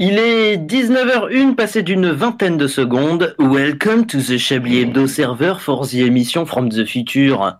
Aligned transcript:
Il 0.00 0.16
est 0.16 0.58
19h01 0.58 1.56
passé 1.56 1.82
d'une 1.82 2.12
vingtaine 2.12 2.56
de 2.56 2.68
secondes. 2.68 3.34
Welcome 3.40 4.06
to 4.06 4.18
the 4.18 4.38
Chablis 4.38 4.82
Hebdo 4.82 5.08
server 5.08 5.54
for 5.58 5.88
the 5.88 5.96
emission 6.06 6.46
from 6.46 6.68
the 6.68 6.84
future. 6.84 7.58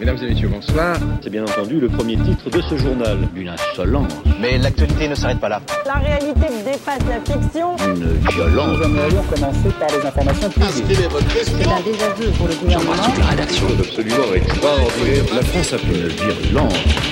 Mesdames 0.00 0.16
et 0.22 0.30
messieurs, 0.30 0.48
bonsoir. 0.48 0.96
C'est 1.22 1.28
bien 1.28 1.42
entendu 1.42 1.78
le 1.78 1.88
premier 1.88 2.16
titre 2.16 2.48
de 2.48 2.62
ce 2.62 2.78
journal. 2.78 3.18
Une 3.36 3.50
insolence. 3.50 4.10
Mais 4.40 4.56
l'actualité 4.56 5.08
ne 5.08 5.14
s'arrête 5.14 5.40
pas 5.40 5.50
là. 5.50 5.60
La 5.84 6.00
réalité 6.00 6.46
dépasse 6.64 6.98
la 7.06 7.20
fiction. 7.20 7.76
Une 7.86 8.18
violence. 8.30 8.78
Nous 8.78 8.84
aimerions 8.84 9.22
commencer 9.24 9.68
par 9.78 9.88
les 9.90 10.06
informations 10.06 10.48
privées. 10.48 11.08
C'est 11.44 11.68
un 11.68 11.80
désaveu 11.82 12.30
pour 12.38 12.48
le 12.48 12.54
gouvernement. 12.54 12.92
la 13.18 13.26
rédaction. 13.26 13.66
Absolument 13.78 14.34
extraordinaire. 14.34 15.24
La 15.34 15.42
France 15.42 15.72
a 15.74 15.78
fait 15.78 15.94
une 15.94 16.08
virulence. 16.08 17.11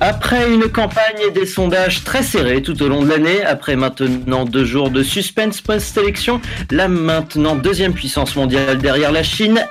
Après 0.00 0.52
une 0.52 0.68
campagne 0.68 1.20
et 1.26 1.30
des 1.30 1.46
sondages 1.46 2.04
très 2.04 2.22
serrés 2.22 2.62
tout 2.62 2.82
au 2.82 2.88
long 2.88 3.02
de 3.02 3.08
l'année, 3.08 3.42
après 3.44 3.76
maintenant 3.76 4.44
deux 4.44 4.64
jours 4.64 4.90
de 4.90 5.02
suspense 5.02 5.60
post-élection, 5.60 6.40
la 6.70 6.88
maintenant 6.88 7.54
deuxième 7.54 7.94
puissance 7.94 8.34
mondiale 8.36 8.78
derrière 8.78 9.12
la 9.12 9.22
Chine 9.22 9.64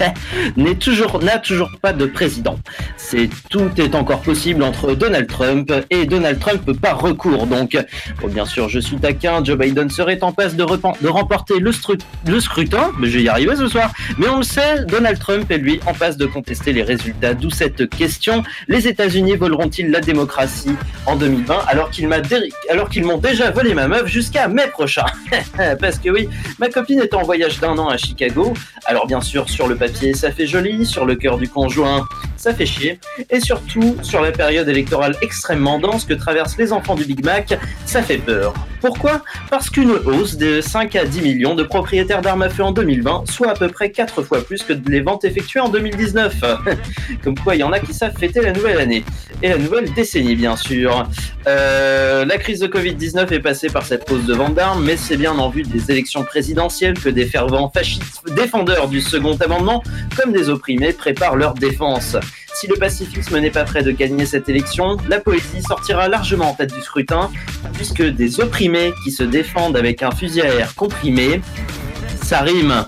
n'est 0.56 0.74
toujours 0.74 1.22
n'a 1.22 1.38
toujours 1.38 1.70
pas 1.80 1.92
de 1.92 2.06
président. 2.06 2.58
C'est 2.96 3.28
tout 3.50 3.70
est 3.78 3.94
encore 3.94 4.20
possible 4.20 4.62
entre 4.62 4.94
Donald 4.94 5.26
Trump 5.26 5.72
et 5.90 6.06
Donald 6.06 6.38
Trump 6.38 6.78
par 6.80 7.00
recours. 7.00 7.46
Donc, 7.46 7.76
bon, 8.20 8.28
bien 8.28 8.44
sûr, 8.44 8.68
je 8.68 8.78
suis 8.78 8.96
taquin. 8.96 9.42
Joe 9.44 9.58
Biden 9.58 9.90
serait 9.90 10.22
en 10.22 10.32
passe 10.32 10.54
de, 10.54 10.62
remporter 10.62 11.58
le, 11.58 11.72
le 12.26 12.40
scrutin, 12.40 12.90
mais 12.98 13.08
je 13.08 13.18
vais 13.18 13.24
y 13.24 13.28
arriver 13.28 13.56
ce 13.56 13.68
soir. 13.68 13.92
Mais 14.18 14.28
on 14.28 14.38
le 14.38 14.44
sait, 14.44 14.84
Donald 14.86 15.18
Trump 15.18 15.50
est 15.50 15.58
lui 15.58 15.80
en 15.86 15.94
passe 15.94 16.16
de 16.16 16.26
contester 16.26 16.72
les 16.72 16.82
résultats. 16.82 17.34
D'où 17.34 17.50
cette 17.50 17.88
question 17.88 18.42
les 18.68 18.88
États-Unis 18.88 19.36
voleront-ils 19.62 19.90
la 19.90 20.00
démocratie 20.00 20.74
en 21.06 21.16
2020 21.16 21.54
alors 21.68 21.90
qu'ils 21.90 22.08
m'a 22.08 22.20
dé- 22.20 22.50
alors 22.68 22.88
qu'ils 22.88 23.04
m'ont 23.04 23.18
déjà 23.18 23.50
volé 23.50 23.74
ma 23.74 23.86
meuf 23.88 24.06
jusqu'à 24.06 24.48
mai 24.48 24.66
prochain 24.72 25.04
Parce 25.80 25.98
que 25.98 26.10
oui, 26.10 26.28
ma 26.58 26.68
copine 26.68 27.00
est 27.00 27.14
en 27.14 27.22
voyage 27.22 27.60
d'un 27.60 27.76
an 27.78 27.88
à 27.88 27.96
Chicago. 27.96 28.54
Alors 28.86 29.06
bien 29.06 29.20
sûr, 29.20 29.48
sur 29.48 29.68
le 29.68 29.76
papier, 29.76 30.14
ça 30.14 30.30
fait 30.32 30.46
joli, 30.46 30.84
sur 30.86 31.04
le 31.06 31.14
cœur 31.14 31.38
du 31.38 31.48
conjoint, 31.48 32.06
ça 32.36 32.52
fait 32.52 32.66
chier, 32.66 32.98
et 33.30 33.40
surtout 33.40 33.96
sur 34.02 34.20
la 34.20 34.32
période 34.32 34.68
électorale 34.68 35.14
extrêmement 35.22 35.78
dense 35.78 36.04
que 36.04 36.14
traversent 36.14 36.58
les 36.58 36.72
enfants 36.72 36.94
du 36.94 37.04
Big 37.04 37.24
Mac, 37.24 37.54
ça 37.86 38.02
fait 38.02 38.18
peur. 38.18 38.52
Pourquoi? 38.80 39.22
Parce 39.48 39.70
qu'une 39.70 39.92
hausse 39.92 40.36
de 40.36 40.60
5 40.60 40.96
à 40.96 41.04
10 41.04 41.20
millions 41.22 41.54
de 41.54 41.62
propriétaires 41.62 42.20
d'armes 42.20 42.42
à 42.42 42.48
feu 42.50 42.64
en 42.64 42.72
2020, 42.72 43.24
soit 43.30 43.50
à 43.50 43.54
peu 43.54 43.68
près 43.68 43.90
4 43.92 44.22
fois 44.24 44.42
plus 44.44 44.64
que 44.64 44.72
les 44.88 45.00
ventes 45.00 45.24
effectuées 45.24 45.60
en 45.60 45.68
2019. 45.68 46.34
Comme 47.22 47.38
quoi, 47.38 47.54
il 47.54 47.60
y 47.60 47.62
en 47.62 47.70
a 47.72 47.78
qui 47.78 47.94
savent 47.94 48.16
fêter 48.18 48.40
la 48.40 48.50
nouvelle 48.52 48.78
année. 48.80 49.04
Et 49.40 49.51
la 49.52 49.58
nouvelle 49.58 49.92
décennie, 49.92 50.34
bien 50.34 50.56
sûr. 50.56 51.06
Euh, 51.46 52.24
la 52.24 52.38
crise 52.38 52.60
de 52.60 52.66
Covid-19 52.66 53.30
est 53.32 53.40
passée 53.40 53.68
par 53.68 53.84
cette 53.84 54.10
hausse 54.10 54.24
de 54.24 54.32
vente 54.32 54.54
d'armes, 54.54 54.82
mais 54.82 54.96
c'est 54.96 55.18
bien 55.18 55.32
en 55.32 55.50
vue 55.50 55.62
des 55.62 55.90
élections 55.90 56.24
présidentielles 56.24 56.98
que 56.98 57.10
des 57.10 57.26
fervents 57.26 57.68
fascistes 57.68 58.22
défendeurs 58.34 58.88
du 58.88 59.02
second 59.02 59.36
amendement, 59.36 59.82
comme 60.16 60.32
des 60.32 60.48
opprimés, 60.48 60.94
préparent 60.94 61.36
leur 61.36 61.52
défense. 61.52 62.16
Si 62.54 62.66
le 62.66 62.76
pacifisme 62.76 63.38
n'est 63.40 63.50
pas 63.50 63.64
prêt 63.64 63.82
de 63.82 63.90
gagner 63.90 64.24
cette 64.24 64.48
élection, 64.48 64.96
la 65.06 65.20
poésie 65.20 65.60
sortira 65.66 66.08
largement 66.08 66.50
en 66.50 66.54
tête 66.54 66.72
du 66.72 66.80
scrutin, 66.80 67.30
puisque 67.74 68.02
des 68.02 68.40
opprimés 68.40 68.92
qui 69.04 69.10
se 69.10 69.22
défendent 69.22 69.76
avec 69.76 70.02
un 70.02 70.12
fusil 70.12 70.40
à 70.40 70.54
air 70.54 70.74
comprimé, 70.74 71.42
ça 72.22 72.40
rime. 72.40 72.86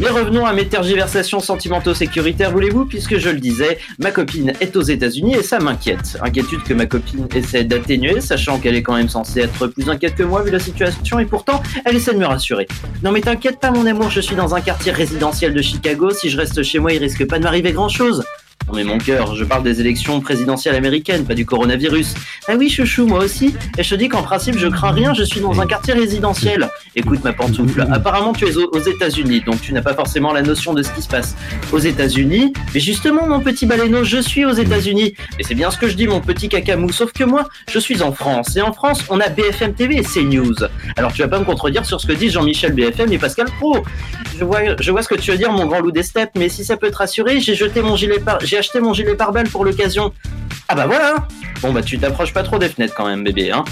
Mais 0.00 0.08
revenons 0.08 0.46
à 0.46 0.54
mes 0.54 0.66
tergiversations 0.66 1.40
sentimentaux-sécuritaires, 1.40 2.50
voulez-vous, 2.52 2.86
puisque 2.86 3.18
je 3.18 3.28
le 3.28 3.38
disais, 3.38 3.76
ma 3.98 4.10
copine 4.10 4.54
est 4.58 4.74
aux 4.74 4.82
États-Unis 4.82 5.34
et 5.34 5.42
ça 5.42 5.58
m'inquiète. 5.58 6.16
Inquiétude 6.22 6.62
que 6.62 6.72
ma 6.72 6.86
copine 6.86 7.28
essaie 7.34 7.64
d'atténuer, 7.64 8.22
sachant 8.22 8.58
qu'elle 8.58 8.76
est 8.76 8.82
quand 8.82 8.96
même 8.96 9.10
censée 9.10 9.40
être 9.40 9.66
plus 9.66 9.90
inquiète 9.90 10.14
que 10.14 10.22
moi 10.22 10.40
vu 10.40 10.50
la 10.50 10.58
situation, 10.58 11.18
et 11.18 11.26
pourtant, 11.26 11.62
elle 11.84 11.96
essaie 11.96 12.14
de 12.14 12.18
me 12.18 12.24
rassurer. 12.24 12.66
Non 13.02 13.12
mais 13.12 13.20
t'inquiète 13.20 13.60
pas 13.60 13.70
mon 13.70 13.84
amour, 13.84 14.08
je 14.08 14.22
suis 14.22 14.36
dans 14.36 14.54
un 14.54 14.62
quartier 14.62 14.90
résidentiel 14.90 15.52
de 15.52 15.60
Chicago, 15.60 16.12
si 16.12 16.30
je 16.30 16.38
reste 16.38 16.62
chez 16.62 16.78
moi, 16.78 16.94
il 16.94 16.98
risque 16.98 17.26
pas 17.26 17.38
de 17.38 17.44
m'arriver 17.44 17.72
grand-chose. 17.72 18.24
Non 18.68 18.76
mais 18.76 18.84
mon 18.84 18.98
cœur, 18.98 19.34
je 19.34 19.44
parle 19.44 19.64
des 19.64 19.80
élections 19.80 20.20
présidentielles 20.20 20.76
américaines, 20.76 21.24
pas 21.24 21.34
du 21.34 21.44
coronavirus. 21.44 22.14
Ah 22.46 22.54
oui, 22.56 22.70
chouchou, 22.70 23.06
moi 23.06 23.24
aussi. 23.24 23.54
Et 23.76 23.82
je 23.82 23.90
te 23.90 23.94
dis 23.96 24.08
qu'en 24.08 24.22
principe, 24.22 24.58
je 24.58 24.68
crains 24.68 24.92
rien, 24.92 25.12
je 25.12 25.24
suis 25.24 25.40
dans 25.40 25.60
un 25.60 25.66
quartier 25.66 25.94
résidentiel. 25.94 26.68
Écoute 26.94 27.24
ma 27.24 27.32
pantoufle, 27.32 27.84
apparemment 27.92 28.32
tu 28.32 28.46
es 28.46 28.56
aux, 28.56 28.78
États-Unis, 28.78 29.42
donc 29.44 29.60
tu 29.60 29.72
n'as 29.72 29.82
pas 29.82 29.94
forcément 29.94 30.32
la 30.32 30.42
notion 30.42 30.72
de 30.72 30.82
ce 30.82 30.92
qui 30.92 31.02
se 31.02 31.08
passe 31.08 31.34
aux 31.72 31.78
États-Unis. 31.78 32.52
Mais 32.72 32.80
justement, 32.80 33.26
mon 33.26 33.40
petit 33.40 33.66
baleineau, 33.66 34.04
je 34.04 34.18
suis 34.18 34.44
aux 34.44 34.52
États-Unis. 34.52 35.14
Et 35.38 35.42
c'est 35.42 35.54
bien 35.54 35.70
ce 35.70 35.78
que 35.78 35.88
je 35.88 35.96
dis, 35.96 36.06
mon 36.06 36.20
petit 36.20 36.48
cacamou. 36.48 36.92
Sauf 36.92 37.12
que 37.12 37.24
moi, 37.24 37.48
je 37.70 37.78
suis 37.78 38.02
en 38.02 38.12
France. 38.12 38.56
Et 38.56 38.62
en 38.62 38.72
France, 38.72 39.02
on 39.08 39.20
a 39.20 39.28
BFM 39.28 39.74
TV 39.74 39.96
et 39.96 40.02
CNews. 40.02 40.54
Alors 40.96 41.12
tu 41.12 41.22
vas 41.22 41.28
pas 41.28 41.38
me 41.38 41.44
contredire 41.44 41.84
sur 41.84 42.00
ce 42.00 42.06
que 42.06 42.12
disent 42.12 42.32
Jean-Michel 42.32 42.72
BFM 42.72 43.12
et 43.12 43.18
Pascal 43.18 43.46
Pro. 43.58 43.78
Je 44.38 44.44
vois, 44.44 44.60
je 44.80 44.90
vois 44.90 45.02
ce 45.02 45.08
que 45.08 45.16
tu 45.16 45.30
veux 45.32 45.36
dire, 45.36 45.52
mon 45.52 45.66
grand 45.66 45.80
loup 45.80 45.92
des 45.92 46.02
steppes, 46.02 46.30
mais 46.36 46.48
si 46.48 46.64
ça 46.64 46.76
peut 46.76 46.90
te 46.90 46.96
rassurer, 46.96 47.40
j'ai 47.40 47.54
jeté 47.54 47.82
mon 47.82 47.96
gilet 47.96 48.18
par, 48.18 48.38
j'ai 48.50 48.58
acheté 48.58 48.80
mon 48.80 48.92
gilet 48.92 49.14
pare-balles 49.14 49.48
pour 49.48 49.64
l'occasion. 49.64 50.12
Ah 50.66 50.74
bah 50.74 50.86
voilà 50.86 51.28
Bon 51.62 51.72
bah 51.72 51.82
tu 51.82 51.98
t'approches 51.98 52.32
pas 52.32 52.42
trop 52.42 52.58
des 52.58 52.68
fenêtres 52.68 52.94
quand 52.96 53.06
même 53.06 53.22
bébé 53.22 53.52
hein. 53.52 53.64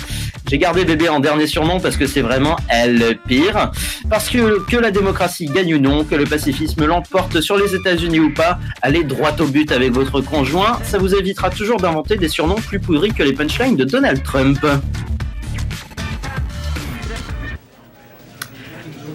J'ai 0.49 0.59
gardé 0.59 0.85
bébé 0.85 1.09
en 1.09 1.19
dernier 1.19 1.49
surnom 1.49 1.81
parce 1.81 1.97
que 1.97 2.07
c'est 2.07 2.21
vraiment 2.21 2.55
elle 2.69 2.97
le 2.97 3.15
pire. 3.15 3.73
Parce 4.09 4.29
que 4.29 4.61
que 4.61 4.77
la 4.77 4.93
démocratie 4.93 5.47
gagne 5.47 5.75
ou 5.75 5.79
non, 5.79 6.05
que 6.05 6.15
le 6.15 6.25
pacifisme 6.25 6.87
l'emporte 6.87 7.41
sur 7.41 7.57
les 7.57 7.75
États-Unis 7.75 8.21
ou 8.21 8.33
pas, 8.33 8.61
allez 8.81 9.03
droit 9.03 9.35
au 9.41 9.47
but 9.47 9.73
avec 9.73 9.91
votre 9.91 10.21
conjoint, 10.21 10.79
ça 10.85 10.99
vous 10.99 11.13
évitera 11.13 11.51
toujours 11.51 11.79
d'inventer 11.79 12.17
des 12.17 12.29
surnoms 12.29 12.55
plus 12.55 12.79
pourris 12.79 13.13
que 13.13 13.25
les 13.25 13.33
punchlines 13.33 13.77
de 13.77 13.85
Donald 13.85 14.23
Trump. 14.23 14.65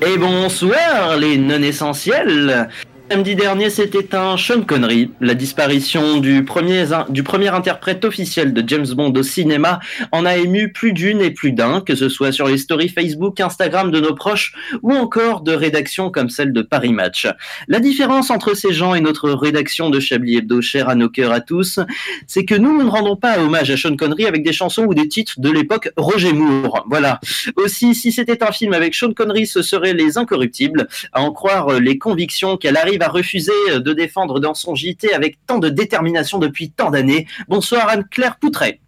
Et 0.05 0.17
bonsoir 0.17 1.15
les 1.17 1.37
non 1.37 1.61
essentiels. 1.61 2.67
Samedi 3.11 3.35
dernier, 3.35 3.69
c'était 3.69 4.15
un 4.15 4.37
Sean 4.37 4.61
Connery. 4.61 5.11
La 5.19 5.33
disparition 5.33 6.17
du 6.17 6.45
premier, 6.45 6.85
du 7.09 7.21
premier 7.21 7.49
interprète 7.49 8.05
officiel 8.05 8.53
de 8.53 8.63
James 8.65 8.87
Bond 8.87 9.13
au 9.13 9.23
cinéma 9.23 9.81
en 10.13 10.25
a 10.25 10.37
ému 10.37 10.71
plus 10.71 10.93
d'une 10.93 11.21
et 11.21 11.29
plus 11.29 11.51
d'un, 11.51 11.81
que 11.81 11.95
ce 11.95 12.07
soit 12.07 12.31
sur 12.31 12.47
les 12.47 12.57
stories 12.57 12.87
Facebook, 12.87 13.41
Instagram 13.41 13.91
de 13.91 13.99
nos 13.99 14.15
proches 14.15 14.53
ou 14.81 14.93
encore 14.93 15.41
de 15.41 15.53
rédactions 15.53 16.11
comme 16.11 16.29
celle 16.29 16.53
de 16.53 16.61
Paris 16.61 16.93
Match. 16.93 17.27
La 17.67 17.81
différence 17.81 18.31
entre 18.31 18.55
ces 18.55 18.73
gens 18.73 18.95
et 18.95 19.01
notre 19.01 19.31
rédaction 19.31 19.89
de 19.89 19.99
Chablis 19.99 20.37
Hebdo, 20.37 20.61
chère 20.61 20.87
à 20.87 20.95
nos 20.95 21.09
cœurs 21.09 21.33
à 21.33 21.41
tous, 21.41 21.79
c'est 22.25 22.45
que 22.45 22.55
nous, 22.55 22.77
nous 22.77 22.85
ne 22.85 22.89
rendons 22.89 23.17
pas 23.17 23.37
hommage 23.37 23.69
à 23.69 23.77
Sean 23.77 23.95
Connery 23.97 24.25
avec 24.25 24.43
des 24.43 24.53
chansons 24.53 24.85
ou 24.85 24.93
des 24.93 25.09
titres 25.09 25.39
de 25.39 25.51
l'époque 25.51 25.89
Roger 25.97 26.33
Moore. 26.33 26.85
Voilà. 26.89 27.19
Aussi, 27.57 27.95
si 27.95 28.13
c'était 28.13 28.43
un 28.43 28.53
film 28.53 28.73
avec 28.73 28.95
Sean 28.95 29.13
Connery, 29.13 29.45
ce 29.45 29.61
serait 29.61 29.93
Les 29.93 30.17
Incorruptibles, 30.17 30.87
à 31.11 31.21
en 31.21 31.31
croire 31.31 31.79
les 31.79 31.97
convictions 31.97 32.57
qu'elle 32.57 32.77
arrive 32.77 33.02
à 33.03 33.09
refuser 33.09 33.51
de 33.75 33.93
défendre 33.93 34.39
dans 34.39 34.53
son 34.53 34.75
JT 34.75 35.13
avec 35.13 35.37
tant 35.45 35.59
de 35.59 35.69
détermination 35.69 36.39
depuis 36.39 36.71
tant 36.71 36.91
d'années. 36.91 37.27
Bonsoir 37.47 37.89
Anne-Claire 37.89 38.37
Poutret. 38.37 38.79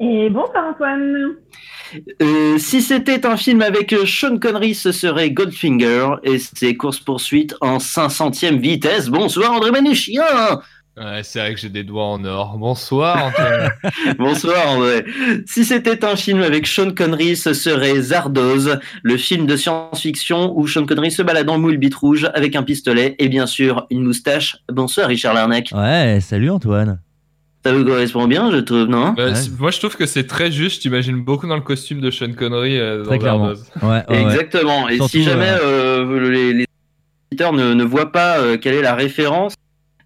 Et 0.00 0.28
bonsoir 0.30 0.66
Antoine. 0.70 1.36
Euh, 2.20 2.58
si 2.58 2.82
c'était 2.82 3.24
un 3.26 3.36
film 3.36 3.62
avec 3.62 3.94
Sean 4.06 4.38
Connery, 4.38 4.74
ce 4.74 4.90
serait 4.90 5.30
Goldfinger 5.30 6.16
et 6.24 6.38
ses 6.38 6.76
courses-poursuites 6.76 7.54
en 7.60 7.78
500e 7.78 8.58
vitesse. 8.58 9.08
Bonsoir 9.08 9.52
André 9.52 9.70
Manouchian 9.70 10.22
Ouais, 10.98 11.22
c'est 11.22 11.38
vrai 11.38 11.54
que 11.54 11.60
j'ai 11.60 11.70
des 11.70 11.84
doigts 11.84 12.04
en 12.04 12.22
or. 12.26 12.58
Bonsoir 12.58 13.26
Antoine. 13.26 13.70
Bonsoir 14.18 14.68
André. 14.68 15.04
Si 15.46 15.64
c'était 15.64 16.04
un 16.04 16.16
film 16.16 16.42
avec 16.42 16.66
Sean 16.66 16.90
Connery, 16.92 17.34
ce 17.34 17.54
serait 17.54 17.98
Zardoz, 17.98 18.78
le 19.02 19.16
film 19.16 19.46
de 19.46 19.56
science-fiction 19.56 20.52
où 20.54 20.66
Sean 20.66 20.84
Connery 20.84 21.10
se 21.10 21.22
balade 21.22 21.48
en 21.48 21.58
moule 21.58 21.78
bite 21.78 21.94
rouge 21.94 22.30
avec 22.34 22.56
un 22.56 22.62
pistolet 22.62 23.16
et 23.18 23.30
bien 23.30 23.46
sûr 23.46 23.86
une 23.90 24.02
moustache. 24.04 24.58
Bonsoir 24.70 25.08
Richard 25.08 25.32
Larnac. 25.32 25.70
Ouais, 25.74 26.18
salut 26.20 26.50
Antoine. 26.50 27.00
Ça 27.64 27.72
vous 27.72 27.84
correspond 27.84 28.26
bien, 28.26 28.50
je 28.50 28.56
trouve, 28.58 28.84
non 28.86 29.12
Bah, 29.12 29.30
Moi, 29.60 29.70
je 29.70 29.78
trouve 29.78 29.96
que 29.96 30.04
c'est 30.04 30.26
très 30.26 30.50
juste. 30.50 30.82
T'imagines 30.82 31.22
beaucoup 31.22 31.46
dans 31.46 31.54
le 31.54 31.62
costume 31.62 32.00
de 32.00 32.10
Sean 32.10 32.32
Connery 32.32 32.78
euh, 32.78 33.04
Très 33.04 33.16
dans 33.16 33.20
clairement. 33.22 33.54
Zardoz. 33.54 33.70
Ouais, 33.82 34.02
ouais, 34.14 34.22
Exactement. 34.24 34.88
Et 34.88 34.96
Surtout, 34.96 35.10
si 35.10 35.22
jamais 35.22 35.48
euh, 35.48 36.04
euh, 36.04 36.30
les, 36.30 36.52
les 36.52 36.66
auditeurs 37.30 37.52
ne, 37.52 37.72
ne 37.72 37.84
voient 37.84 38.10
pas 38.10 38.38
euh, 38.40 38.58
quelle 38.58 38.74
est 38.74 38.82
la 38.82 38.94
référence 38.96 39.54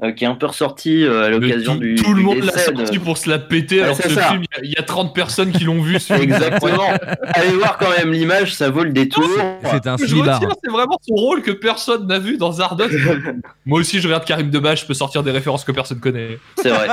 euh, 0.02 0.12
qui 0.12 0.24
est 0.24 0.26
un 0.26 0.34
peu 0.34 0.46
ressortie 0.46 1.04
euh, 1.04 1.24
à 1.24 1.28
l'occasion 1.30 1.74
du 1.76 1.94
tout 1.96 2.10
le 2.12 2.18
du 2.20 2.24
monde 2.24 2.38
l'a 2.44 2.52
sorti 2.58 2.98
pour 2.98 3.16
se 3.18 3.28
la 3.30 3.38
péter, 3.38 3.76
Ouais, 3.76 3.82
alors 3.84 3.96
que 3.96 4.08
ce 4.08 4.14
ça. 4.14 4.28
film, 4.30 4.42
il 4.42 4.56
y 4.56 4.60
a- 4.60 4.64
il 4.64 4.70
y, 4.72 4.76
a 4.78 4.82
30 4.82 5.14
personnes 5.14 5.52
qui 5.52 5.64
l'ont 5.64 5.80
vu. 5.80 5.98
film. 6.00 6.20
Exactement. 6.22 6.90
Allez 7.34 7.50
voir 7.56 7.78
quand 7.78 7.90
même 7.96 8.12
l'image, 8.12 8.54
ça 8.54 8.70
vaut 8.70 8.84
le 8.84 8.90
détour. 8.90 9.24
C'est 9.64 9.86
un 9.86 9.96
retiens, 9.96 10.48
c'est 10.62 10.70
vraiment 10.70 10.98
son 11.06 11.14
rôle 11.14 11.42
que 11.42 11.50
personne 11.52 12.06
n'a 12.06 12.18
vu 12.18 12.36
dans 12.36 12.52
Zardoz. 12.52 12.90
Moi 13.66 13.80
aussi, 13.80 14.00
je 14.00 14.06
regarde 14.08 14.24
Karim 14.24 14.50
Debache, 14.50 14.82
je 14.82 14.86
peux 14.86 14.94
sortir 14.94 15.22
des 15.22 15.30
références 15.30 15.64
que 15.64 15.72
personne 15.72 16.00
connaît. 16.00 16.38
C'est 16.62 16.70
vrai. 16.70 16.88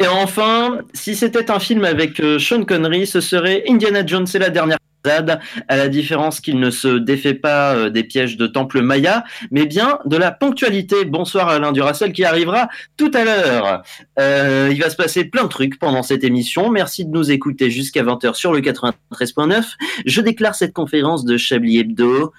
Et 0.00 0.06
enfin, 0.06 0.78
si 0.94 1.14
c'était 1.14 1.50
un 1.50 1.58
film 1.58 1.84
avec 1.84 2.20
euh, 2.20 2.38
Sean 2.38 2.64
Connery, 2.64 3.06
ce 3.06 3.20
serait 3.20 3.62
Indiana 3.68 4.04
Jones 4.06 4.26
et 4.34 4.38
la 4.38 4.50
dernière 4.50 4.78
à 5.10 5.76
la 5.76 5.88
différence 5.88 6.40
qu'il 6.40 6.58
ne 6.60 6.70
se 6.70 6.88
défait 6.98 7.34
pas 7.34 7.74
euh, 7.74 7.90
des 7.90 8.04
pièges 8.04 8.36
de 8.36 8.46
temple 8.46 8.82
Maya, 8.82 9.24
mais 9.50 9.66
bien 9.66 9.98
de 10.04 10.16
la 10.16 10.30
ponctualité. 10.30 11.04
Bonsoir 11.04 11.48
Alain 11.48 11.72
Duracel 11.72 12.12
qui 12.12 12.24
arrivera 12.24 12.68
tout 12.96 13.10
à 13.14 13.24
l'heure. 13.24 13.82
Euh, 14.18 14.68
il 14.70 14.80
va 14.80 14.90
se 14.90 14.96
passer 14.96 15.24
plein 15.24 15.44
de 15.44 15.48
trucs 15.48 15.78
pendant 15.78 16.02
cette 16.02 16.24
émission. 16.24 16.70
Merci 16.70 17.04
de 17.04 17.10
nous 17.10 17.30
écouter 17.30 17.70
jusqu'à 17.70 18.02
20h 18.02 18.34
sur 18.34 18.52
le 18.52 18.60
93.9. 18.60 19.64
Je 20.06 20.20
déclare 20.20 20.54
cette 20.54 20.72
conférence 20.72 21.24
de 21.24 21.36
Chablis 21.36 21.78
Hebdo 21.78 22.32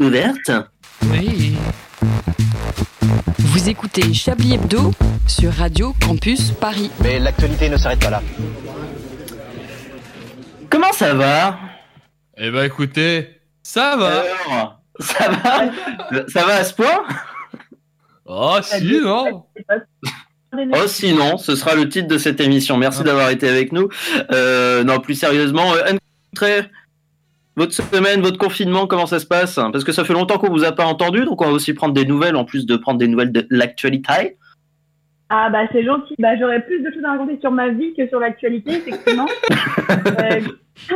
ouverte. 0.00 0.50
Oui. 1.12 1.54
Vous 3.38 3.68
écoutez 3.68 4.12
Chablis 4.12 4.54
Hebdo 4.54 4.92
sur 5.26 5.52
Radio 5.52 5.94
Campus 6.04 6.52
Paris. 6.52 6.90
Mais 7.02 7.18
l'actualité 7.18 7.68
ne 7.68 7.76
s'arrête 7.76 8.00
pas 8.00 8.10
là. 8.10 8.22
Comment 10.70 10.92
ça 10.92 11.14
va? 11.14 11.58
Eh 12.40 12.52
ben 12.52 12.62
écoutez, 12.62 13.40
ça 13.64 13.96
va. 13.96 14.22
Alors, 14.46 14.80
ça 15.00 15.28
va 15.28 16.24
Ça 16.28 16.44
va 16.44 16.54
à 16.54 16.64
ce 16.64 16.72
point? 16.72 17.04
Oh 18.26 18.58
si, 18.62 19.00
non 19.00 19.44
Oh 20.54 20.86
sinon, 20.86 21.36
ce 21.36 21.56
sera 21.56 21.74
le 21.74 21.88
titre 21.88 22.06
de 22.06 22.16
cette 22.16 22.40
émission. 22.40 22.76
Merci 22.76 23.02
d'avoir 23.02 23.30
été 23.30 23.48
avec 23.48 23.72
nous. 23.72 23.88
Euh, 24.30 24.84
non, 24.84 25.00
plus 25.00 25.16
sérieusement, 25.16 25.74
euh, 25.74 26.62
votre 27.56 27.72
semaine, 27.72 28.20
votre 28.22 28.38
confinement, 28.38 28.86
comment 28.86 29.06
ça 29.06 29.18
se 29.18 29.26
passe? 29.26 29.56
Parce 29.56 29.82
que 29.82 29.90
ça 29.90 30.04
fait 30.04 30.12
longtemps 30.12 30.38
qu'on 30.38 30.50
vous 30.50 30.64
a 30.64 30.70
pas 30.70 30.86
entendu, 30.86 31.24
donc 31.24 31.42
on 31.42 31.46
va 31.46 31.52
aussi 31.52 31.74
prendre 31.74 31.92
des 31.92 32.04
nouvelles 32.04 32.36
en 32.36 32.44
plus 32.44 32.66
de 32.66 32.76
prendre 32.76 32.98
des 32.98 33.08
nouvelles 33.08 33.32
de 33.32 33.48
l'actualité. 33.50 34.38
Ah 35.30 35.50
bah 35.50 35.66
c'est 35.72 35.84
gentil. 35.84 36.14
Bah 36.18 36.36
j'aurais 36.38 36.62
plus 36.64 36.80
de 36.80 36.90
choses 36.90 37.04
à 37.04 37.12
raconter 37.12 37.38
sur 37.40 37.50
ma 37.50 37.68
vie 37.68 37.92
que 37.94 38.08
sur 38.08 38.18
l'actualité, 38.20 38.72
effectivement. 38.72 39.26
Euh, 40.20 40.40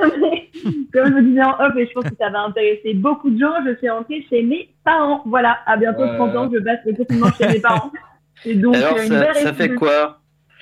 comme 0.92 1.06
je 1.08 1.12
vous 1.12 1.20
disais 1.22 1.42
en 1.42 1.54
off, 1.58 1.74
et 1.76 1.86
je 1.86 1.92
pense 1.92 2.04
que 2.04 2.16
ça 2.18 2.28
va 2.30 2.42
intéresser 2.42 2.94
beaucoup 2.94 3.30
de 3.30 3.38
gens, 3.38 3.52
je 3.66 3.74
suis 3.76 3.88
rentrée 3.90 4.24
chez 4.30 4.42
mes 4.42 4.68
parents. 4.84 5.22
Voilà, 5.26 5.58
à 5.66 5.76
bientôt 5.76 6.02
Ouais. 6.02 6.16
30 6.16 6.36
ans, 6.36 6.50
je 6.52 6.58
passe 6.60 6.78
le 6.86 6.94
confinement 6.94 7.30
chez 7.32 7.48
mes 7.48 7.60
parents. 7.60 7.90
Et 8.44 8.54
donc, 8.54 8.76
Alors 8.76 8.96
euh, 8.96 9.02
une 9.04 9.34
ça, 9.34 9.52
fait 9.52 9.74
quoi? 9.74 10.18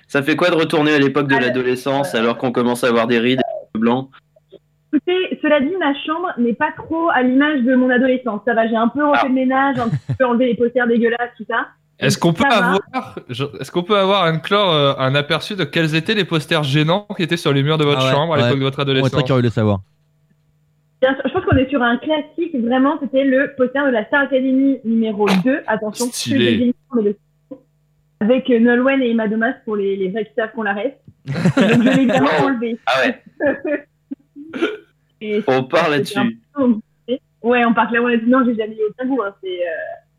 Ça 0.07 0.23
fait 0.23 0.37
quoi 0.37 0.51
de 0.51 0.55
retourner 0.55 0.95
à 0.95 0.99
l'époque 0.99 1.27
de 1.29 1.35
Alors, 1.35 1.49
l'adolescence 1.49 2.15
alors 2.15 2.37
qu'on 2.39 2.53
commence 2.53 2.85
à 2.85 2.89
avoir 2.89 3.07
des 3.07 3.19
rides 3.19 3.41
blancs? 3.75 4.09
Écoutez, 4.93 5.39
cela 5.43 5.61
dit, 5.61 5.73
ma 5.79 5.95
chambre 5.95 6.33
n'est 6.39 6.55
pas 6.55 6.73
trop 6.77 7.11
à 7.11 7.23
l'image 7.23 7.61
de 7.63 7.75
mon 7.75 7.91
adolescence. 7.91 8.41
Ça 8.45 8.55
va, 8.55 8.67
j'ai 8.69 8.77
un 8.77 8.89
peu 8.89 9.05
refait 9.05 9.21
Ah. 9.25 9.29
le 9.29 9.35
ménage, 9.35 9.79
un 9.79 9.89
petit 9.89 10.15
peu 10.19 10.25
enlevé 10.25 10.47
les 10.47 10.55
posters 10.57 10.87
dégueulasses, 10.87 11.31
tout 11.37 11.45
ça. 11.49 11.69
Est-ce 12.01 12.19
qu'on 12.19 12.33
peut 12.33 12.45
avoir, 12.45 12.81
est-ce 13.29 13.71
qu'on 13.71 13.83
peut 13.83 13.97
avoir 13.99 14.25
un 14.25 14.39
clore, 14.39 14.73
euh, 14.73 14.95
un 14.99 15.15
aperçu 15.15 15.55
de 15.55 15.65
quels 15.65 15.95
étaient 15.95 16.15
les 16.15 16.25
posters 16.25 16.63
gênants 16.63 17.07
qui 17.17 17.23
étaient 17.23 17.37
sur 17.37 17.53
les 17.53 17.63
murs 17.63 17.77
de 17.79 17.85
votre 17.85 18.01
Ah 18.03 18.07
ouais, 18.07 18.11
chambre 18.13 18.35
à 18.35 18.37
ouais. 18.39 18.43
l'époque 18.45 18.59
de 18.59 18.65
votre 18.65 18.79
On 18.79 18.83
est 18.83 18.85
très 18.85 18.93
adolescence? 18.93 19.23
curieux 19.25 19.43
de 19.43 19.47
le 19.47 19.53
savoir. 19.53 19.81
Bien 21.03 21.15
sûr, 21.15 21.23
je 21.27 21.33
pense 21.33 21.45
qu'on 21.45 21.57
est 21.57 21.69
sur 21.69 21.83
un 21.83 21.97
classique, 21.99 22.55
vraiment, 22.57 22.99
c'était 23.01 23.25
le 23.25 23.55
poster 23.57 23.85
de 23.87 23.91
la 23.91 24.05
Star 24.07 24.23
Academy 24.23 24.79
numéro 24.85 25.27
2. 25.45 25.61
Attention, 25.67 26.07
plus 26.07 26.15
Stylé. 26.15 26.75
avec 28.21 28.51
euh, 28.51 28.59
Nolwenn 28.61 29.03
et 29.03 29.11
Emma 29.11 29.29
Domas 29.29 29.55
pour 29.65 29.77
les, 29.77 29.97
les 29.97 30.09
vrais 30.11 30.25
qui 30.25 30.33
savent 30.37 30.53
qu'on 30.53 30.63
l'arrête. 30.63 31.01
Donc 31.27 31.35
je 31.57 31.83
l'ai 31.83 31.93
évidemment 32.03 32.29
enlevé. 32.43 32.79
Ah 32.87 32.93
ouais, 33.05 33.23
Et 35.23 35.43
on 35.47 35.65
part 35.65 35.91
là-dessus. 35.91 36.19
Ouais, 37.43 37.65
on 37.65 37.75
part 37.75 37.89
clairement 37.89 38.09
là-dessus. 38.09 38.29
Non, 38.29 38.43
j'ai 38.47 38.55
jamais 38.57 38.75
eu 38.75 38.81
aucun 38.91 39.07
goût, 39.07 39.23
hein, 39.23 39.35
c'est 39.43 39.49
euh, 39.49 39.73
c'est 40.05 40.10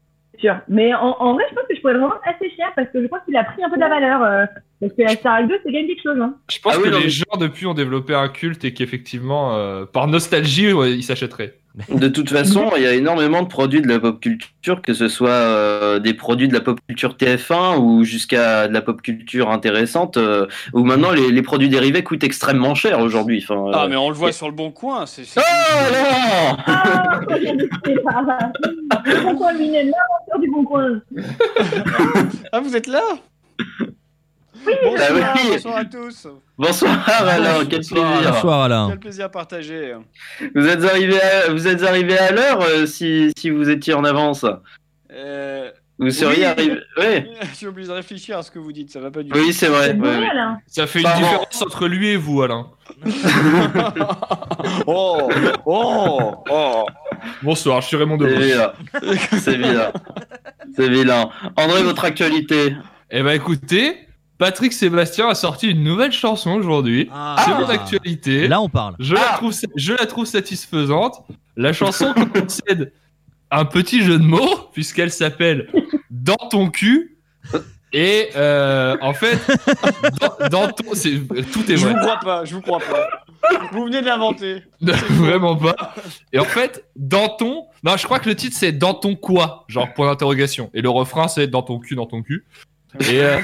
sûr. 0.41 0.55
Mais 0.67 0.93
en, 0.93 1.15
en 1.19 1.33
vrai, 1.35 1.43
je 1.49 1.55
pense 1.55 1.63
que 1.69 1.75
je 1.75 1.79
pourrais 1.81 1.93
le 1.93 1.99
revendre 2.03 2.19
assez 2.25 2.49
cher 2.55 2.71
parce 2.75 2.89
que 2.89 3.01
je 3.01 3.07
pense 3.07 3.19
qu'il 3.25 3.35
a 3.37 3.43
pris 3.45 3.63
un 3.63 3.69
peu 3.69 3.75
de 3.77 3.81
la 3.81 3.89
valeur. 3.89 4.21
euh, 4.23 4.45
parce 4.81 4.93
que 4.93 5.01
la 5.03 5.09
Star 5.09 5.47
2, 5.47 5.53
c'est 5.63 5.71
quand 5.71 5.77
même 5.77 5.87
quelque 5.87 6.01
chose. 6.03 6.19
Hein. 6.19 6.35
Je 6.51 6.59
pense 6.59 6.73
Ah 6.75 6.77
oui, 6.79 6.85
que 6.85 6.89
non, 6.89 6.97
les 6.97 7.03
mais- 7.05 7.09
gens 7.09 7.37
depuis 7.39 7.65
ont 7.67 7.73
développé 7.73 8.13
un 8.15 8.27
culte 8.27 8.65
et 8.65 8.73
qu'effectivement, 8.73 9.55
euh, 9.55 9.85
par 9.85 10.07
nostalgie, 10.07 10.73
ouais, 10.73 10.91
ils 10.93 11.03
s'achèteraient. 11.03 11.53
De 11.89 12.09
toute 12.09 12.29
façon, 12.29 12.71
il 12.75 12.83
y 12.83 12.85
a 12.85 12.93
énormément 12.93 13.41
de 13.43 13.47
produits 13.47 13.81
de 13.81 13.87
la 13.87 13.97
pop 13.99 14.19
culture, 14.19 14.81
que 14.81 14.93
ce 14.93 15.07
soit 15.07 15.29
euh, 15.29 15.99
des 15.99 16.13
produits 16.13 16.49
de 16.49 16.53
la 16.53 16.59
pop 16.59 16.77
culture 16.85 17.15
TF1 17.15 17.77
ou 17.77 18.03
jusqu'à 18.03 18.67
de 18.67 18.73
la 18.73 18.81
pop 18.81 19.01
culture 19.01 19.49
intéressante, 19.49 20.17
euh, 20.17 20.47
où 20.73 20.83
maintenant 20.83 21.11
les, 21.11 21.31
les 21.31 21.41
produits 21.41 21.69
dérivés 21.69 22.03
coûtent 22.03 22.25
extrêmement 22.25 22.75
cher 22.75 22.99
aujourd'hui. 22.99 23.41
Enfin, 23.43 23.67
euh, 23.67 23.71
Ah, 23.73 23.87
mais 23.89 23.95
on 23.95 24.09
le 24.09 24.15
voit 24.15 24.33
sur 24.33 24.47
le 24.49 24.53
bon 24.53 24.71
coin. 24.71 25.05
C'est, 25.05 25.23
c'est- 25.23 25.39
Oh 25.39 25.93
non 25.93 26.57
Ah, 26.65 27.19
là. 28.27 28.51
Le 29.05 29.23
bon 29.23 29.35
coin, 29.35 29.53
l'aventure 29.53 30.39
du 30.41 30.49
bon 30.51 30.63
coin. 30.65 31.01
Ah, 32.51 32.59
vous 32.59 32.75
êtes 32.75 32.87
là? 32.87 33.01
Oui, 34.65 34.73
bonsoir, 34.83 35.09
Bah 35.11 35.33
oui. 35.35 35.49
bonsoir 35.51 35.75
à 35.77 35.85
tous. 35.85 36.27
Bonsoir 36.57 37.03
Alain, 37.07 37.65
quel 37.69 37.79
Bonsoir, 37.79 38.11
plaisir. 38.13 38.31
Bonsoir 38.33 38.61
Alain. 38.63 38.87
Quel 38.89 38.99
plaisir 38.99 39.31
partagé. 39.31 39.95
Vous 40.55 40.67
êtes 40.67 40.83
arrivé 40.83 41.19
à, 41.21 41.51
vous 41.51 41.67
êtes 41.67 41.83
arrivé 41.83 42.17
à 42.17 42.31
l'heure 42.31 42.61
euh, 42.61 42.85
si, 42.85 43.31
si 43.37 43.49
vous 43.49 43.69
étiez 43.69 43.93
en 43.93 44.03
avance. 44.03 44.45
Euh, 45.11 45.71
Vous 45.99 46.09
seriez 46.11 46.39
Oui. 46.39 46.43
arrivé. 46.45 46.77
Oui, 46.97 47.25
je 47.49 47.55
suis 47.55 47.67
obligé 47.71 47.87
de 47.89 47.93
réfléchir 47.93 48.37
à 48.37 48.43
ce 48.43 48.51
que 48.51 48.59
vous 48.59 48.71
dites, 48.71 48.91
ça 48.91 48.99
va 48.99 49.09
pas 49.11 49.23
du 49.23 49.29
tout. 49.31 49.37
oui 49.37 49.51
c'est 49.53 49.67
vrai. 49.67 49.95
oui. 49.99 50.09
Ça 50.67 50.85
fait 50.87 50.99
une 50.99 51.03
Pardon. 51.03 51.21
différence 51.21 51.61
entre 51.61 51.87
lui 51.87 52.09
et 52.09 52.17
vous, 52.17 52.41
Alain. 52.41 52.67
Oh, 54.87 55.29
oh, 55.65 56.33
oh. 56.49 56.85
Bonsoir, 57.41 57.81
je 57.81 57.87
suis 57.87 57.97
Raymond 57.97 58.17
C'est 58.19 58.27
Debouche. 58.27 58.43
vilain. 58.45 58.73
C'est 59.39 59.55
vilain. 59.57 59.91
C'est 60.75 60.89
vilain. 60.89 61.29
André, 61.57 61.83
votre 61.83 62.05
actualité 62.05 62.75
Eh 63.09 63.21
ben 63.23 63.31
écoutez, 63.31 64.07
Patrick 64.41 64.73
Sébastien 64.73 65.27
a 65.29 65.35
sorti 65.35 65.69
une 65.69 65.83
nouvelle 65.83 66.11
chanson 66.11 66.53
aujourd'hui. 66.53 67.07
C'est 67.45 67.53
mon 67.53 67.69
actualité. 67.69 68.47
Là 68.47 68.59
on 68.59 68.69
parle. 68.69 68.95
Je, 68.99 69.13
la 69.13 69.21
trouve, 69.37 69.53
je 69.75 69.93
la 69.93 70.07
trouve 70.07 70.25
satisfaisante. 70.25 71.21
La 71.55 71.73
chanson 71.73 72.11
possède 72.33 72.91
un 73.51 73.65
petit 73.65 74.01
jeu 74.03 74.17
de 74.17 74.23
mots, 74.23 74.69
puisqu'elle 74.73 75.11
s'appelle 75.11 75.69
Dans 76.09 76.37
ton 76.49 76.71
cul. 76.71 77.19
Et 77.93 78.29
euh, 78.35 78.97
en 79.01 79.13
fait, 79.13 79.37
dans, 80.19 80.47
dans 80.49 80.67
ton. 80.71 80.95
c'est- 80.95 81.19
Tout 81.51 81.71
est 81.71 81.77
Je 81.77 81.85
vrai. 81.85 81.93
vous 81.93 81.99
crois 81.99 82.19
pas, 82.19 82.43
je 82.45 82.55
vous 82.55 82.61
crois 82.61 82.79
pas. 82.79 83.09
Vous 83.73 83.85
venez 83.85 84.01
de 84.01 84.07
l'inventer. 84.07 84.63
Vraiment 84.81 85.55
pas. 85.55 85.75
Et 86.33 86.39
en 86.39 86.45
fait, 86.45 86.83
dans 86.95 87.27
ton. 87.29 87.65
Non, 87.83 87.95
je 87.95 88.05
crois 88.05 88.17
que 88.17 88.27
le 88.29 88.35
titre 88.35 88.55
c'est 88.57 88.71
Dans 88.71 88.95
ton 88.95 89.15
quoi 89.15 89.65
Genre 89.67 89.93
point 89.93 90.07
d'interrogation. 90.07 90.71
Et 90.73 90.81
le 90.81 90.89
refrain 90.89 91.27
c'est 91.27 91.45
Dans 91.45 91.61
ton 91.61 91.77
cul, 91.77 91.93
dans 91.93 92.07
ton 92.07 92.23
cul. 92.23 92.45
Et 92.99 93.21
euh, 93.21 93.37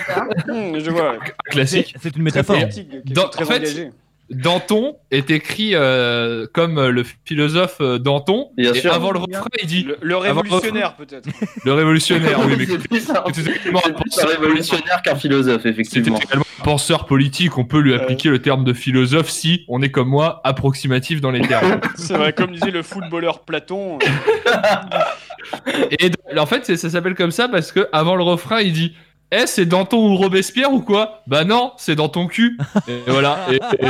Hum, 0.50 0.80
je 0.84 0.90
vois. 0.92 1.16
classique. 1.50 1.96
C'est 2.02 2.16
une 2.16 2.24
métaphore. 2.24 2.58
Dans- 3.06 3.28
en 3.38 3.46
fait. 3.46 3.92
Danton 4.30 4.98
est 5.10 5.32
écrit 5.32 5.70
euh, 5.74 6.48
comme 6.54 6.86
le 6.86 7.06
philosophe 7.24 7.78
euh, 7.80 7.98
Danton. 7.98 8.50
Bien 8.58 8.74
et 8.74 8.82
sûr. 8.82 8.92
avant 8.94 9.12
le 9.12 9.20
refrain, 9.20 9.48
il 9.64 9.68
dit 9.70 9.84
Le, 9.84 9.98
le 10.02 10.18
révolutionnaire, 10.18 10.96
peut-être. 10.98 11.30
le 11.64 11.74
révolutionnaire. 11.74 12.38
oui, 12.46 12.56
mais 12.58 12.66
C'est 12.66 12.78
plus 12.90 13.10
un- 13.10 13.22
plus 13.22 13.48
un 13.74 13.92
penseur 13.94 14.28
révolutionnaire 14.30 15.02
qu'un 15.02 15.16
philosophe, 15.16 15.62
C'était 15.64 15.70
effectivement. 15.70 16.20
également 16.20 16.44
un 16.60 16.64
penseur 16.66 17.06
politique. 17.06 17.58
On 17.58 17.64
peut 17.64 17.80
lui 17.80 17.94
appliquer 17.94 18.28
le 18.28 18.42
terme 18.42 18.66
de 18.66 18.74
philosophe 18.74 19.30
si 19.30 19.64
on 19.70 19.82
est 19.82 19.92
comme 19.92 20.10
moi 20.10 20.42
approximatif 20.44 21.22
dans 21.22 21.32
les 21.32 21.48
termes. 21.48 21.80
C'est 21.96 22.18
vrai, 22.18 22.34
comme 22.34 22.52
disait 22.52 22.72
le 22.72 22.84
footballeur 22.84 23.40
Platon. 23.46 23.98
et 26.00 26.12
en 26.38 26.46
fait, 26.46 26.76
ça 26.76 26.90
s'appelle 26.90 27.16
comme 27.16 27.32
ça 27.32 27.48
parce 27.48 27.72
que 27.72 27.88
avant 27.94 28.16
le 28.18 28.24
refrain, 28.24 28.60
il 28.60 28.74
dit. 28.74 28.94
Eh, 29.32 29.46
c'est 29.46 29.66
Danton 29.66 29.98
ou 30.10 30.16
Robespierre 30.16 30.72
ou 30.72 30.80
quoi? 30.82 31.22
Bah 31.28 31.44
non, 31.44 31.74
c'est 31.78 31.96
dans 31.96 32.08
ton 32.08 32.28
cul. 32.28 32.58
Et 32.88 33.00
voilà. 33.08 33.46
Et, 33.52 33.56
et- 33.56 33.90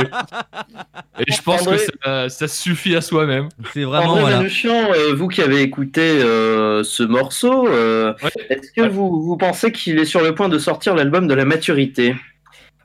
et 1.26 1.32
je 1.32 1.42
pense 1.42 1.62
André- 1.62 1.76
que 1.86 1.92
ça, 2.04 2.28
ça 2.28 2.48
suffit 2.48 2.96
à 2.96 3.00
soi-même. 3.00 3.48
C'est 3.72 3.84
vraiment 3.84 4.10
André 4.12 4.20
voilà. 4.22 4.36
Manouchian, 4.38 4.90
euh, 4.92 5.14
vous 5.14 5.28
qui 5.28 5.40
avez 5.40 5.62
écouté 5.62 6.00
euh, 6.02 6.82
ce 6.82 7.04
morceau, 7.04 7.68
euh, 7.68 8.14
Ouais. 8.22 8.30
est-ce 8.50 8.72
que 8.72 8.80
Ouais. 8.82 8.88
vous, 8.88 9.22
vous 9.22 9.36
pensez 9.36 9.70
qu'il 9.70 9.98
est 10.00 10.04
sur 10.04 10.22
le 10.22 10.34
point 10.34 10.48
de 10.48 10.58
sortir 10.58 10.94
l'album 10.96 11.28
de 11.28 11.34
la 11.34 11.44
maturité? 11.44 12.16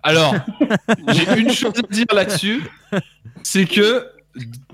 Alors, 0.03 0.35
j'ai 1.07 1.39
une 1.39 1.51
chose 1.51 1.73
à 1.77 1.93
dire 1.93 2.05
là-dessus, 2.13 2.61
c'est 3.41 3.65
que 3.65 4.05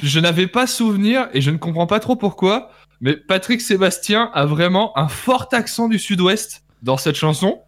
je 0.03 0.19
n'avais 0.19 0.47
pas 0.47 0.67
souvenir, 0.67 1.27
et 1.33 1.39
je 1.41 1.51
ne 1.51 1.57
comprends 1.57 1.87
pas 1.87 1.99
trop 1.99 2.15
pourquoi, 2.17 2.71
mais 2.99 3.15
Patrick 3.15 3.61
Sébastien 3.61 4.31
a 4.33 4.45
vraiment 4.45 4.97
un 4.97 5.07
fort 5.07 5.47
accent 5.53 5.87
du 5.87 5.97
sud-ouest 5.99 6.63
dans 6.81 6.97
cette 6.97 7.15
chanson. 7.15 7.61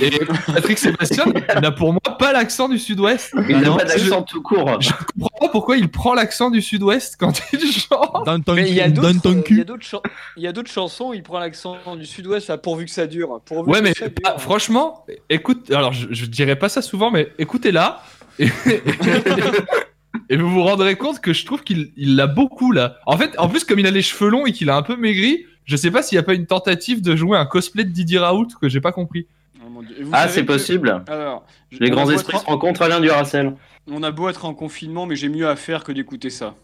Et 0.00 0.10
Patrick 0.46 0.78
Sébastien 0.78 1.24
n'a 1.60 1.72
pour 1.72 1.92
moi 1.92 2.00
pas 2.18 2.32
l'accent 2.32 2.68
du 2.68 2.78
sud-ouest. 2.78 3.34
Il 3.48 3.58
n'a 3.58 3.76
pas 3.76 3.84
d'accent 3.84 4.22
tout 4.22 4.42
court. 4.42 4.80
Je 4.80 4.90
ne 4.90 4.94
comprends 4.94 5.38
pas 5.40 5.48
pourquoi 5.48 5.76
il 5.76 5.88
prend 5.88 6.14
l'accent 6.14 6.50
du 6.50 6.62
sud-ouest 6.62 7.16
quand 7.18 7.40
il 7.52 7.60
chante. 7.72 8.28
Mais 8.54 8.68
il 8.68 8.74
y 8.74 8.80
a 8.80 8.88
d'autres 8.88 10.70
euh, 10.70 10.72
chansons 10.72 11.08
où 11.08 11.14
il 11.14 11.22
prend 11.22 11.38
l'accent 11.40 11.76
du 11.96 12.06
sud-ouest 12.06 12.50
à 12.50 12.58
pourvu 12.58 12.84
que 12.84 12.90
ça 12.90 13.06
dure. 13.06 13.40
Pourvu 13.44 13.70
Ouais, 13.70 13.78
que 13.78 13.84
mais 13.84 13.94
ça 13.94 14.08
dure. 14.08 14.40
franchement, 14.40 15.04
écoute, 15.28 15.70
alors 15.70 15.92
je, 15.92 16.06
je 16.10 16.26
dirais 16.26 16.56
pas 16.56 16.68
ça 16.68 16.82
souvent, 16.82 17.10
mais 17.10 17.32
écoutez-la. 17.38 18.02
Et, 18.38 18.48
et 20.28 20.36
vous 20.36 20.48
vous 20.50 20.62
rendrez 20.62 20.96
compte 20.96 21.20
que 21.20 21.32
je 21.32 21.44
trouve 21.44 21.62
qu'il 21.62 21.92
il 21.96 22.16
l'a 22.16 22.26
beaucoup 22.26 22.72
là. 22.72 22.96
En 23.06 23.16
fait, 23.16 23.36
en 23.38 23.48
plus, 23.48 23.64
comme 23.64 23.78
il 23.78 23.86
a 23.86 23.90
les 23.90 24.02
cheveux 24.02 24.30
longs 24.30 24.46
et 24.46 24.52
qu'il 24.52 24.70
a 24.70 24.76
un 24.76 24.82
peu 24.82 24.96
maigri, 24.96 25.44
je 25.64 25.76
sais 25.76 25.90
pas 25.90 26.02
s'il 26.02 26.16
y 26.16 26.18
a 26.18 26.22
pas 26.22 26.34
une 26.34 26.46
tentative 26.46 27.02
de 27.02 27.16
jouer 27.16 27.36
un 27.38 27.46
cosplay 27.46 27.84
de 27.84 27.90
Didier 27.90 28.18
Raoult 28.18 28.48
que 28.60 28.68
j'ai 28.68 28.80
pas 28.80 28.92
compris. 28.92 29.26
Mon 29.76 29.82
Dieu. 29.82 29.94
Et 30.00 30.02
vous 30.04 30.10
Ah, 30.14 30.26
c'est 30.28 30.40
que- 30.40 30.46
possible. 30.46 31.04
Alors, 31.06 31.44
Les 31.70 31.90
grands 31.90 32.08
esprits 32.10 32.36
être 32.36 32.42
se 32.44 32.46
rencontrent, 32.46 32.80
Alain 32.82 32.98
Duracel. 33.00 33.48
en- 33.48 33.56
On 33.92 34.02
a 34.02 34.10
beau 34.10 34.28
être 34.30 34.46
en 34.46 34.54
confinement, 34.54 35.04
mais 35.04 35.16
j'ai 35.16 35.28
mieux 35.28 35.46
à 35.48 35.54
faire 35.54 35.84
que 35.84 35.92
d'écouter 35.92 36.30
ça. 36.30 36.54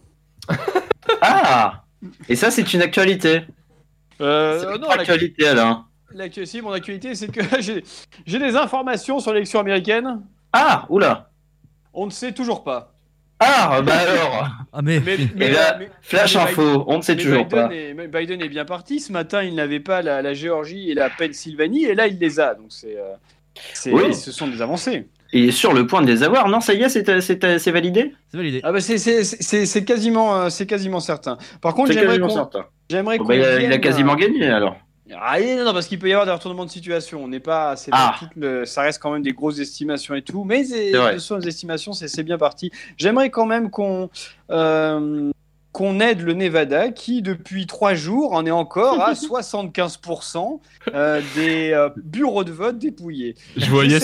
Ah 1.21 1.85
Et 2.28 2.37
ça, 2.37 2.50
c'est 2.50 2.73
une 2.75 2.83
actualité. 2.83 3.42
Euh, 4.21 4.59
C'est 4.61 4.78
non, 4.78 4.88
actualité, 4.88 5.47
Alain. 5.47 5.85
l'actu- 6.14 6.47
si, 6.47 6.61
mon 6.62 6.73
actualité, 6.73 7.14
c'est 7.14 7.28
que 7.28 7.40
j'ai 7.61 7.85
j'ai 8.26 8.38
des 8.38 8.57
informations 8.57 9.21
sur 9.21 9.33
l'élection 9.33 9.61
américaine. 9.61 10.23
Ah, 10.52 10.87
oula. 10.88 11.31
On 11.95 12.07
ne 12.07 12.11
sait 12.11 12.33
toujours 12.33 12.64
pas. 12.64 12.92
Ah, 13.45 13.83
bah 13.83 13.93
alors. 13.99 14.49
Ah, 14.73 14.81
mais. 14.83 15.01
Mais, 15.01 15.17
Et 15.47 15.51
là, 15.51 15.77
mais- 15.79 15.91
flash 16.01 16.35
mais 16.37 16.43
info, 16.43 16.85
on 16.87 16.99
ne 16.99 17.03
sait 17.03 17.17
toujours 17.17 17.45
Biden 17.45 17.69
pas. 17.69 17.75
Est, 17.75 18.09
Biden 18.09 18.41
est 18.43 18.49
bien 18.49 18.65
parti. 18.65 19.01
Ce 19.01 19.13
matin, 19.13 19.43
il 19.43 19.55
n'avait 19.55 19.81
pas 19.81 20.03
la, 20.03 20.23
la 20.23 20.35
Géorgie 20.35 20.91
et 20.91 20.95
la 20.95 21.11
Pennsylvanie, 21.11 21.85
et 21.85 21.95
là, 21.95 22.07
il 22.07 22.19
les 22.19 22.41
a. 22.41 22.55
Donc, 22.55 22.67
c'est, 22.69 22.97
euh, 22.97 23.15
c'est- 23.75 23.93
Oui. 23.93 24.15
ce 24.15 24.31
sont 24.33 24.47
des 24.49 24.63
avancées. 24.63 25.09
Il 25.35 25.49
est 25.49 25.53
sur 25.53 25.73
le 25.73 25.87
point 25.87 26.03
de 26.03 26.07
les 26.07 26.23
avoir. 26.23 26.47
Non, 26.49 26.61
ça 26.61 26.75
y 26.75 26.83
est, 26.83 26.89
c'est 26.91 27.21
c'est- 27.23 27.59
c'est 27.59 27.71
validé? 27.71 28.13
C'est 28.31 28.37
validé. 28.37 28.61
Ah 28.65 28.71
bah 28.71 28.81
c'est, 28.81 28.99
c'est, 28.99 29.25
c'est, 29.25 29.65
c'est 29.65 29.85
quasiment, 29.85 30.37
euh, 30.37 30.49
c'est 30.51 30.67
quasiment 30.67 31.01
certain. 31.01 31.39
Par 31.63 31.73
contre, 31.75 31.89
C'est 31.89 31.95
j'aimerais 31.95 32.19
quasiment 32.19 32.29
qu'on, 32.29 32.35
certain. 32.35 32.67
j'aimerais 32.91 33.17
Bon, 33.17 33.25
qu'on 33.25 33.29
bah, 33.31 33.37
il, 33.37 33.43
a, 33.43 33.53
il 33.53 33.65
a 33.65 33.69
vienne, 33.69 33.81
quasiment 33.81 34.13
euh, 34.13 34.17
gagné 34.17 34.47
alors. 34.47 34.77
Ah, 35.21 35.39
non, 35.41 35.65
non, 35.65 35.73
parce 35.73 35.89
qu'il 35.89 35.99
peut 35.99 36.09
y 36.09 36.13
avoir 36.13 36.27
des 36.27 36.33
retournements 36.33 36.65
de 36.65 36.71
situation. 36.71 37.25
On 37.25 37.29
n'est 37.29 37.41
pas, 37.41 37.75
Ah. 37.91 38.15
le- 38.37 38.65
ça 38.65 38.83
reste 38.83 39.03
quand 39.03 39.11
même 39.13 39.23
des 39.23 39.33
grosses 39.33 39.59
estimations 39.59 40.15
et 40.15 40.23
tout, 40.23 40.45
mais 40.45 40.65
ce 40.65 41.19
sont 41.19 41.39
des 41.39 41.49
estimations, 41.49 41.93
c'est, 41.93 42.09
c'est 42.09 42.23
bien 42.23 42.39
parti. 42.39 42.71
J'aimerais 42.97 43.31
quand 43.31 43.45
même 43.47 43.69
qu'on, 43.71 44.11
euh, 44.51 45.31
qu'on 45.73 46.01
aide 46.01 46.21
le 46.21 46.35
Nevada, 46.35 46.91
qui 46.91 47.21
depuis 47.21 47.67
trois 47.67 47.95
jours 47.95 48.33
en 48.33 48.47
est 48.47 48.51
encore 48.53 49.01
à 49.03 49.15
75% 49.15 50.61
euh, 50.95 51.21
des 51.35 51.73
euh, 51.73 51.89
bureaux 51.97 52.45
de 52.45 52.53
vote 52.53 52.79
dépouillés. 52.79 53.35
Je 53.57 53.67
voyais. 53.71 53.99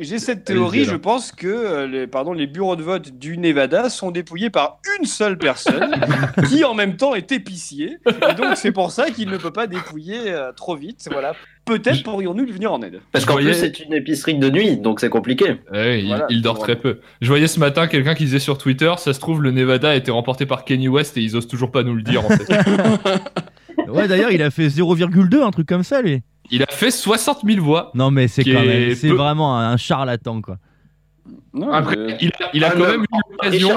J'ai 0.00 0.18
ce- 0.18 0.26
cette, 0.26 0.44
théorie, 0.44 0.84
je 0.84 0.96
pense 0.96 1.32
que 1.32 1.46
euh, 1.46 1.86
les, 1.86 2.06
pardon, 2.06 2.32
les 2.32 2.46
bureaux 2.46 2.76
de 2.76 2.82
vote 2.82 3.10
du 3.18 3.36
Nevada 3.38 3.88
sont 3.90 4.10
dépouillés 4.10 4.50
par 4.50 4.78
une 4.98 5.06
seule 5.06 5.38
personne 5.38 5.94
qui 6.48 6.64
en 6.64 6.74
même 6.74 6.96
temps 6.96 7.14
est 7.14 7.30
épicier. 7.32 7.98
Et 8.06 8.34
donc 8.34 8.56
c'est 8.56 8.72
pour 8.72 8.90
ça 8.90 9.10
qu'il 9.10 9.28
ne 9.28 9.36
peut 9.36 9.50
pas 9.52 9.66
dépouiller 9.66 10.18
euh, 10.26 10.52
trop 10.52 10.76
vite. 10.76 11.08
Voilà. 11.12 11.32
Peut-être 11.66 12.02
pourrions-nous 12.02 12.44
lui 12.44 12.52
venir 12.52 12.72
en 12.72 12.80
aide. 12.82 13.00
Parce 13.12 13.24
qu'en 13.24 13.34
voyais- 13.34 13.50
plus, 13.50 13.58
c'est 13.60 13.80
une 13.80 13.92
épicerie 13.92 14.38
de 14.38 14.50
nuit, 14.50 14.76
donc 14.78 14.98
c'est 15.00 15.10
compliqué. 15.10 15.56
Ouais, 15.70 16.00
il, 16.00 16.06
Voilà, 16.08 16.26
il 16.30 16.42
dort 16.42 16.58
très 16.58 16.74
peu. 16.76 17.00
Je 17.20 17.28
voyais 17.28 17.46
ce 17.46 17.60
matin 17.60 17.86
quelqu'un 17.86 18.14
qui 18.14 18.24
disait 18.24 18.38
sur 18.38 18.58
Twitter, 18.58 18.92
ça 18.98 19.12
se 19.12 19.20
trouve 19.20 19.42
le 19.42 19.50
Nevada 19.52 19.90
a 19.90 19.94
été 19.94 20.10
remporté 20.10 20.46
par 20.46 20.64
Kenny 20.64 20.88
West 20.88 21.16
et 21.16 21.20
ils 21.20 21.36
osent 21.36 21.46
toujours 21.48 21.70
pas 21.70 21.82
nous 21.82 21.94
le 21.94 22.02
dire 22.02 22.24
en 22.24 22.28
fait. 22.30 22.48
Ouais, 23.88 24.06
d'ailleurs, 24.08 24.30
il 24.30 24.42
a 24.42 24.50
fait 24.50 24.68
0,2, 24.68 25.42
un 25.42 25.50
truc 25.50 25.66
comme 25.66 25.82
ça, 25.82 26.00
lui. 26.02 26.20
Il 26.50 26.62
a 26.62 26.66
fait 26.68 26.90
60 26.90 27.40
000 27.44 27.64
voix. 27.64 27.90
Non, 27.94 28.10
mais 28.10 28.28
c'est 28.28 28.44
quand 28.44 28.62
même. 28.64 28.94
C'est 28.94 29.08
peu- 29.08 29.14
vraiment 29.14 29.58
un 29.58 29.76
charlatan, 29.76 30.40
quoi. 30.40 30.56
Non, 31.52 31.72
Après, 31.72 31.96
mais- 31.96 32.16
il 32.20 32.28
a, 32.40 32.50
il 32.54 32.64
a 32.64 32.68
Un 32.68 32.70
quand 32.70 32.80
homme- 32.82 32.90
même 32.90 33.02
eu 33.02 33.32
l'occasion. 33.32 33.76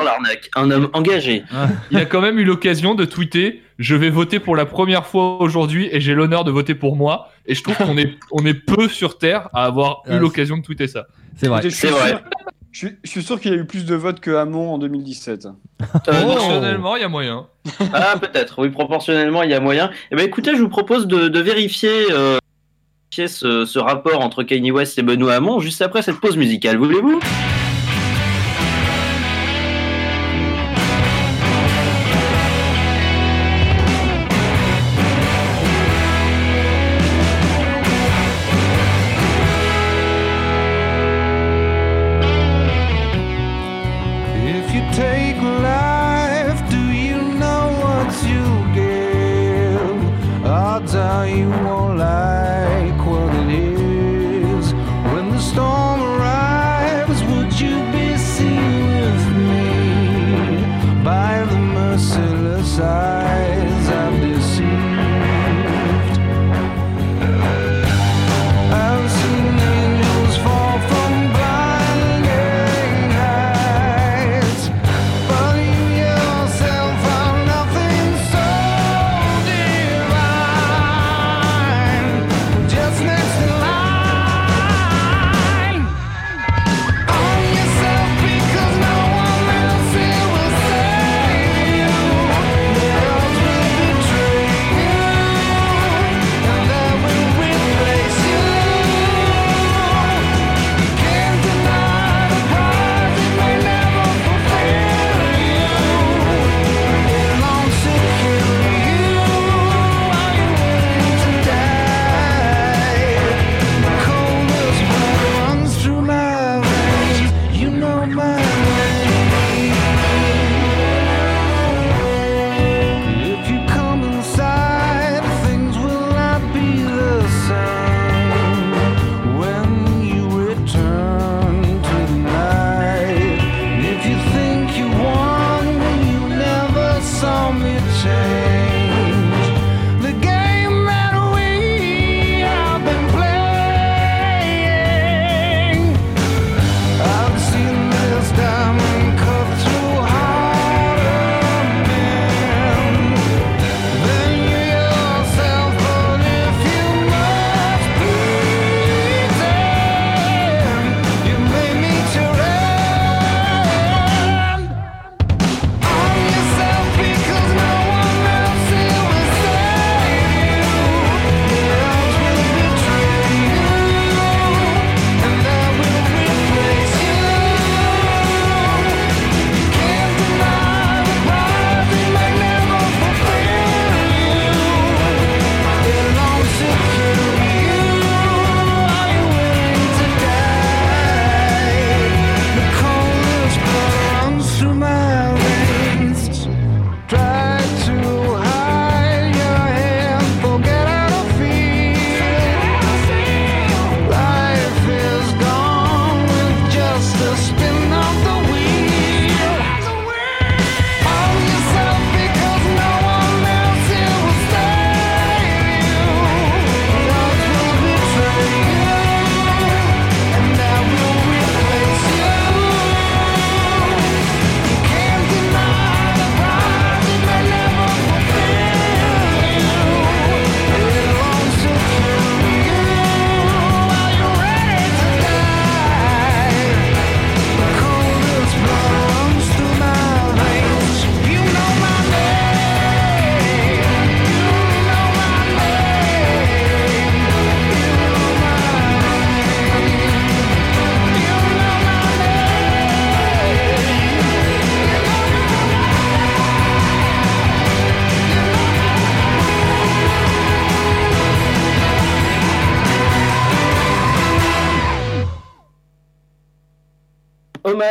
Un 0.56 0.72
homme 0.72 0.90
engagé. 0.94 1.44
Il 1.92 1.98
a 1.98 2.06
quand 2.06 2.22
même 2.22 2.38
eu 2.40 2.44
l'occasion 2.44 2.96
de 2.96 3.06
tweeter 3.06 3.62
Je 3.80 3.96
vais 3.96 4.10
voter 4.12 4.40
pour 4.40 4.56
la 4.56 4.66
première 4.68 5.06
fois 5.08 5.42
aujourd'hui 5.42 5.90
et 5.92 6.00
j'ai 6.00 6.14
l'honneur 6.14 6.44
de 6.44 6.52
voter 6.52 6.76
pour 6.76 6.96
moi. 6.96 7.30
Et 7.48 7.56
je 7.56 7.64
trouve 7.64 7.76
qu'on 7.78 7.98
est, 7.98 8.14
on 8.32 8.46
est 8.46 8.54
peu 8.54 8.88
sur 8.88 9.18
Terre 9.18 9.50
à 9.54 9.66
avoir 9.66 10.04
Ah, 10.08 10.16
eu 10.16 10.20
l'occasion 10.20 10.58
de 10.58 10.62
tweeter 10.64 10.88
ça. 10.88 11.08
C'est 11.36 11.48
vrai. 11.48 11.60
Écoutez, 11.60 11.72
je 11.72 11.76
suis 11.76 11.88
C'est 11.88 11.94
vrai. 11.94 12.10
sûr- 12.10 12.22
Je 12.72 12.78
suis, 12.80 12.90
je 13.04 13.10
suis 13.10 13.24
sûr 13.24 13.40
qu'il 13.40 13.52
y 13.52 13.56
a 13.56 13.58
eu 13.58 13.66
plus 13.66 13.86
de 13.86 13.94
votes 13.96 14.20
que 14.20 14.32
Hamon 14.32 14.74
en 14.74 14.78
2017. 14.80 15.46
Euh, 15.46 15.50
non. 16.24 16.34
Personnellement, 16.36 16.96
il 16.96 17.02
y 17.02 17.06
a 17.06 17.10
moyen. 17.10 17.48
Ah, 17.94 18.16
peut-être, 18.20 18.60
oui, 18.62 18.70
proportionnellement, 18.70 19.44
il 19.44 19.50
y 19.52 19.54
a 19.54 19.60
moyen. 19.60 19.90
Eh 20.12 20.16
ben, 20.16 20.26
écoutez, 20.26 20.56
je 20.56 20.62
vous 20.62 20.70
propose 20.70 21.06
de, 21.08 21.28
de 21.28 21.40
vérifier, 21.40 21.90
euh, 22.12 22.38
vérifier 22.38 22.40
ce, 23.28 23.80
rapport 23.80 24.22
entre 24.22 24.44
Kanye 24.44 24.72
West 24.72 24.98
et 24.98 25.04
Benoît 25.04 25.36
Hamon 25.36 25.60
juste 25.60 25.82
après 25.82 26.02
cette 26.02 26.20
pause 26.20 26.38
musicale, 26.38 26.78
voulez-vous? 26.78 27.20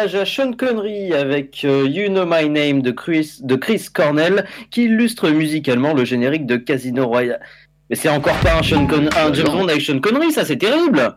Hommage 0.03 0.15
à 0.17 0.25
Sean 0.25 0.53
Connery 0.53 1.13
avec 1.13 1.65
euh, 1.65 1.87
You 1.89 2.09
Know 2.09 2.25
My 2.27 2.49
Name 2.49 2.83
de 2.83 2.91
Chris, 2.91 3.39
de 3.43 3.55
Chris 3.57 3.87
Cornell 3.93 4.45
qui 4.71 4.85
illustre 4.85 5.31
musicalement 5.31 5.95
le 5.95 6.05
générique 6.05 6.47
de 6.47 6.57
Casino 6.57 7.07
Royale. 7.07 7.41
Mais 7.89 7.97
c'est 7.97 8.09
encore 8.09 8.37
pas 8.39 8.59
un, 8.59 8.63
Sean 8.63 8.87
Con- 8.87 9.09
un 9.17 9.33
James 9.33 9.47
Bond 9.47 9.69
avec 9.69 9.83
Sean 9.83 10.01
Connery, 10.01 10.33
ça 10.33 10.45
c'est 10.45 10.57
terrible 10.57 11.17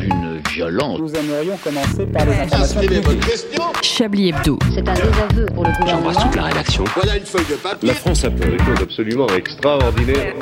Une 0.00 0.40
violence. 0.52 0.98
Nous 0.98 1.14
aimerions 1.14 1.56
commencer 1.62 2.06
par 2.06 2.26
les 2.26 2.32
informations 2.32 2.80
publiques. 2.80 3.24
Chablis 3.82 4.28
Hebdo. 4.30 4.58
C'est 4.74 4.88
un 4.88 4.94
désaveu 4.94 5.46
pour 5.54 5.64
le 5.64 5.70
gouvernement. 5.80 6.30
la 6.34 6.42
rédaction. 6.42 6.84
La 7.82 7.94
France 7.94 8.24
a 8.24 8.30
fait 8.30 8.50
des 8.50 8.58
choses 8.58 8.82
absolument 8.82 9.26
extraordinaires. 9.28 10.34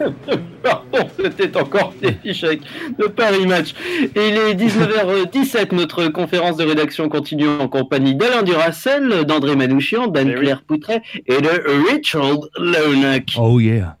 Pardon, 0.68 1.08
c'était 1.18 1.56
encore 1.56 1.94
des 2.02 2.12
fichecs 2.12 2.60
de 2.98 3.04
Paris 3.06 3.46
Match. 3.46 3.72
Et 4.14 4.28
il 4.28 4.36
est 4.36 4.54
19h17, 4.54 5.74
notre 5.74 6.08
conférence 6.08 6.56
de 6.56 6.64
rédaction 6.64 7.08
continue 7.08 7.48
en 7.48 7.68
compagnie 7.68 8.14
d'Alain 8.14 8.42
Duracel, 8.42 9.24
d'André 9.24 9.56
Manouchian, 9.56 10.08
d'Anne-Claire 10.08 10.62
Poutret 10.62 11.02
et 11.26 11.40
de 11.40 11.90
Richard 11.90 12.40
Lonak. 12.58 13.34
Oh 13.38 13.58
yeah. 13.60 13.96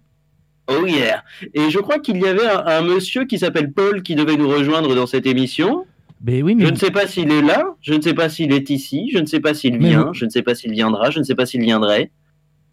Oh 0.70 0.84
yeah 0.86 1.22
Et 1.54 1.70
je 1.70 1.78
crois 1.78 1.98
qu'il 1.98 2.18
y 2.18 2.26
avait 2.26 2.46
un, 2.46 2.66
un 2.66 2.82
monsieur 2.82 3.24
qui 3.24 3.38
s'appelle 3.38 3.72
Paul 3.72 4.02
qui 4.02 4.14
devait 4.14 4.36
nous 4.36 4.48
rejoindre 4.48 4.94
dans 4.94 5.06
cette 5.06 5.26
émission. 5.26 5.86
Ben 6.20 6.42
oui, 6.42 6.56
Je 6.58 6.64
mais 6.64 6.72
ne 6.72 6.76
sais 6.76 6.90
pas 6.90 7.06
s'il 7.06 7.30
est 7.32 7.42
là, 7.42 7.64
je 7.80 7.94
ne 7.94 8.02
sais 8.02 8.12
pas 8.12 8.28
s'il 8.28 8.52
est 8.52 8.68
ici, 8.70 9.08
je 9.12 9.18
ne 9.18 9.24
sais 9.26 9.40
pas 9.40 9.54
s'il 9.54 9.78
Mais 9.78 9.88
vient, 9.90 10.10
je 10.12 10.24
ne 10.24 10.30
sais 10.30 10.42
pas 10.42 10.54
s'il 10.54 10.72
viendra, 10.72 11.10
je 11.10 11.20
ne 11.20 11.24
sais 11.24 11.36
pas 11.36 11.46
s'il 11.46 11.60
viendrait. 11.62 12.10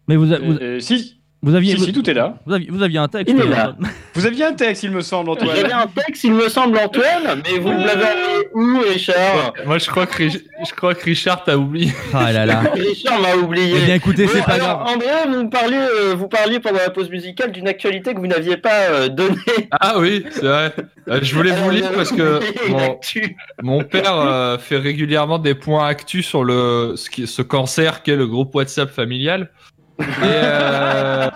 mais 0.08 0.16
vous, 0.16 0.32
a- 0.32 0.38
vous, 0.38 0.54
Euh, 0.60 0.80
si, 0.80 1.20
vous 1.42 1.54
aviez, 1.54 1.72
si, 1.72 1.78
vous, 1.78 1.84
si, 1.84 1.92
tout 1.92 2.08
est 2.08 2.14
là. 2.14 2.34
vous 2.46 2.54
aviez, 2.54 2.68
vous 2.70 2.82
aviez 2.82 2.98
un 2.98 3.08
texte. 3.08 3.32
Il 3.32 3.40
est 3.40 3.46
euh, 3.46 3.50
là. 3.50 3.76
Vous 4.14 4.24
aviez 4.24 4.46
un 4.46 4.54
texte, 4.54 4.82
il 4.82 4.90
me 4.92 5.02
semble, 5.02 5.30
J'avais 5.38 5.64
Antoine. 5.64 5.72
un 5.82 5.86
texte, 6.02 6.24
il 6.24 6.32
me 6.32 6.48
semble, 6.48 6.78
Antoine, 6.78 7.42
mais 7.44 7.58
vous 7.58 7.68
me 7.68 7.84
l'avez 7.84 8.04
envoyé 8.04 8.48
où, 8.54 8.80
Richard? 8.90 9.52
Moi, 9.66 9.76
je 9.76 9.90
crois 9.90 10.06
que, 10.06 10.16
Ri- 10.16 10.42
je 10.66 10.72
crois 10.74 10.94
que 10.94 11.04
Richard 11.04 11.44
t'a 11.44 11.58
oublié. 11.58 11.92
Ah 12.14 12.32
là 12.32 12.46
là. 12.46 12.62
Richard 12.74 13.20
m'a 13.20 13.34
oublié. 13.36 13.74
Eh 13.76 13.84
bien 13.84 13.94
écoutez, 13.96 14.26
c'est 14.26 14.42
pas 14.42 14.52
alors, 14.52 14.84
grave. 14.84 14.94
André, 14.94 15.06
vous 15.28 15.44
me 15.44 15.50
parliez, 15.50 15.76
euh, 15.76 16.14
vous 16.16 16.28
parliez 16.28 16.60
pendant 16.60 16.78
la 16.78 16.88
pause 16.88 17.10
musicale 17.10 17.52
d'une 17.52 17.68
actualité 17.68 18.14
que 18.14 18.18
vous 18.20 18.26
n'aviez 18.26 18.56
pas 18.56 18.84
euh, 18.90 19.08
donnée. 19.08 19.36
Ah 19.70 19.96
oui, 19.98 20.24
c'est 20.30 20.40
vrai. 20.46 20.72
Euh, 21.08 21.18
je 21.20 21.34
voulais 21.34 21.52
vous 21.52 21.68
lire 21.68 21.92
parce 21.92 22.10
que 22.12 22.40
mon, 23.62 23.84
père 23.84 24.16
euh, 24.18 24.56
fait 24.56 24.78
régulièrement 24.78 25.38
des 25.38 25.54
points 25.54 25.86
actus 25.86 26.26
sur 26.26 26.42
le, 26.42 26.94
ce, 26.96 27.10
qui- 27.10 27.26
ce 27.26 27.42
cancer 27.42 28.02
qu'est 28.02 28.16
le 28.16 28.26
groupe 28.26 28.54
WhatsApp 28.54 28.90
familial. 28.90 29.50
Et, 30.00 30.04
euh, 30.22 31.28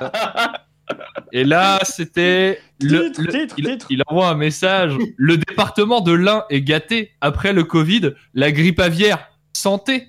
et 1.32 1.44
là, 1.44 1.78
c'était. 1.84 2.60
le- 2.80 3.06
Titre, 3.06 3.22
le- 3.22 3.28
titre, 3.32 3.54
il, 3.58 3.64
titre. 3.66 3.86
il 3.90 4.02
envoie 4.06 4.28
un 4.28 4.34
message. 4.34 4.94
Le 5.16 5.36
département 5.36 6.00
de 6.00 6.12
l'Ain 6.12 6.44
est 6.50 6.62
gâté. 6.62 7.12
Après 7.20 7.52
le 7.52 7.64
Covid, 7.64 8.12
la 8.34 8.52
grippe 8.52 8.80
aviaire, 8.80 9.28
santé. 9.52 10.08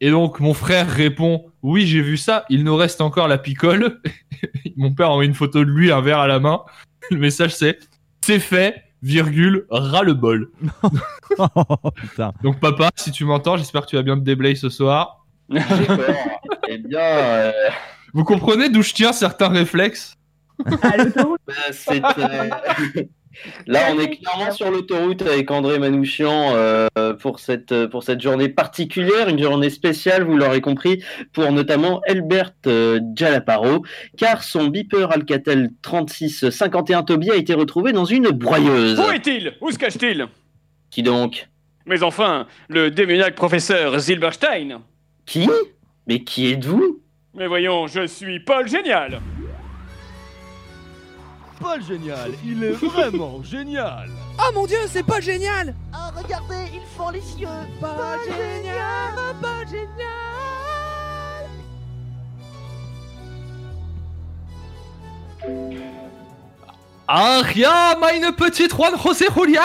Et 0.00 0.10
donc, 0.10 0.40
mon 0.40 0.54
frère 0.54 0.88
répond 0.88 1.46
Oui, 1.62 1.86
j'ai 1.86 2.00
vu 2.02 2.16
ça. 2.16 2.44
Il 2.50 2.64
nous 2.64 2.76
reste 2.76 3.00
encore 3.00 3.28
la 3.28 3.38
picole. 3.38 4.00
mon 4.76 4.92
père 4.92 5.10
envoie 5.10 5.24
une 5.24 5.34
photo 5.34 5.64
de 5.64 5.70
lui, 5.70 5.92
un 5.92 6.00
verre 6.00 6.18
à 6.20 6.26
la 6.26 6.40
main. 6.40 6.62
Le 7.10 7.18
message, 7.18 7.54
c'est 7.54 7.78
C'est 8.24 8.40
fait, 8.40 8.82
virgule, 9.02 9.66
ras 9.70 10.02
le 10.02 10.14
bol. 10.14 10.50
Oh. 11.36 11.50
Donc, 12.44 12.60
papa, 12.60 12.90
si 12.94 13.10
tu 13.10 13.24
m'entends, 13.24 13.56
j'espère 13.56 13.82
que 13.82 13.86
tu 13.88 13.96
vas 13.96 14.02
bien 14.02 14.16
te 14.16 14.22
déblayer 14.22 14.54
ce 14.54 14.68
soir. 14.68 15.23
D'accord. 15.48 16.04
Eh 16.68 16.78
bien, 16.78 17.00
euh, 17.00 17.52
Vous 18.12 18.24
comprenez 18.24 18.68
d'où 18.68 18.82
je 18.82 18.92
tiens 18.94 19.12
certains 19.12 19.48
réflexes? 19.48 20.14
À 20.82 20.96
l'autoroute? 20.96 21.40
bah, 21.46 22.14
euh, 22.18 23.02
là, 23.66 23.80
on 23.92 23.98
est 23.98 24.16
clairement 24.16 24.52
sur 24.52 24.70
l'autoroute 24.70 25.22
avec 25.22 25.50
André 25.50 25.78
Manouchian 25.78 26.52
euh, 26.54 26.88
pour 27.20 27.40
cette 27.40 27.86
pour 27.86 28.02
cette 28.02 28.20
journée 28.20 28.48
particulière, 28.48 29.28
une 29.28 29.42
journée 29.42 29.70
spéciale, 29.70 30.22
vous 30.24 30.36
l'aurez 30.36 30.60
compris, 30.60 31.02
pour 31.32 31.50
notamment 31.52 32.00
Elbert 32.06 32.52
euh, 32.66 33.00
Jalaparo, 33.16 33.84
car 34.16 34.42
son 34.42 34.66
beeper 34.68 35.10
Alcatel 35.10 35.70
3651 35.82 37.02
Toby 37.02 37.30
a 37.30 37.36
été 37.36 37.54
retrouvé 37.54 37.92
dans 37.92 38.04
une 38.04 38.30
broyeuse. 38.30 39.00
Où 39.00 39.10
est-il? 39.10 39.54
Où 39.60 39.70
se 39.70 39.78
cache-t-il? 39.78 40.26
Qui 40.90 41.02
donc? 41.02 41.48
Mais 41.86 42.02
enfin, 42.02 42.46
le 42.68 42.90
démoniaque 42.90 43.34
professeur 43.34 44.00
Silberstein. 44.00 44.80
Qui? 45.26 45.48
Mais 46.06 46.22
qui 46.22 46.52
êtes-vous? 46.52 47.00
Mais 47.34 47.46
voyons, 47.46 47.86
je 47.86 48.06
suis 48.06 48.40
Paul 48.40 48.68
Génial. 48.68 49.20
Paul 51.60 51.82
génial, 51.82 52.32
il 52.44 52.62
est 52.64 52.72
vraiment 52.72 53.42
génial. 53.44 54.10
Oh 54.38 54.50
mon 54.52 54.66
dieu, 54.66 54.76
c'est 54.88 55.04
pas 55.06 55.20
génial. 55.20 55.74
Ah, 55.92 56.10
regardez, 56.14 56.68
ils 56.74 56.80
font 56.96 57.10
les 57.10 57.20
cieux. 57.20 57.46
Pas 57.80 58.16
génial, 58.24 59.14
pas 59.40 59.64
génial. 59.70 61.48
Ah, 67.06 67.40
rien, 67.44 67.96
meine 68.00 68.32
petite 68.32 68.72
Juan 68.74 68.94
José 69.02 69.26
Julian 69.34 69.60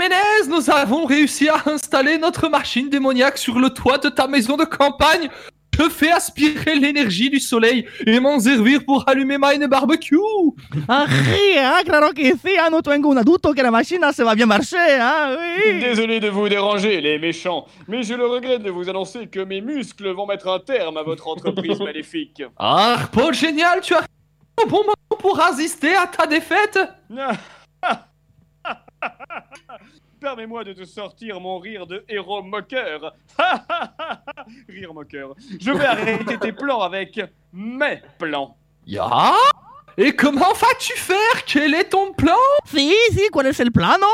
Jiménez, 0.00 0.48
nous 0.48 0.70
avons 0.70 1.04
réussi 1.04 1.50
à 1.50 1.62
installer 1.66 2.16
notre 2.16 2.48
machine 2.48 2.88
démoniaque 2.88 3.36
sur 3.36 3.58
le 3.58 3.68
toit 3.68 3.98
de 3.98 4.08
ta 4.08 4.26
maison 4.26 4.56
de 4.56 4.64
campagne. 4.64 5.28
Je 5.78 5.90
fais 5.90 6.10
aspirer 6.10 6.76
l'énergie 6.76 7.28
du 7.28 7.38
soleil 7.38 7.86
et 8.06 8.18
m'en 8.18 8.40
servir 8.40 8.82
pour 8.86 9.06
allumer 9.06 9.36
mine 9.36 9.66
barbecue. 9.66 10.16
Ah, 10.88 11.04
rien, 11.06 11.82
claro 11.84 12.14
que 12.14 12.22
sí. 12.22 12.56
Ah, 12.58 12.70
no 12.70 12.80
tengo 12.80 13.10
una 13.10 13.22
duda 13.22 13.52
que 13.54 13.62
la 13.62 13.70
machine, 13.70 14.00
ça 14.10 14.24
va 14.24 14.34
bien 14.34 14.46
marcher, 14.46 14.78
hein, 14.78 15.36
oui. 15.38 15.80
Désolé 15.80 16.18
de 16.18 16.30
vous 16.30 16.48
déranger, 16.48 17.02
les 17.02 17.18
méchants, 17.18 17.66
mais 17.86 18.02
j'ai 18.02 18.16
le 18.16 18.26
regret 18.26 18.58
de 18.58 18.70
vous 18.70 18.88
annoncer 18.88 19.26
que 19.26 19.40
mes 19.40 19.60
muscles 19.60 20.08
vont 20.12 20.26
mettre 20.26 20.48
un 20.48 20.60
terme 20.60 20.96
à 20.96 21.02
votre 21.02 21.28
entreprise 21.28 21.78
maléfique. 21.80 22.42
Ah, 22.58 23.00
Paul 23.12 23.34
génial, 23.34 23.82
tu 23.82 23.92
as 23.92 24.00
un 24.00 24.66
bon 24.66 24.78
moment 24.78 24.94
pour 25.18 25.36
résister 25.36 25.94
à 25.94 26.06
ta 26.06 26.26
défaite. 26.26 26.78
Permets-moi 30.20 30.64
de 30.64 30.72
te 30.72 30.84
sortir 30.84 31.40
mon 31.40 31.58
rire 31.58 31.86
de 31.86 32.04
héros 32.08 32.42
moqueur. 32.42 33.14
rire 34.68 34.92
moqueur. 34.92 35.34
Je 35.60 35.70
vais 35.70 35.84
arrêter 35.84 36.38
tes 36.38 36.52
plans 36.52 36.80
avec 36.80 37.20
mes 37.52 38.02
plans. 38.18 38.56
Ya? 38.86 39.32
Et 39.96 40.14
comment 40.14 40.52
vas-tu 40.52 40.92
faire? 40.96 41.44
Quel 41.46 41.74
est 41.74 41.90
ton 41.90 42.12
plan? 42.12 42.36
Si, 42.66 42.92
si, 43.12 43.28
¿cuál 43.30 43.46
es 43.46 43.60
el 43.60 43.72
plano? 43.72 44.06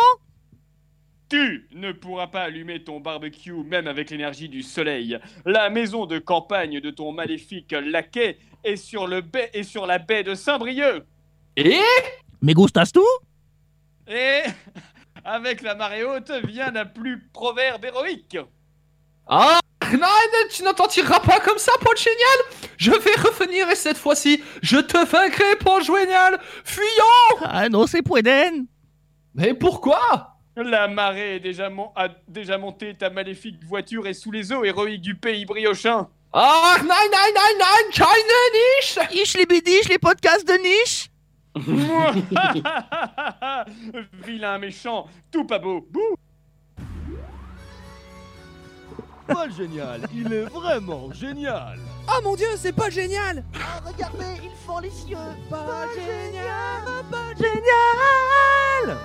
Tu 1.29 1.69
ne 1.75 1.91
pourras 1.91 2.29
pas 2.29 2.43
allumer 2.43 2.85
ton 2.85 3.01
barbecue 3.01 3.53
même 3.53 3.89
avec 3.89 4.11
l'énergie 4.11 4.49
du 4.49 4.63
soleil. 4.63 5.19
La 5.45 5.71
maison 5.71 6.07
de 6.07 6.19
campagne 6.21 6.81
de 6.81 6.91
ton 6.91 7.11
maléfique 7.11 7.73
laquais 7.73 8.39
est 8.63 8.77
sur, 8.77 9.09
le 9.09 9.23
baie, 9.23 9.51
est 9.53 9.65
sur 9.65 9.87
la 9.87 9.99
baie 9.99 10.23
de 10.23 10.35
Saint-Brieuc. 10.35 11.05
Et? 11.57 11.81
Me 12.43 12.53
gustas? 12.53 12.93
Et 14.09 14.43
avec 15.25 15.63
la 15.63 15.75
marée 15.75 16.05
haute 16.05 16.31
vient 16.45 16.71
la 16.71 16.85
plus 16.85 17.29
proverbe 17.33 17.85
héroïque. 17.85 18.39
Ah, 19.27 19.59
Nein, 19.93 20.09
tu 20.51 20.63
t'en 20.65 20.89
tireras 20.89 21.21
pas 21.21 21.39
comme 21.41 21.59
ça, 21.59 21.71
Paul 21.81 21.97
Génial 21.97 22.19
Je 22.77 22.91
vais 22.91 23.15
revenir 23.17 23.69
et 23.71 23.77
cette 23.77 23.99
fois-ci, 23.99 24.43
je 24.63 24.79
te 24.79 24.97
vaincrai, 24.99 25.57
Paul 25.61 25.83
Génial 25.83 26.41
Fuyons 26.65 27.45
Ah, 27.45 27.69
no 27.69 27.87
se 27.87 27.99
pueden. 28.03 28.67
Mais 29.35 29.55
pourquoi? 29.55 30.33
La 30.57 30.89
marée 30.89 31.37
est 31.37 31.41
déjà 31.41 31.69
mon- 31.69 31.93
a 31.95 32.09
déjà 32.27 32.57
monté, 32.59 32.95
ta 32.97 33.11
maléfique 33.11 33.63
voiture 33.65 34.07
est 34.07 34.15
sous 34.15 34.33
les 34.33 34.53
eaux 34.53 34.65
héroïques 34.65 35.03
du 35.03 35.15
pays 35.15 35.45
briochin. 35.45 36.09
Ah, 36.33 36.77
nein, 36.81 36.87
nein, 36.89 37.33
nein, 37.35 37.59
nein, 37.59 37.91
keine 37.93 38.41
Niche 38.55 38.99
Ich 39.13 39.37
liebe 39.37 39.63
dich, 39.63 39.89
les 39.89 39.99
podcasts 39.99 40.47
de 40.49 40.55
niche. 40.55 41.11
Vilain 44.25 44.59
méchant, 44.59 45.07
tout 45.31 45.45
pas 45.45 45.59
beau. 45.59 45.87
Bouh 45.91 46.17
Paul 49.27 49.51
génial, 49.53 50.03
il 50.15 50.33
est 50.33 50.45
vraiment 50.45 51.13
génial. 51.13 51.79
Oh 52.09 52.21
mon 52.23 52.37
dieu, 52.37 52.47
c'est 52.57 52.73
pas 52.73 52.89
génial 52.91 53.43
Ah, 53.55 53.81
regardez, 53.85 54.41
ils 54.45 54.55
font 54.67 54.79
les 54.79 54.91
cieux. 54.91 55.17
Pas 55.51 55.87
génial, 55.95 57.05
pas 57.11 57.35
Génial 57.37 58.97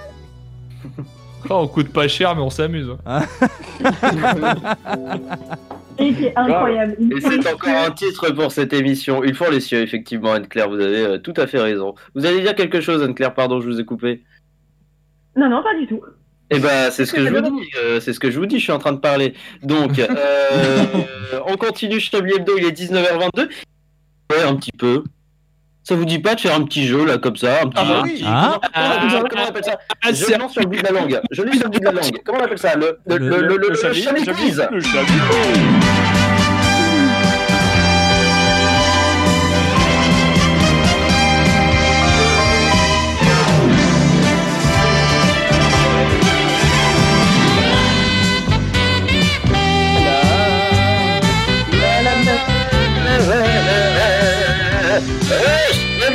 Oh, 1.50 1.56
on 1.56 1.68
coûte 1.68 1.92
pas 1.92 2.08
cher, 2.08 2.36
mais 2.36 2.42
on 2.42 2.52
s'amuse. 2.52 2.96
Et 6.02 6.14
qui 6.14 6.26
est 6.26 6.38
incroyable. 6.38 6.98
Et 7.00 7.22
c'est 7.22 7.54
encore 7.54 7.70
un 7.70 7.92
titre 7.92 8.32
pour 8.32 8.52
cette 8.52 8.74
émission. 8.74 9.24
Ils 9.24 9.36
font 9.36 9.50
les 9.50 9.60
cieux, 9.60 9.82
effectivement, 9.82 10.34
Anne-Claire, 10.34 10.70
vous 10.70 10.80
avez 10.80 11.06
euh, 11.06 11.18
tout 11.18 11.34
à 11.38 11.48
fait 11.48 11.60
raison. 11.60 11.96
Vous 12.16 12.26
allez 12.26 12.42
dire 12.42 12.56
quelque 12.56 12.82
chose, 12.82 13.02
Anne-Claire, 13.04 13.34
pardon, 13.34 13.62
je 13.62 13.68
vous 13.68 13.80
ai 13.80 13.86
coupé. 13.86 14.24
Non, 15.36 15.50
non, 15.50 15.64
pas 15.64 15.78
du 15.78 15.88
tout. 15.88 16.02
Eh 16.50 16.60
ben, 16.60 16.92
c'est 16.92 17.06
ce 17.06 17.14
que 17.14 17.26
je 17.26 17.34
vous 17.34 17.42
dis, 17.42 17.70
euh, 17.78 18.02
c'est 18.02 18.12
ce 18.12 18.20
que 18.20 18.30
je 18.30 18.38
vous 18.38 18.46
dis, 18.46 18.58
je 18.58 18.64
suis 18.64 18.74
en 18.74 18.80
train 18.80 18.92
de 18.92 19.00
parler. 19.00 19.34
Donc, 19.64 20.00
euh, 20.00 20.86
on 21.48 21.56
continue 21.56 22.00
Chablis 22.00 22.34
Hebdo, 22.36 22.58
il 22.58 22.66
est 22.66 22.78
19h22. 22.78 23.50
Ouais, 24.32 24.44
un 24.44 24.56
petit 24.56 24.74
peu. 24.74 25.04
Ça 25.84 25.96
vous 25.96 26.06
dit 26.06 26.20
pas 26.20 26.36
de 26.36 26.40
faire 26.42 26.54
un 26.56 26.64
petit 26.64 26.86
jeu 26.86 27.06
là 27.06 27.18
comme 27.18 27.36
ça 27.36 27.62
un 27.64 27.68
petit 27.68 27.78
Ah 27.78 27.84
bah 27.86 27.90
jeu, 27.90 27.96
un 28.00 28.04
oui. 28.04 28.12
petit- 28.14 28.24
Ah. 28.28 28.60
Comment, 29.10 29.24
comment 29.30 29.44
on 29.44 29.48
appelle 29.50 29.64
ça 29.64 29.80
Ah, 30.04 30.10
Je 30.10 30.14
c'est- 30.14 30.38
l'ai 30.38 30.50
sur 30.50 30.62
le 30.62 30.68
bout 30.68 30.78
de 30.78 30.84
la 30.84 30.92
langue. 30.92 31.22
Je 31.32 31.42
l'ai 31.42 31.54
sur 31.54 31.64
le 31.64 31.70
bout 31.72 31.80
de 31.80 31.86
la 31.86 31.92
langue. 32.02 32.22
Comment 32.24 32.40
on 32.40 32.44
appelle 32.44 32.60
ça 32.60 32.76
Le 32.76 33.00
le 33.08 33.18
Le- 33.18 33.28
le 33.30 33.38
le, 33.42 33.58
le, 33.58 33.58
le 33.58 33.70
le 33.70 33.76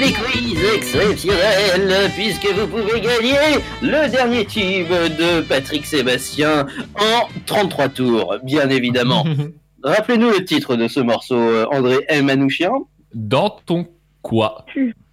Chablis 0.07 0.13
quiz 0.13 0.65
exceptionnel 0.77 2.11
puisque 2.15 2.47
vous 2.47 2.67
pouvez 2.69 3.01
gagner 3.01 3.59
le 3.83 4.09
dernier 4.09 4.45
tube 4.45 4.89
de 4.89 5.41
Patrick 5.41 5.85
Sébastien 5.85 6.67
en 6.95 7.29
33 7.47 7.89
tours, 7.89 8.37
bien 8.43 8.69
évidemment. 8.69 9.25
Rappelez-nous 9.83 10.31
le 10.31 10.45
titre 10.45 10.77
de 10.77 10.87
ce 10.89 11.01
morceau, 11.01 11.37
euh, 11.37 11.67
André 11.73 12.05
M. 12.09 12.27
Manouchian. 12.27 12.89
Dans 13.15 13.51
ton 13.51 13.87
quoi? 14.23 14.65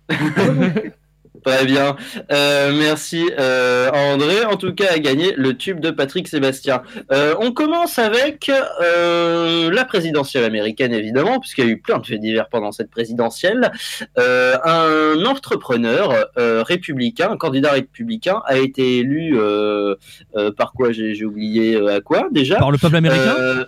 Très 1.43 1.65
bien. 1.65 1.95
Euh, 2.31 2.71
merci 2.77 3.29
euh, 3.39 3.89
André. 3.91 4.45
En 4.45 4.55
tout 4.55 4.73
cas, 4.73 4.93
a 4.93 4.99
gagné 4.99 5.33
le 5.35 5.55
tube 5.57 5.79
de 5.79 5.91
Patrick 5.91 6.27
Sébastien. 6.27 6.81
Euh, 7.11 7.35
on 7.39 7.51
commence 7.51 7.99
avec 7.99 8.49
euh, 8.81 9.69
la 9.71 9.85
présidentielle 9.85 10.43
américaine, 10.43 10.93
évidemment, 10.93 11.39
puisqu'il 11.39 11.65
y 11.65 11.67
a 11.67 11.71
eu 11.71 11.79
plein 11.79 11.99
de 11.99 12.05
faits 12.05 12.19
divers 12.21 12.49
pendant 12.49 12.71
cette 12.71 12.89
présidentielle. 12.89 13.71
Euh, 14.17 14.55
un 14.63 15.25
entrepreneur 15.25 16.27
euh, 16.37 16.63
républicain, 16.63 17.31
un 17.31 17.37
candidat 17.37 17.71
républicain, 17.71 18.41
a 18.45 18.57
été 18.57 18.99
élu 18.99 19.37
euh, 19.37 19.95
euh, 20.35 20.51
par 20.51 20.73
quoi 20.73 20.91
J'ai 20.91 21.25
oublié 21.25 21.75
euh, 21.75 21.97
à 21.97 22.01
quoi 22.01 22.27
déjà? 22.31 22.55
Par 22.57 22.71
le 22.71 22.77
peuple 22.77 22.95
américain? 22.95 23.35
Euh, 23.37 23.65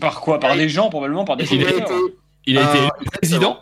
Par 0.00 0.20
quoi? 0.20 0.38
Par 0.40 0.56
des 0.56 0.68
gens, 0.68 0.88
probablement, 0.88 1.24
par 1.24 1.36
des 1.36 1.44
il 1.52 1.66
a 1.66 1.70
été 1.70 1.92
Il 2.46 2.58
a 2.58 2.62
Ah, 2.62 2.68
été 2.70 2.78
élu 2.78 2.86
exactement. 2.86 3.10
président 3.20 3.58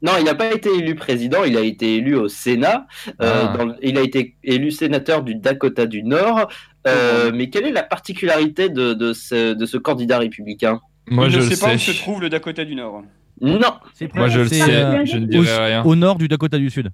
Non, 0.00 0.12
il 0.18 0.24
n'a 0.24 0.34
pas 0.34 0.52
été 0.52 0.72
élu 0.74 0.94
président, 0.94 1.42
il 1.44 1.56
a 1.56 1.60
été 1.60 1.96
élu 1.96 2.14
au 2.14 2.28
Sénat. 2.28 2.86
Euh, 3.20 3.44
Ah. 3.48 3.56
dans 3.56 3.74
il 3.82 3.98
a 3.98 4.02
été 4.02 4.36
élu 4.44 4.70
sénateur 4.70 5.22
du 5.22 5.34
Dakota 5.34 5.86
du 5.86 6.02
Nord. 6.04 6.48
Euh, 6.86 7.32
mais 7.34 7.50
quelle 7.50 7.66
est 7.66 7.72
la 7.72 7.82
particularité 7.82 8.68
de, 8.68 8.94
de 8.94 9.12
ce, 9.12 9.54
de 9.54 9.66
ce 9.66 9.76
candidat 9.76 10.18
républicain? 10.18 10.80
Moi, 11.10 11.28
je 11.28 11.40
je 11.40 11.44
ne 11.46 11.50
sais 11.54 11.66
pas 11.66 11.74
où 11.74 11.78
se 11.78 11.90
trouve 12.02 12.20
le 12.20 12.28
Dakota 12.28 12.64
du 12.64 12.74
Nord. 12.76 13.02
Non, 13.40 13.74
C'est 13.94 14.12
Moi, 14.14 14.28
je 14.28 14.40
le 14.40 14.48
sais. 14.48 14.62
euh, 14.62 15.04
Je 15.04 15.16
ne 15.16 15.24
au, 15.24 15.28
dirai 15.28 15.66
rien. 15.66 15.82
au 15.84 15.94
nord 15.96 16.18
du 16.18 16.28
Dakota 16.28 16.58
du 16.58 16.70
Sud. 16.70 16.90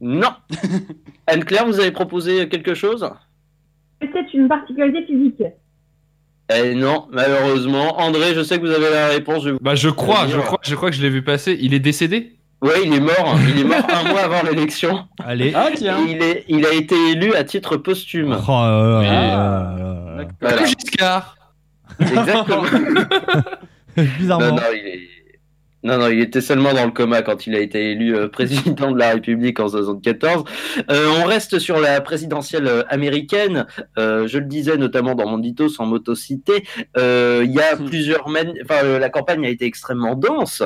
non. 0.00 0.30
Anne-Claire, 1.26 1.66
vous 1.66 1.80
avez 1.80 1.92
proposé 1.92 2.48
quelque 2.48 2.74
chose? 2.74 3.08
Peut-être 4.00 4.32
une 4.34 4.48
particularité 4.48 5.04
physique. 5.06 5.42
Eh 6.56 6.74
non, 6.74 7.06
malheureusement. 7.10 8.00
André, 8.00 8.34
je 8.34 8.42
sais 8.42 8.58
que 8.58 8.66
vous 8.66 8.72
avez 8.72 8.90
la 8.90 9.08
réponse. 9.08 9.44
Je... 9.44 9.50
Bah, 9.60 9.74
je 9.74 9.88
crois, 9.88 10.26
je 10.28 10.38
crois, 10.38 10.60
je 10.62 10.74
crois 10.74 10.90
que 10.90 10.96
je 10.96 11.02
l'ai 11.02 11.10
vu 11.10 11.22
passer. 11.22 11.56
Il 11.60 11.74
est 11.74 11.80
décédé? 11.80 12.32
Ouais, 12.62 12.82
il 12.84 12.94
est 12.94 13.00
mort. 13.00 13.38
Il 13.48 13.58
est 13.60 13.64
mort 13.64 13.84
un 13.92 14.08
mois 14.10 14.20
avant 14.20 14.42
l'élection. 14.48 15.06
Allez. 15.24 15.52
Ah, 15.54 15.68
tiens. 15.74 15.98
Il, 16.06 16.22
est, 16.22 16.44
il 16.48 16.64
a 16.64 16.72
été 16.72 16.94
élu 17.10 17.34
à 17.34 17.42
titre 17.44 17.76
posthume. 17.76 18.36
Oh 18.46 18.50
là 18.50 18.70
là 18.70 18.98
Oui. 19.00 19.06
là 19.06 19.12
là 19.12 19.74
là 19.78 20.16
là. 20.16 20.28
Voilà. 20.40 20.56
Comme 20.58 20.66
Giscard. 20.66 21.36
Exactement. 22.00 22.62
Bizarrement. 24.18 24.46
Non, 24.46 24.54
non, 24.54 24.62
il 24.72 24.86
est... 24.88 25.11
non, 25.84 25.98
non, 25.98 26.08
il 26.08 26.20
était 26.20 26.40
seulement 26.40 26.72
dans 26.74 26.84
le 26.84 26.92
coma 26.92 27.22
quand 27.22 27.46
il 27.46 27.54
a 27.56 27.60
été 27.60 27.90
élu 27.90 28.14
euh, 28.16 28.28
président 28.38 28.92
de 28.92 28.98
la 28.98 29.10
République 29.10 29.58
en 29.60 29.68
74. 29.68 30.44
Euh, 30.90 31.08
on 31.20 31.24
reste 31.24 31.58
sur 31.58 31.80
la 31.80 32.00
présidentielle 32.00 32.66
euh, 32.68 32.82
américaine. 32.88 33.66
Euh, 33.98 34.26
je 34.28 34.38
le 34.38 34.44
disais 34.46 34.76
notamment 34.76 35.14
dans 35.14 35.28
mon 35.28 35.38
dito 35.38 35.68
sans 35.68 35.86
m'autociter. 35.86 36.64
Euh, 36.96 37.42
Il 37.44 37.50
y 37.52 37.60
a 37.60 37.74
Hmm. 37.76 37.84
plusieurs 37.86 38.28
man... 38.28 38.52
enfin, 38.64 38.98
la 38.98 39.08
campagne 39.10 39.44
a 39.44 39.48
été 39.48 39.64
extrêmement 39.64 40.14
dense 40.14 40.62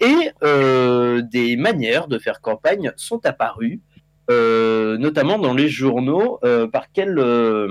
et 0.00 0.30
euh, 0.42 1.22
des 1.22 1.56
manières 1.56 2.08
de 2.08 2.18
faire 2.18 2.40
campagne 2.40 2.92
sont 2.96 3.24
apparues. 3.24 3.80
euh, 4.30 4.98
notamment 4.98 5.38
dans 5.38 5.54
les 5.54 5.68
journaux, 5.68 6.38
euh, 6.44 6.66
par 6.66 6.92
quel, 6.92 7.18
euh, 7.18 7.68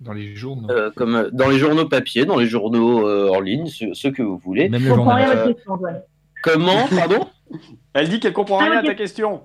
Dans 0.00 0.12
les 0.12 0.34
journaux. 0.34 0.68
euh, 0.70 0.90
comme 0.96 1.28
dans 1.32 1.48
les 1.48 1.58
journaux 1.58 1.86
papier, 1.86 2.24
dans 2.24 2.36
les 2.38 2.46
journaux 2.48 3.06
euh, 3.06 3.28
en 3.30 3.38
ligne, 3.40 3.66
ceux, 3.66 3.94
ceux 3.94 4.10
que 4.10 4.20
vous 4.22 4.36
voulez. 4.38 4.68
Même 4.68 4.80
Je 4.80 4.88
le 4.88 4.94
comprends 4.96 5.14
rien 5.14 5.26
journal. 5.26 5.38
à 5.38 5.40
Euh, 5.42 5.44
votre 5.44 5.54
question, 5.54 5.72
Antoine. 5.74 6.02
Comment, 6.42 6.86
pardon 6.96 7.28
Elle 7.94 8.08
dit 8.08 8.20
qu'elle 8.20 8.32
comprend 8.32 8.58
Ah, 8.60 8.64
rien 8.70 8.78
à 8.78 8.82
ta 8.82 8.94
question. 8.94 9.42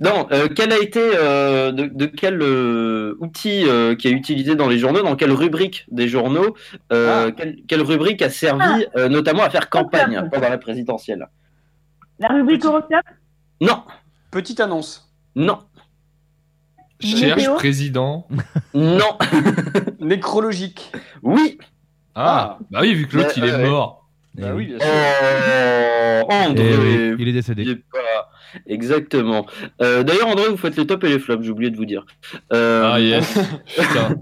Non, 0.00 0.28
euh, 0.30 0.46
quel 0.54 0.72
a 0.72 0.78
été, 0.78 1.00
euh, 1.02 1.72
de, 1.72 1.86
de 1.86 2.06
quel 2.06 2.40
euh, 2.40 3.16
outil 3.18 3.64
euh, 3.66 3.96
qui 3.96 4.06
est 4.06 4.12
utilisé 4.12 4.54
dans 4.54 4.68
les 4.68 4.78
journaux, 4.78 5.02
dans 5.02 5.16
quelle 5.16 5.32
rubrique 5.32 5.86
des 5.90 6.06
journaux, 6.08 6.54
euh, 6.92 7.26
Ah. 7.28 7.32
quelle, 7.32 7.56
quelle 7.66 7.82
rubrique 7.82 8.22
a 8.22 8.30
servi 8.30 8.86
euh, 8.96 9.08
notamment 9.08 9.42
à 9.42 9.50
faire 9.50 9.68
campagne 9.68 10.28
pendant 10.32 10.48
la 10.48 10.58
présidentielle 10.58 11.26
La 12.20 12.28
rubrique 12.28 12.64
horoscope 12.64 13.00
Non, 13.60 13.82
Petite 14.30 14.60
annonce. 14.60 15.12
non, 15.34 15.58
Cherche 17.00 17.36
Météo 17.36 17.54
président. 17.56 18.28
non, 18.72 19.18
Nécrologique. 20.00 20.92
oui. 21.22 21.58
Ah, 22.14 22.58
bah 22.70 22.78
oui, 22.82 22.94
vu 22.94 23.06
que 23.08 23.16
l'autre 23.16 23.32
il 23.36 23.44
est 23.44 23.68
mort. 23.68 24.05
Bah 24.36 24.48
oui, 24.54 24.66
bien 24.66 24.78
Oh. 24.80 26.26
André, 26.30 26.64
Eh 26.72 26.76
oui, 26.76 27.16
il 27.18 27.28
est 27.28 27.32
décédé. 27.32 27.62
il 27.62 27.70
est 27.70 27.76
pas- 27.76 28.30
Exactement. 28.66 29.46
Euh, 29.82 30.02
D'ailleurs, 30.02 30.28
André, 30.28 30.48
vous 30.48 30.56
faites 30.56 30.76
les 30.76 30.86
tops 30.86 31.04
et 31.04 31.08
les 31.10 31.18
flops, 31.18 31.44
j'ai 31.44 31.50
oublié 31.50 31.70
de 31.70 31.76
vous 31.76 31.84
dire. 31.84 32.04
Euh, 32.52 32.90
Ah 32.92 33.00
yes. 33.00 33.38
Putain. 33.76 34.14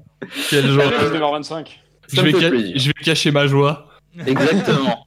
Quelle 0.50 0.66
joie. 0.68 0.84
Allez, 0.84 0.96
19h25. 1.18 1.66
ça 2.06 2.16
Je 2.16 2.20
vais, 2.22 2.78
je 2.78 2.86
vais 2.88 2.92
cacher 3.04 3.30
ma 3.30 3.46
joie. 3.46 3.88
Exactement. 4.26 5.06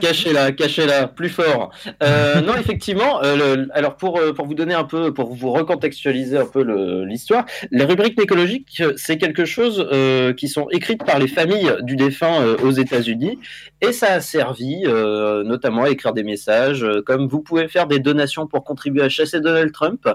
Cachez-la, 0.00 0.52
cachez-la, 0.52 1.08
plus 1.08 1.28
fort. 1.28 1.70
Euh, 2.02 2.40
non, 2.40 2.54
effectivement. 2.56 3.22
euh, 3.22 3.66
alors 3.72 3.96
pour 3.96 4.18
euh, 4.18 4.32
pour 4.32 4.46
vous 4.46 4.54
donner 4.54 4.74
un 4.74 4.84
peu, 4.84 5.12
pour 5.12 5.34
vous 5.34 5.50
recontextualiser 5.50 6.38
un 6.38 6.46
peu 6.46 6.62
l'histoire, 7.04 7.46
les 7.70 7.84
rubriques 7.84 8.20
écologiques, 8.20 8.82
c'est 8.96 9.18
quelque 9.18 9.44
chose 9.44 9.88
qui 10.36 10.48
sont 10.48 10.68
écrites 10.70 11.04
par 11.04 11.18
les 11.18 11.28
familles 11.28 11.72
du 11.82 11.96
défunt 11.96 12.56
aux 12.62 12.70
États-Unis, 12.70 13.38
et 13.80 13.92
ça 13.92 14.14
a 14.14 14.20
servi 14.20 14.84
notamment 14.84 15.84
à 15.84 15.90
écrire 15.90 16.12
des 16.12 16.22
messages 16.22 16.86
comme 17.06 17.28
vous 17.28 17.40
pouvez 17.40 17.68
faire 17.68 17.86
des 17.86 17.98
donations 17.98 18.46
pour 18.46 18.64
contribuer 18.64 19.02
à 19.02 19.08
chasser 19.08 19.40
Donald 19.40 19.72
Trump 19.72 20.08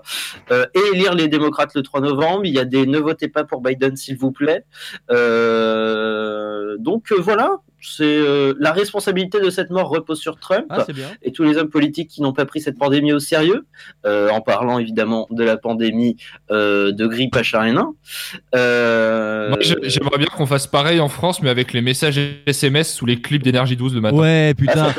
et 0.52 0.80
élire 0.94 1.16
les 1.16 1.28
démocrates 1.28 1.74
le 1.76 1.82
3 1.82 2.02
novembre. 2.02 2.46
Il 2.46 2.54
y 2.54 2.60
a 2.60 2.66
des 2.66 2.86
ne 2.86 3.00
votez 3.00 3.28
pas 3.28 3.44
pour 3.44 3.62
Biden 3.62 3.96
s'il 3.96 4.18
vous 4.18 4.32
plaît. 4.32 4.66
Donc 6.80 7.12
voilà, 7.12 7.58
c'est 7.82 8.04
euh, 8.06 8.54
la 8.60 8.72
responsabilité 8.72 9.40
de 9.40 9.50
cette 9.50 9.70
mort 9.70 9.90
repose 9.90 10.20
sur 10.20 10.38
Trump 10.38 10.66
Ah, 10.70 10.86
et 11.22 11.32
tous 11.32 11.44
les 11.44 11.58
hommes 11.58 11.70
politiques 11.70 12.10
qui 12.10 12.22
n'ont 12.22 12.34
pas 12.34 12.46
pris 12.46 12.62
cette 12.62 12.78
pandémie 12.78 13.14
au 13.14 13.20
sérieux, 13.20 13.66
euh, 14.06 14.30
en 14.30 14.42
parlant 14.42 14.80
évidemment 14.80 15.28
de 15.32 15.44
la 15.44 15.58
pandémie 15.58 16.18
euh, 16.52 16.92
de 16.92 17.08
grippe 17.08 17.36
H1N1. 17.36 17.86
Euh, 18.56 19.50
Moi, 19.50 19.58
je- 19.62 19.76
j'aimerais 19.84 20.18
bien 20.18 20.28
qu'on 20.28 20.46
fasse 20.46 20.68
pareil 20.68 21.00
en 21.00 21.10
France, 21.10 21.42
mais 21.42 21.50
avec 21.50 21.74
les 21.74 21.82
messages 21.82 22.20
SMS 22.46 22.94
sous 22.94 23.06
les 23.06 23.22
clips 23.22 23.44
d'énergie 23.44 23.76
12 23.76 23.96
le 23.96 24.02
matin. 24.02 24.16
Ouais, 24.18 24.54
putain. 24.56 24.94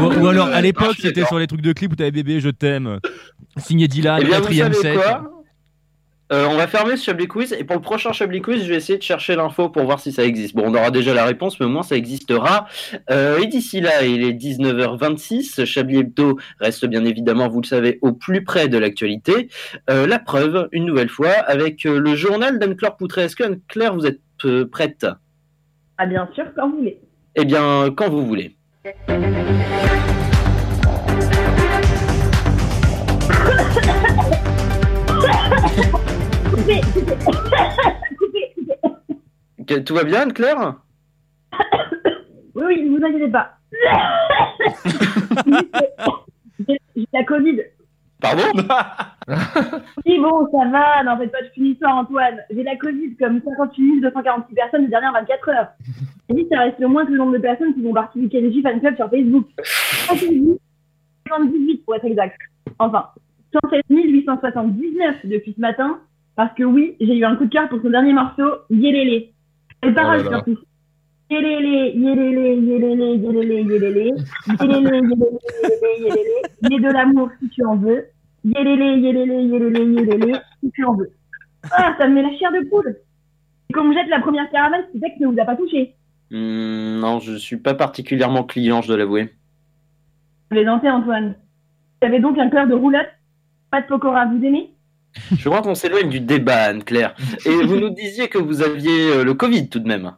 Ou, 0.00 0.04
ou 0.22 0.26
alors, 0.26 0.48
à 0.48 0.60
l'époque, 0.60 0.96
c'était 1.00 1.24
sur 1.24 1.38
les 1.38 1.46
trucs 1.46 1.60
de 1.62 1.72
clips 1.72 1.92
où 1.92 1.96
t'avais 1.96 2.10
bébé, 2.10 2.40
je 2.40 2.50
t'aime. 2.50 2.98
Signé 3.56 3.86
Dylan, 3.88 4.18
Eh 4.22 4.24
bien, 4.26 4.40
quoi? 4.94 5.30
Euh, 6.32 6.46
on 6.46 6.56
va 6.56 6.66
fermer 6.66 6.96
ce 6.96 7.04
Chablis 7.04 7.28
Quiz 7.28 7.52
et 7.52 7.64
pour 7.64 7.76
le 7.76 7.82
prochain 7.82 8.12
Chablis 8.12 8.40
Quiz, 8.40 8.62
je 8.62 8.68
vais 8.68 8.76
essayer 8.76 8.98
de 8.98 9.02
chercher 9.02 9.36
l'info 9.36 9.68
pour 9.68 9.84
voir 9.84 10.00
si 10.00 10.10
ça 10.10 10.24
existe. 10.24 10.54
Bon, 10.54 10.64
on 10.66 10.74
aura 10.74 10.90
déjà 10.90 11.12
la 11.12 11.24
réponse, 11.24 11.60
mais 11.60 11.66
au 11.66 11.68
moins 11.68 11.82
ça 11.82 11.96
existera. 11.96 12.66
Euh, 13.10 13.38
et 13.38 13.46
d'ici 13.46 13.80
là, 13.80 14.04
il 14.04 14.24
est 14.24 14.32
19h26. 14.32 15.66
Chablis 15.66 15.98
Hebdo 15.98 16.38
reste 16.60 16.86
bien 16.86 17.04
évidemment, 17.04 17.48
vous 17.48 17.60
le 17.60 17.66
savez, 17.66 17.98
au 18.00 18.12
plus 18.12 18.42
près 18.42 18.68
de 18.68 18.78
l'actualité. 18.78 19.48
Euh, 19.90 20.06
la 20.06 20.18
preuve, 20.18 20.68
une 20.72 20.86
nouvelle 20.86 21.10
fois, 21.10 21.30
avec 21.30 21.84
le 21.84 22.14
journal 22.14 22.58
d'Anne-Claire 22.58 22.96
Poutré. 22.96 23.24
Est-ce 23.24 23.36
que 23.36 23.44
Anne-Claire, 23.44 23.94
vous 23.94 24.06
êtes 24.06 24.20
prête? 24.70 25.06
Ah, 25.98 26.06
bien 26.06 26.28
sûr, 26.34 26.44
quand 26.56 26.70
vous 26.70 26.78
voulez. 26.78 27.00
Eh 27.36 27.44
bien, 27.44 27.92
quand 27.94 28.08
vous 28.08 28.26
voulez. 28.26 28.56
Tout 39.82 39.94
va 39.94 40.04
bien, 40.04 40.22
Anne-Claire 40.22 40.76
Oui, 42.54 42.64
oui, 42.66 42.88
ne 42.88 42.96
vous 42.96 43.04
inquiétez 43.04 43.30
pas. 43.30 43.58
J'ai 46.68 46.78
la 47.12 47.24
Covid. 47.24 47.62
Pardon 48.20 48.44
Oui, 50.06 50.18
bon, 50.18 50.48
ça 50.52 50.68
va, 50.68 51.02
n'en 51.02 51.18
faites 51.18 51.32
pas 51.32 51.42
toute 51.42 51.56
une 51.56 51.66
histoire, 51.66 51.96
Antoine. 51.96 52.40
J'ai 52.50 52.62
la 52.62 52.76
Covid 52.76 53.16
comme 53.16 53.40
58 53.42 54.00
246 54.00 54.54
personnes 54.54 54.82
les 54.82 54.88
dernières 54.88 55.12
24 55.12 55.48
heures. 55.48 55.68
Et 56.28 56.34
dit, 56.34 56.46
ça 56.50 56.60
reste 56.60 56.78
le 56.78 56.88
moins 56.88 57.04
que 57.04 57.10
le 57.10 57.18
nombre 57.18 57.32
de 57.32 57.38
personnes 57.38 57.74
qui 57.74 57.82
font 57.82 57.92
partie 57.92 58.20
du 58.20 58.28
KDJ 58.28 58.62
Fan 58.62 58.80
Club 58.80 58.96
sur 58.96 59.10
Facebook. 59.10 59.48
78 61.26 61.84
pour 61.84 61.96
être 61.96 62.04
exact. 62.04 62.38
Enfin, 62.78 63.08
116 63.62 63.82
879 63.88 65.16
depuis 65.24 65.54
ce 65.54 65.60
matin, 65.60 66.00
parce 66.36 66.54
que 66.54 66.64
oui, 66.64 66.96
j'ai 67.00 67.16
eu 67.16 67.24
un 67.24 67.36
coup 67.36 67.44
de 67.44 67.50
cœur 67.50 67.68
pour 67.68 67.80
son 67.80 67.90
dernier 67.90 68.12
morceau, 68.12 68.44
Yélélé. 68.70 69.33
Les 69.84 69.92
paroles 69.92 70.22
surtout. 70.22 70.58
Il 71.30 71.40
de 76.82 76.92
l'amour 76.92 77.30
si 77.40 77.48
tu 77.48 77.64
en 77.64 77.76
veux. 77.76 78.06
Yélélé, 78.44 79.00
yélélé, 79.00 79.42
yélélé, 79.42 79.80
yélélé, 79.80 80.32
si 80.60 80.70
tu 80.70 80.84
en 80.84 80.94
veux. 80.94 81.10
Ah, 81.72 81.94
ça 81.98 82.06
me 82.06 82.14
met 82.14 82.22
la 82.22 82.36
chair 82.36 82.52
de 82.52 82.68
poule. 82.68 82.96
Quand 83.72 83.86
on 83.86 83.92
jette 83.92 84.08
la 84.08 84.20
première 84.20 84.50
caravane, 84.50 84.84
c'est 84.92 85.00
que 85.00 85.22
ne 85.22 85.28
vous 85.28 85.40
a 85.40 85.44
pas 85.44 85.56
touché. 85.56 85.94
Hmm, 86.30 86.98
non, 87.00 87.20
je 87.20 87.36
suis 87.36 87.56
pas 87.56 87.74
particulièrement 87.74 88.44
client, 88.44 88.82
je 88.82 88.88
dois 88.88 88.98
l'avouer. 88.98 89.34
Plaisantais, 90.50 90.90
Antoine. 90.90 91.36
Vous 92.00 92.08
avez 92.08 92.20
donc 92.20 92.38
un 92.38 92.50
cœur 92.50 92.66
de 92.66 92.74
roulotte 92.74 93.08
Pas 93.70 93.80
de 93.80 93.86
pokora, 93.86 94.26
vous 94.26 94.44
aimez? 94.44 94.73
Je 95.36 95.48
crois 95.48 95.62
qu'on 95.62 95.74
s'éloigne 95.74 96.08
du 96.08 96.20
débat, 96.20 96.64
Anne-Claire. 96.70 97.14
Et 97.46 97.50
vous 97.50 97.76
nous 97.76 97.90
disiez 97.90 98.28
que 98.28 98.38
vous 98.38 98.62
aviez 98.62 99.10
euh, 99.10 99.24
le 99.24 99.34
Covid 99.34 99.68
tout 99.68 99.78
de 99.80 99.88
même. 99.88 100.12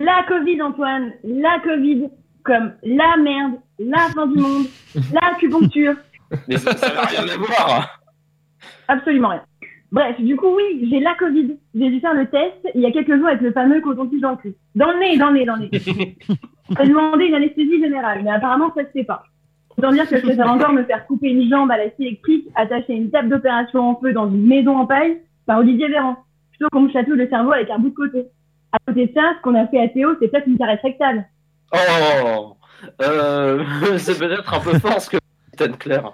La 0.00 0.24
Covid, 0.28 0.60
Antoine, 0.62 1.12
la 1.24 1.58
Covid, 1.64 2.08
comme 2.44 2.72
la 2.82 3.16
merde, 3.16 3.54
la 3.78 4.08
fin 4.14 4.26
du 4.26 4.38
monde, 4.38 4.66
l'acupuncture, 5.12 5.94
Mais 6.48 6.58
ça 6.58 6.72
n'a 6.72 7.02
rien 7.02 7.28
à 7.28 7.36
voir. 7.36 8.00
absolument 8.88 9.28
rien. 9.30 9.42
Bref, 9.92 10.20
du 10.20 10.36
coup, 10.36 10.54
oui, 10.54 10.88
j'ai 10.90 11.00
la 11.00 11.14
Covid. 11.14 11.56
J'ai 11.74 11.90
dû 11.90 12.00
faire 12.00 12.14
le 12.14 12.26
test 12.28 12.56
il 12.74 12.80
y 12.80 12.86
a 12.86 12.90
quelques 12.90 13.16
jours 13.16 13.28
avec 13.28 13.40
le 13.40 13.52
fameux 13.52 13.80
coton-tige 13.80 14.20
dans 14.20 14.32
le 14.32 14.36
cul. 14.36 14.54
Dans 14.74 14.90
le 14.92 14.98
nez, 14.98 15.16
dans 15.16 15.30
le 15.30 15.38
nez, 15.38 15.44
dans 15.46 15.56
le 15.56 15.62
nez. 15.62 15.70
J'ai 16.80 16.88
demandé 16.88 17.26
une 17.26 17.34
anesthésie 17.34 17.80
générale, 17.80 18.22
mais 18.24 18.30
apparemment, 18.30 18.72
ça 18.74 18.82
se 18.84 18.90
fait 18.90 19.04
pas. 19.04 19.22
Autant 19.78 19.92
dire 19.92 20.08
que 20.08 20.16
je 20.16 20.22
préfère 20.22 20.50
encore 20.50 20.72
me 20.72 20.84
faire 20.84 21.06
couper 21.06 21.28
une 21.28 21.50
jambe 21.50 21.70
à 21.70 21.76
la 21.76 21.90
scie 21.90 22.06
électrique, 22.06 22.48
attacher 22.54 22.94
une 22.94 23.10
table 23.10 23.28
d'opération 23.28 23.90
en 23.90 24.00
feu 24.00 24.12
dans 24.12 24.26
une 24.26 24.46
maison 24.46 24.76
en 24.76 24.86
paille 24.86 25.20
par 25.44 25.58
Olivier 25.58 25.88
Véran, 25.88 26.16
plutôt 26.50 26.68
qu'on 26.72 26.82
me 26.82 26.90
chatouille 26.90 27.18
le 27.18 27.28
cerveau 27.28 27.52
avec 27.52 27.70
un 27.70 27.78
bout 27.78 27.90
de 27.90 27.94
côté. 27.94 28.26
À 28.72 28.78
côté 28.86 29.06
de 29.06 29.12
ça, 29.12 29.34
ce 29.36 29.42
qu'on 29.42 29.54
a 29.54 29.66
fait 29.66 29.80
à 29.80 29.88
Théo, 29.88 30.16
c'est 30.20 30.28
peut-être 30.28 30.46
une 30.46 30.58
caresse 30.58 30.80
rectale. 30.82 31.26
Oh, 31.74 32.56
euh, 33.02 33.64
c'est 33.98 34.18
peut-être 34.18 34.52
un 34.52 34.60
peu 34.60 34.78
fort 34.78 35.00
ce 35.00 35.10
que 35.10 35.16
vous 35.16 35.50
dites, 35.50 35.60
Anne-Claire. 35.60 36.10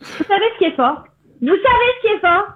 Vous 0.00 0.24
savez 0.24 0.44
ce 0.54 0.58
qui 0.58 0.64
est 0.64 0.76
fort? 0.76 1.04
Vous 1.40 1.48
savez 1.48 1.58
ce 1.58 2.00
qui 2.00 2.14
est 2.14 2.20
fort? 2.20 2.46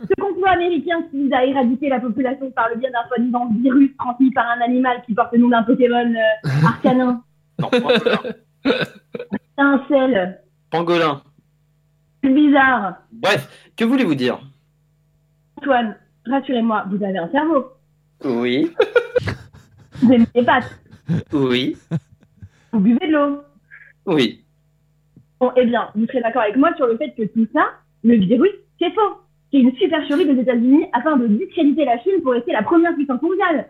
Ce 0.00 0.20
complot 0.20 0.46
américain 0.46 1.02
qui 1.10 1.24
vise 1.24 1.32
à 1.32 1.44
éradiquer 1.44 1.88
la 1.88 1.98
population 1.98 2.50
par 2.52 2.68
le 2.68 2.76
biais 2.76 2.90
d'un 2.90 3.06
soi-disant 3.08 3.50
virus 3.60 3.90
transmis 3.98 4.30
par 4.30 4.46
un 4.46 4.60
animal 4.60 5.02
qui 5.04 5.14
porte 5.14 5.32
le 5.32 5.38
nom 5.38 5.48
d'un 5.48 5.64
Pokémon 5.64 6.14
euh, 6.14 6.66
arcanin. 6.66 7.22
Non, 7.58 7.70
pangolin. 9.58 9.84
C'est 9.88 9.94
un 9.94 10.06
sel. 10.08 10.40
Pangolin. 10.70 11.22
C'est 12.22 12.30
bizarre. 12.30 12.94
Bref, 13.12 13.70
que 13.76 13.84
voulez-vous 13.84 14.14
dire? 14.14 14.38
Antoine, 15.56 15.96
rassurez-moi, 16.26 16.84
vous 16.90 17.02
avez 17.04 17.18
un 17.18 17.28
cerveau. 17.30 17.66
Oui, 18.24 18.72
Vous 20.02 20.12
aimez 20.12 20.26
les 20.34 20.44
pâtes. 20.44 20.80
oui, 21.32 21.76
Vous 22.72 22.80
buvez 22.80 23.06
de 23.06 23.12
l'eau. 23.12 23.40
oui. 24.06 24.44
Bon, 25.40 25.52
eh 25.56 25.64
bien, 25.66 25.88
vous 25.94 26.04
serez 26.06 26.20
d'accord 26.20 26.42
avec 26.42 26.56
moi 26.56 26.74
sur 26.76 26.86
le 26.88 26.96
fait 26.96 27.14
que 27.16 27.22
tout 27.22 27.46
ça, 27.54 27.64
le 28.02 28.16
virus, 28.16 28.50
c'est 28.80 28.92
faux. 28.92 29.18
C'est 29.52 29.60
une 29.60 29.72
supercherie 29.76 30.26
des 30.26 30.40
États-Unis 30.42 30.86
afin 30.92 31.16
de 31.16 31.28
discréditer 31.28 31.84
la 31.84 31.96
Chine 32.02 32.20
pour 32.24 32.32
rester 32.32 32.50
la 32.52 32.64
première 32.64 32.92
puissance 32.94 33.22
mondiale. 33.22 33.68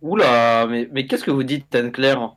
Oula, 0.00 0.66
mais, 0.66 0.88
mais 0.92 1.06
qu'est-ce 1.06 1.24
que 1.24 1.30
vous 1.30 1.42
dites, 1.42 1.74
Anne-Claire? 1.74 2.36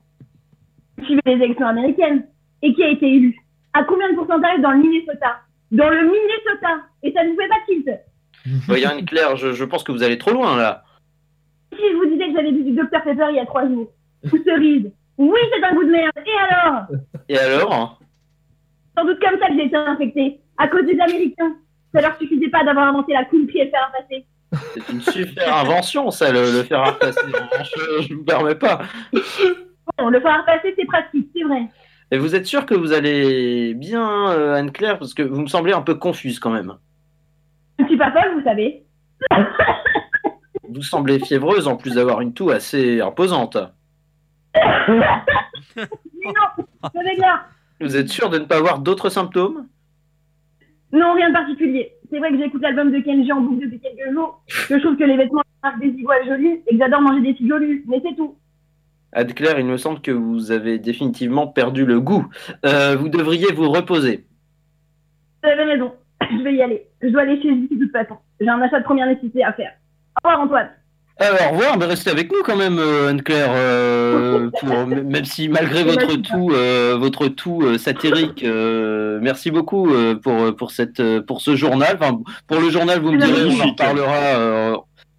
Suivez 1.05 1.21
les 1.25 1.31
élections 1.45 1.65
américaines. 1.67 2.25
Et 2.63 2.73
qui 2.73 2.83
a 2.83 2.89
été 2.89 3.05
élu 3.07 3.37
À 3.73 3.83
combien 3.83 4.09
de 4.09 4.15
pourcentage 4.15 4.59
dans 4.61 4.71
le 4.71 4.77
Minnesota? 4.77 5.41
Dans 5.71 5.89
le 5.89 6.01
Minnesota 6.03 6.81
Et 7.03 7.11
ça 7.11 7.23
ne 7.23 7.29
vous 7.29 7.35
fait 7.35 7.47
pas 7.47 7.55
tilt 7.67 7.89
Voyons, 8.67 8.89
Anne-Claire, 8.89 9.35
je, 9.35 9.53
je 9.53 9.63
pense 9.65 9.83
que 9.83 9.91
vous 9.91 10.01
allez 10.01 10.17
trop 10.17 10.31
loin 10.31 10.57
là. 10.57 10.83
Si 11.71 11.79
je 11.79 11.95
vous 11.95 12.05
disais 12.05 12.27
que 12.29 12.33
j'avais 12.35 12.51
bu 12.51 12.63
du 12.63 12.71
Dr 12.71 13.01
Pepper 13.03 13.27
il 13.29 13.35
y 13.35 13.39
a 13.39 13.45
trois 13.45 13.67
jours, 13.67 13.91
ou 14.25 14.37
cerise, 14.43 14.91
oui 15.17 15.39
c'est 15.53 15.63
un 15.63 15.73
goût 15.73 15.83
de 15.83 15.91
merde, 15.91 16.11
et 16.17 16.53
alors? 16.53 16.83
Et 17.29 17.37
alors 17.37 17.99
Sans 18.97 19.05
doute 19.05 19.19
comme 19.19 19.39
ça 19.39 19.47
que 19.47 19.53
j'ai 19.55 19.65
été 19.65 19.75
infectée, 19.75 20.39
à 20.57 20.67
cause 20.67 20.85
des 20.85 20.99
Américains. 20.99 21.55
Ça 21.93 22.01
leur 22.01 22.17
suffisait 22.17 22.49
pas 22.49 22.63
d'avoir 22.63 22.87
inventé 22.87 23.13
la 23.13 23.23
coupe 23.25 23.49
et 23.53 23.65
le 23.65 23.69
fer 23.69 23.91
à 23.91 24.01
passer. 24.01 24.25
C'est 24.73 24.89
une 24.93 25.01
super 25.01 25.55
invention, 25.57 26.09
ça, 26.11 26.31
le, 26.31 26.41
le 26.41 26.63
fer 26.63 26.79
à 26.79 26.91
repasser. 26.91 27.21
Je 28.01 28.13
ne 28.13 28.17
vous 28.17 28.23
permets 28.23 28.55
pas. 28.55 28.81
Bon, 29.97 30.09
le 30.09 30.19
fer 30.19 30.39
à 30.39 30.43
passer 30.43 30.73
c'est 30.77 30.85
pratique, 30.85 31.29
c'est 31.35 31.43
vrai. 31.43 31.67
Et 32.13 32.19
vous 32.19 32.35
êtes 32.35 32.45
sûr 32.45 32.67
que 32.67 32.75
vous 32.75 32.93
allez 32.93 33.73
bien, 33.73 34.29
euh, 34.29 34.53
Anne-Claire? 34.53 34.99
Parce 34.99 35.15
que 35.15 35.23
vous 35.23 35.41
me 35.41 35.47
semblez 35.47 35.73
un 35.73 35.81
peu 35.81 35.95
confuse 35.95 36.39
quand 36.39 36.51
même. 36.51 36.75
Je 37.79 37.85
ne 37.85 37.89
suis 37.89 37.97
pas 37.97 38.11
folle, 38.11 38.35
vous 38.35 38.43
savez. 38.43 38.83
Vous 40.69 40.83
semblez 40.83 41.17
fiévreuse 41.17 41.67
en 41.67 41.75
plus 41.75 41.95
d'avoir 41.95 42.21
une 42.21 42.31
toux 42.31 42.51
assez 42.51 43.01
imposante. 43.01 43.57
Mais 44.53 44.61
non, 46.23 46.65
je 46.93 46.99
vais 47.03 47.15
là. 47.15 47.45
Vous 47.81 47.97
êtes 47.97 48.09
sûr 48.09 48.29
de 48.29 48.37
ne 48.37 48.45
pas 48.45 48.57
avoir 48.57 48.77
d'autres 48.77 49.09
symptômes? 49.09 49.65
Non, 50.91 51.15
rien 51.15 51.29
de 51.29 51.33
particulier. 51.33 51.93
C'est 52.11 52.19
vrai 52.19 52.29
que 52.29 52.37
j'écoute 52.37 52.61
l'album 52.61 52.91
de 52.91 52.99
Kenji 52.99 53.31
en 53.31 53.41
boucle 53.41 53.65
depuis 53.65 53.79
quelques 53.79 54.13
jours, 54.13 54.43
que 54.67 54.77
je 54.77 54.83
trouve 54.83 54.97
que 54.97 55.03
les 55.03 55.17
vêtements 55.17 55.41
marquent 55.63 55.79
des 55.79 55.87
iguales 55.87 56.27
jolies 56.27 56.61
et 56.67 56.73
que 56.73 56.77
j'adore 56.77 57.01
manger 57.01 57.21
des 57.21 57.33
figolus, 57.33 57.83
mais 57.87 57.99
c'est 58.05 58.15
tout. 58.15 58.35
Anne-Claire, 59.15 59.59
il 59.59 59.65
me 59.65 59.77
semble 59.77 60.01
que 60.01 60.11
vous 60.11 60.51
avez 60.51 60.79
définitivement 60.79 61.47
perdu 61.47 61.85
le 61.85 61.99
goût. 61.99 62.27
Euh, 62.65 62.95
vous 62.97 63.09
devriez 63.09 63.51
vous 63.53 63.69
reposer. 63.69 64.25
Vous 65.43 65.49
avez 65.49 65.63
raison, 65.63 65.91
je 66.21 66.43
vais 66.43 66.55
y 66.55 66.61
aller. 66.61 66.87
Je 67.01 67.09
dois 67.09 67.21
aller 67.21 67.41
chez 67.41 67.49
lui 67.49 67.67
de 67.69 67.83
toute 67.83 67.91
façon. 67.91 68.15
J'ai 68.39 68.49
un 68.49 68.61
achat 68.61 68.79
de 68.79 68.83
première 68.85 69.07
nécessité 69.07 69.43
à 69.43 69.53
faire. 69.53 69.71
Au 70.23 70.27
revoir 70.29 70.45
Antoine. 70.45 70.69
Alors, 71.19 71.39
au 71.47 71.55
revoir, 71.55 71.77
mais 71.77 71.85
restez 71.85 72.09
avec 72.09 72.31
nous 72.31 72.41
quand 72.43 72.55
même, 72.55 72.79
euh, 72.79 73.09
Anne-Claire. 73.09 73.51
euh, 73.51 74.49
même 74.87 75.25
si 75.25 75.47
malgré 75.47 75.83
votre 75.83 76.15
tout, 76.15 76.49
euh, 76.51 76.95
votre 76.97 77.27
tout 77.27 77.61
euh, 77.61 77.77
satirique, 77.77 78.43
euh, 78.43 79.19
merci 79.21 79.51
beaucoup 79.51 79.91
euh, 79.91 80.15
pour 80.15 80.55
pour 80.55 80.71
cette 80.71 81.19
pour 81.27 81.41
ce 81.41 81.55
journal. 81.55 81.97
Enfin, 82.01 82.19
pour 82.47 82.59
le 82.59 82.69
journal, 82.71 82.99
vous 82.99 83.11
me 83.11 83.19
direz, 83.19 83.43
on 83.43 83.53
en 83.53 83.57
Magnifique. 83.57 83.81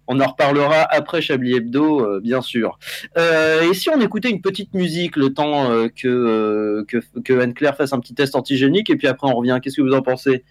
Euh, 0.09 0.13
on 0.13 0.19
en 0.19 0.27
reparlera 0.27 0.87
après 0.89 1.21
Chablis 1.21 1.55
Hebdo, 1.55 2.01
euh, 2.01 2.19
bien 2.21 2.41
sûr. 2.41 2.77
Euh, 3.17 3.69
et 3.69 3.73
si 3.73 3.89
on 3.89 3.99
écoutait 3.99 4.29
une 4.29 4.41
petite 4.41 4.73
musique 4.73 5.15
le 5.15 5.33
temps 5.33 5.71
euh, 5.71 5.87
que, 5.87 6.07
euh, 6.07 6.85
que 6.87 6.97
que 7.23 7.39
Anne-Claire 7.39 7.75
fasse 7.75 7.93
un 7.93 7.99
petit 7.99 8.13
test 8.13 8.35
antigénique 8.35 8.89
et 8.89 8.95
puis 8.95 9.07
après 9.07 9.27
on 9.27 9.35
revient. 9.35 9.59
Qu'est-ce 9.61 9.77
que 9.77 9.81
vous 9.81 9.93
en 9.93 10.01
pensez? 10.01 10.43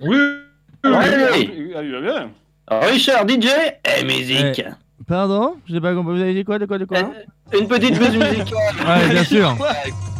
Oui. 0.00 0.16
Ouais. 0.84 2.28
Richard 2.68 3.26
DJ 3.28 3.46
et 3.98 4.04
musique. 4.04 4.64
Pardon? 5.06 5.56
J'ai 5.66 5.80
pas 5.80 5.94
compris. 5.94 6.14
Vous 6.16 6.22
avez 6.22 6.34
dit 6.34 6.44
quoi? 6.44 6.58
De 6.58 6.66
quoi 6.66 6.78
De 6.78 6.84
quoi? 6.84 7.10
Une 7.58 7.68
petite 7.68 7.98
musique 7.98 8.22
musicale. 8.22 8.74
Ouais, 8.86 9.08
bien 9.10 9.24
sûr. 9.24 9.56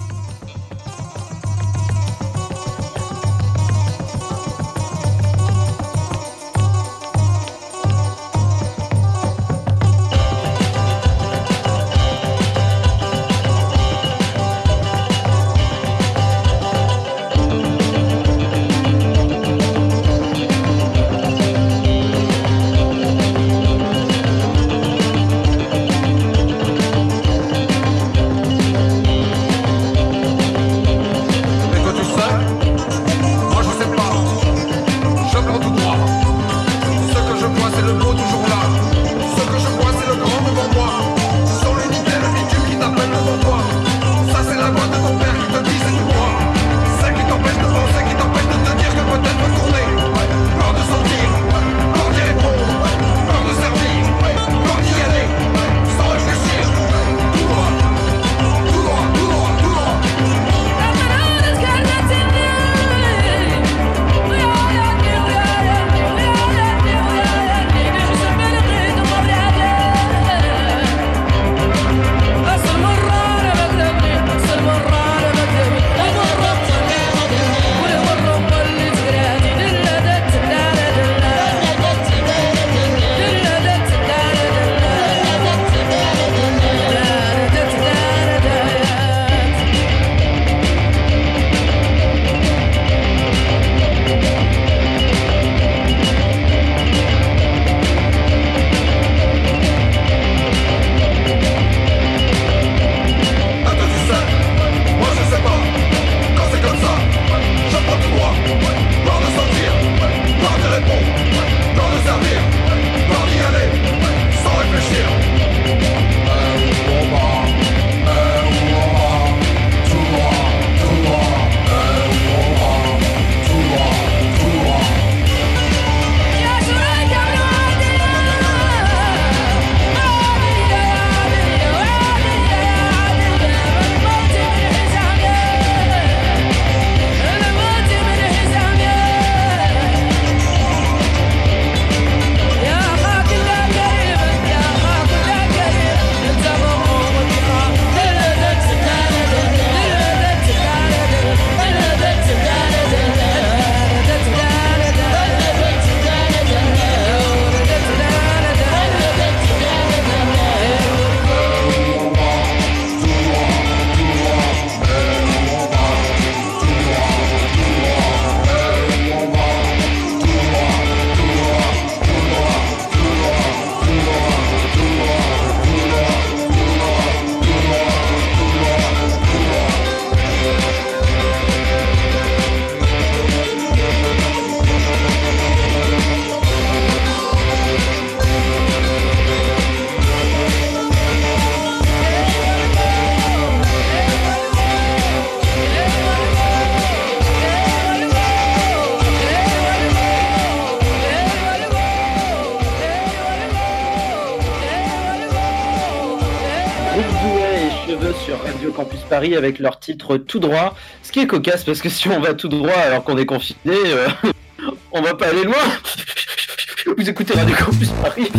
Paris 209.25 209.37
avec 209.37 209.59
leur 209.59 209.81
titre 209.81 210.17
Tout 210.19 210.39
droit. 210.39 210.77
Ce 211.03 211.11
qui 211.11 211.21
est 211.21 211.27
cocasse 211.27 211.65
parce 211.65 211.81
que 211.81 211.89
si 211.89 212.09
on 212.09 212.21
va 212.21 212.35
tout 212.35 212.49
droit 212.49 212.73
alors 212.73 213.05
qu'on 213.05 213.17
est 213.17 213.27
confiné, 213.27 213.57
euh, 213.69 214.09
on 214.93 215.01
va 215.01 215.15
pas 215.15 215.29
aller 215.29 215.45
loin. 215.45 215.55
Vous 216.97 217.09
écoutez 217.09 217.33
Radio 217.33 217.57
Campus 217.57 217.89
Paris. 218.03 218.31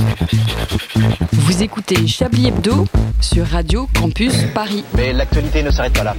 Vous 1.31 1.63
écoutez 1.63 2.07
Chablis 2.07 2.49
Hebdo 2.49 2.85
sur 3.19 3.47
Radio 3.47 3.87
Campus 3.99 4.33
Paris. 4.53 4.83
Mais 4.95 5.13
l'actualité 5.13 5.63
ne 5.63 5.71
s'arrête 5.71 5.93
pas 5.93 6.03
là. 6.03 6.15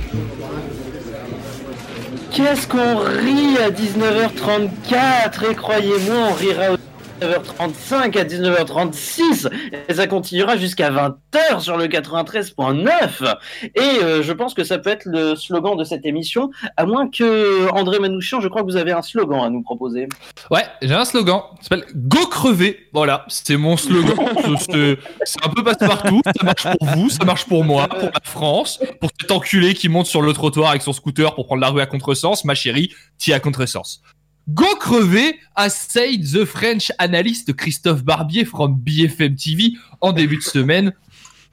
Qu'est-ce 2.32 2.66
qu'on 2.66 2.98
rit 2.98 3.56
à 3.58 3.70
19h34 3.70 5.50
et 5.50 5.54
croyez-moi, 5.54 6.16
on 6.30 6.34
rira 6.34 6.72
au 6.72 6.75
19h35 7.20 8.18
à 8.18 8.24
19h36 8.24 9.48
et 9.88 9.94
ça 9.94 10.06
continuera 10.06 10.56
jusqu'à 10.56 10.90
20h 10.90 11.60
sur 11.60 11.76
le 11.76 11.86
93.9 11.86 13.36
et 13.74 13.80
euh, 14.02 14.22
je 14.22 14.32
pense 14.32 14.54
que 14.54 14.64
ça 14.64 14.78
peut 14.78 14.90
être 14.90 15.04
le 15.06 15.34
slogan 15.34 15.76
de 15.76 15.84
cette 15.84 16.04
émission 16.04 16.50
à 16.76 16.84
moins 16.86 17.08
que 17.08 17.70
André 17.72 17.98
Manouchian 17.98 18.40
je 18.40 18.48
crois 18.48 18.62
que 18.62 18.66
vous 18.66 18.76
avez 18.76 18.92
un 18.92 19.02
slogan 19.02 19.40
à 19.44 19.50
nous 19.50 19.62
proposer 19.62 20.08
Ouais, 20.50 20.62
j'ai 20.82 20.94
un 20.94 21.04
slogan. 21.04 21.40
Ça 21.60 21.68
s'appelle 21.70 21.84
Go 21.94 22.26
crever. 22.26 22.86
Voilà, 22.92 23.24
c'est 23.28 23.56
mon 23.56 23.76
slogan. 23.76 24.14
C'est- 24.60 24.98
c'est 25.24 25.44
un 25.44 25.48
peu 25.48 25.64
passe-partout. 25.64 26.20
Ça 26.24 26.44
marche 26.44 26.66
pour 26.78 26.88
vous, 26.88 27.10
ça 27.10 27.24
marche 27.24 27.44
pour 27.46 27.64
moi, 27.64 27.88
pour 27.88 28.10
la 28.14 28.20
France, 28.22 28.78
pour 29.00 29.10
cet 29.20 29.30
enculé 29.30 29.74
qui 29.74 29.88
monte 29.88 30.06
sur 30.06 30.22
le 30.22 30.32
trottoir 30.32 30.70
avec 30.70 30.82
son 30.82 30.92
scooter 30.92 31.34
pour 31.34 31.46
prendre 31.46 31.60
la 31.62 31.68
rue 31.68 31.80
à 31.80 31.86
contresens. 31.86 32.44
Ma 32.44 32.54
chérie, 32.54 32.92
t'y 33.18 33.32
à 33.32 33.40
contresens. 33.40 34.02
Go 34.48 34.76
crever, 34.78 35.34
a 35.56 35.68
said 35.68 36.22
the 36.22 36.44
French 36.44 36.92
analyst 37.00 37.52
Christophe 37.56 38.04
Barbier 38.04 38.44
from 38.44 38.76
BFM 38.76 39.34
TV 39.34 39.72
en 40.00 40.12
début 40.12 40.36
de 40.36 40.42
semaine. 40.42 40.92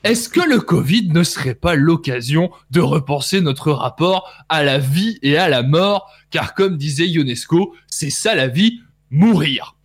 Est-ce 0.03 0.29
que 0.29 0.47
le 0.47 0.59
Covid 0.59 1.07
ne 1.07 1.23
serait 1.23 1.55
pas 1.55 1.73
l'occasion 1.73 2.51
de 2.69 2.81
repenser 2.81 3.41
notre 3.41 3.71
rapport 3.71 4.31
à 4.47 4.63
la 4.63 4.77
vie 4.77 5.17
et 5.23 5.37
à 5.37 5.49
la 5.49 5.63
mort? 5.63 6.11
Car 6.29 6.53
comme 6.53 6.77
disait 6.77 7.07
Ionesco, 7.07 7.73
c'est 7.87 8.11
ça 8.11 8.35
la 8.35 8.47
vie, 8.47 8.81
mourir. 9.09 9.75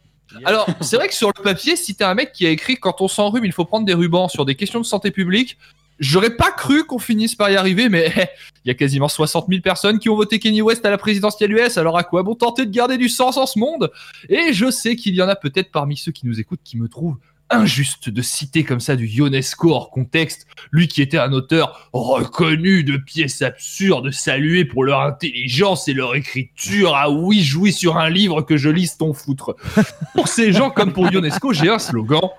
Alors, 0.44 0.66
c'est 0.83 0.97
vrai 0.97 1.09
que 1.09 1.14
sur 1.14 1.29
le 1.35 1.42
papier, 1.42 1.77
si 1.77 1.94
t'es 1.94 2.05
un 2.05 2.14
mec 2.14 2.33
qui 2.33 2.47
a 2.47 2.51
écrit 2.51 2.77
quand 2.77 3.01
on 3.01 3.09
s'enrhume, 3.09 3.47
il 3.47 3.53
faut 3.53 3.64
prendre 3.64 3.87
des 3.87 3.94
rubans 3.94 4.29
sur 4.29 4.44
des 4.44 4.55
questions 4.55 4.81
de 4.81 4.85
santé 4.85 5.11
publique, 5.11 5.57
j'aurais 5.98 6.37
pas 6.37 6.50
cru 6.50 6.84
qu'on 6.84 6.98
finisse 6.98 7.34
par 7.34 7.50
y 7.50 7.56
arriver, 7.56 7.88
mais 7.88 8.12
il 8.64 8.68
y 8.68 8.70
a 8.70 8.74
quasiment 8.74 9.09
60 9.09 9.46
000 9.49 9.61
personnes 9.61 9.99
qui 9.99 10.09
ont 10.09 10.16
voté 10.16 10.38
Kenny 10.38 10.62
West 10.62 10.84
à 10.84 10.90
la 10.90 10.99
présidentielle 10.99 11.53
US, 11.53 11.78
alors 11.78 11.96
à 11.99 12.05
quoi 12.05 12.22
bon 12.22 12.34
tenter 12.34 12.66
de 12.66 12.70
garder 12.70 12.99
du 12.99 13.09
sens 13.09 13.36
en 13.36 13.46
ce 13.46 13.59
monde? 13.59 13.90
Et 14.28 14.53
je 14.53 14.70
sais 14.70 14.96
qu'il 14.96 15.14
y 15.14 15.22
en 15.22 15.28
a 15.28 15.36
peut-être 15.36 15.70
parmi 15.70 15.96
ceux 15.96 16.12
qui 16.12 16.26
nous 16.26 16.40
écoutent 16.40 16.61
qui 16.64 16.76
me 16.76 16.88
trouvent 16.88 17.18
injuste 17.51 18.09
de 18.09 18.22
citer 18.22 18.64
comme 18.64 18.80
ça 18.80 18.96
du 18.96 19.07
Ionesco 19.07 19.70
hors 19.70 19.90
contexte, 19.90 20.46
lui 20.70 20.88
qui 20.88 21.03
était 21.03 21.18
un 21.18 21.32
auteur 21.32 21.88
reconnu 21.92 22.84
de 22.84 22.96
pièces 22.96 23.42
absurdes, 23.42 24.11
salué 24.11 24.64
pour 24.64 24.84
leur 24.84 25.01
intelligence 25.01 25.88
et 25.88 25.94
leur 25.94 26.14
écriture. 26.14 26.94
Ah 26.94 27.11
oui, 27.11 27.42
jouis 27.42 27.72
sur 27.72 27.96
un 27.96 28.11
livre 28.11 28.42
que 28.42 28.57
je 28.57 28.68
lise 28.68 28.96
ton 28.96 29.12
foutre. 29.12 29.57
Pour 30.14 30.28
ces 30.28 30.53
gens 30.53 30.70
comme 30.70 30.92
pour 30.92 31.11
Ionesco, 31.11 31.53
j'ai 31.53 31.68
un 31.68 31.78
slogan 31.78 32.30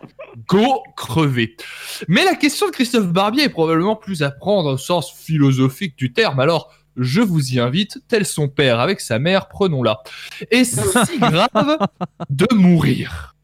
Go 0.47 0.83
crever. 0.95 1.55
Mais 2.07 2.23
la 2.23 2.35
question 2.35 2.67
de 2.67 2.71
Christophe 2.71 3.07
Barbier 3.07 3.43
est 3.43 3.49
probablement 3.49 3.95
plus 3.95 4.23
à 4.23 4.31
prendre 4.31 4.73
au 4.73 4.77
sens 4.77 5.11
philosophique 5.11 5.97
du 5.97 6.13
terme, 6.13 6.39
alors 6.39 6.71
je 6.97 7.21
vous 7.21 7.53
y 7.53 7.59
invite, 7.59 7.99
tel 8.07 8.25
son 8.25 8.49
père 8.49 8.79
avec 8.79 8.99
sa 8.99 9.19
mère, 9.19 9.47
prenons-la. 9.47 10.01
Est-ce 10.51 10.81
si 11.05 11.19
grave 11.19 11.77
de 12.29 12.47
mourir 12.53 13.35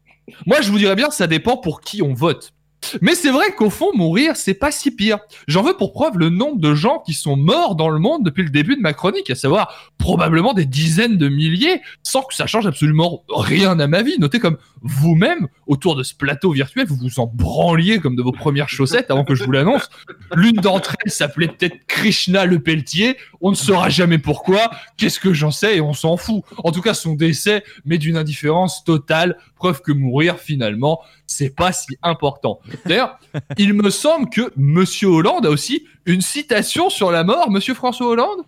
Moi, 0.46 0.60
je 0.60 0.70
vous 0.70 0.78
dirais 0.78 0.96
bien, 0.96 1.10
ça 1.10 1.26
dépend 1.26 1.56
pour 1.56 1.80
qui 1.80 2.02
on 2.02 2.14
vote. 2.14 2.52
Mais 3.00 3.14
c'est 3.14 3.30
vrai 3.30 3.52
qu'au 3.56 3.70
fond, 3.70 3.90
mourir, 3.94 4.36
c'est 4.36 4.54
pas 4.54 4.70
si 4.70 4.90
pire. 4.90 5.18
J'en 5.48 5.62
veux 5.62 5.76
pour 5.76 5.92
preuve 5.92 6.18
le 6.18 6.28
nombre 6.28 6.60
de 6.60 6.74
gens 6.74 7.02
qui 7.04 7.14
sont 7.14 7.36
morts 7.36 7.74
dans 7.74 7.88
le 7.88 7.98
monde 7.98 8.24
depuis 8.24 8.42
le 8.42 8.50
début 8.50 8.76
de 8.76 8.80
ma 8.80 8.92
chronique, 8.92 9.30
à 9.30 9.34
savoir 9.34 9.92
probablement 9.98 10.52
des 10.52 10.66
dizaines 10.66 11.16
de 11.16 11.28
milliers, 11.28 11.80
sans 12.02 12.22
que 12.22 12.34
ça 12.34 12.46
change 12.46 12.66
absolument 12.66 13.24
rien 13.28 13.78
à 13.80 13.86
ma 13.86 14.02
vie. 14.02 14.16
Notez 14.18 14.38
comme 14.38 14.58
vous-même, 14.82 15.48
autour 15.66 15.96
de 15.96 16.02
ce 16.02 16.14
plateau 16.14 16.52
virtuel, 16.52 16.86
vous 16.86 16.96
vous 16.96 17.18
en 17.18 17.26
branliez 17.26 17.98
comme 17.98 18.14
de 18.14 18.22
vos 18.22 18.32
premières 18.32 18.68
chaussettes 18.68 19.10
avant 19.10 19.24
que 19.24 19.34
je 19.34 19.44
vous 19.44 19.52
l'annonce. 19.52 19.88
L'une 20.34 20.56
d'entre 20.56 20.94
elles 21.04 21.10
s'appelait 21.10 21.48
peut-être 21.48 21.86
Krishna 21.86 22.44
le 22.46 22.60
Pelletier. 22.60 23.16
On 23.40 23.50
ne 23.50 23.56
saura 23.56 23.88
jamais 23.88 24.18
pourquoi. 24.18 24.70
Qu'est-ce 24.96 25.18
que 25.18 25.32
j'en 25.32 25.50
sais 25.50 25.76
et 25.76 25.80
on 25.80 25.92
s'en 25.92 26.16
fout. 26.16 26.42
En 26.58 26.70
tout 26.70 26.82
cas, 26.82 26.94
son 26.94 27.14
décès, 27.14 27.64
mais 27.84 27.98
d'une 27.98 28.16
indifférence 28.16 28.84
totale. 28.84 29.36
Preuve 29.56 29.80
que 29.80 29.92
mourir, 29.92 30.38
finalement, 30.38 31.00
c'est 31.26 31.54
pas 31.54 31.72
si 31.72 31.96
important. 32.02 32.60
D'ailleurs, 32.84 33.18
il 33.58 33.74
me 33.74 33.90
semble 33.90 34.28
que 34.28 34.52
Monsieur 34.56 35.08
Hollande 35.08 35.46
a 35.46 35.50
aussi 35.50 35.86
une 36.04 36.20
citation 36.20 36.90
sur 36.90 37.10
la 37.10 37.24
mort. 37.24 37.50
Monsieur 37.50 37.74
François 37.74 38.08
Hollande 38.08 38.42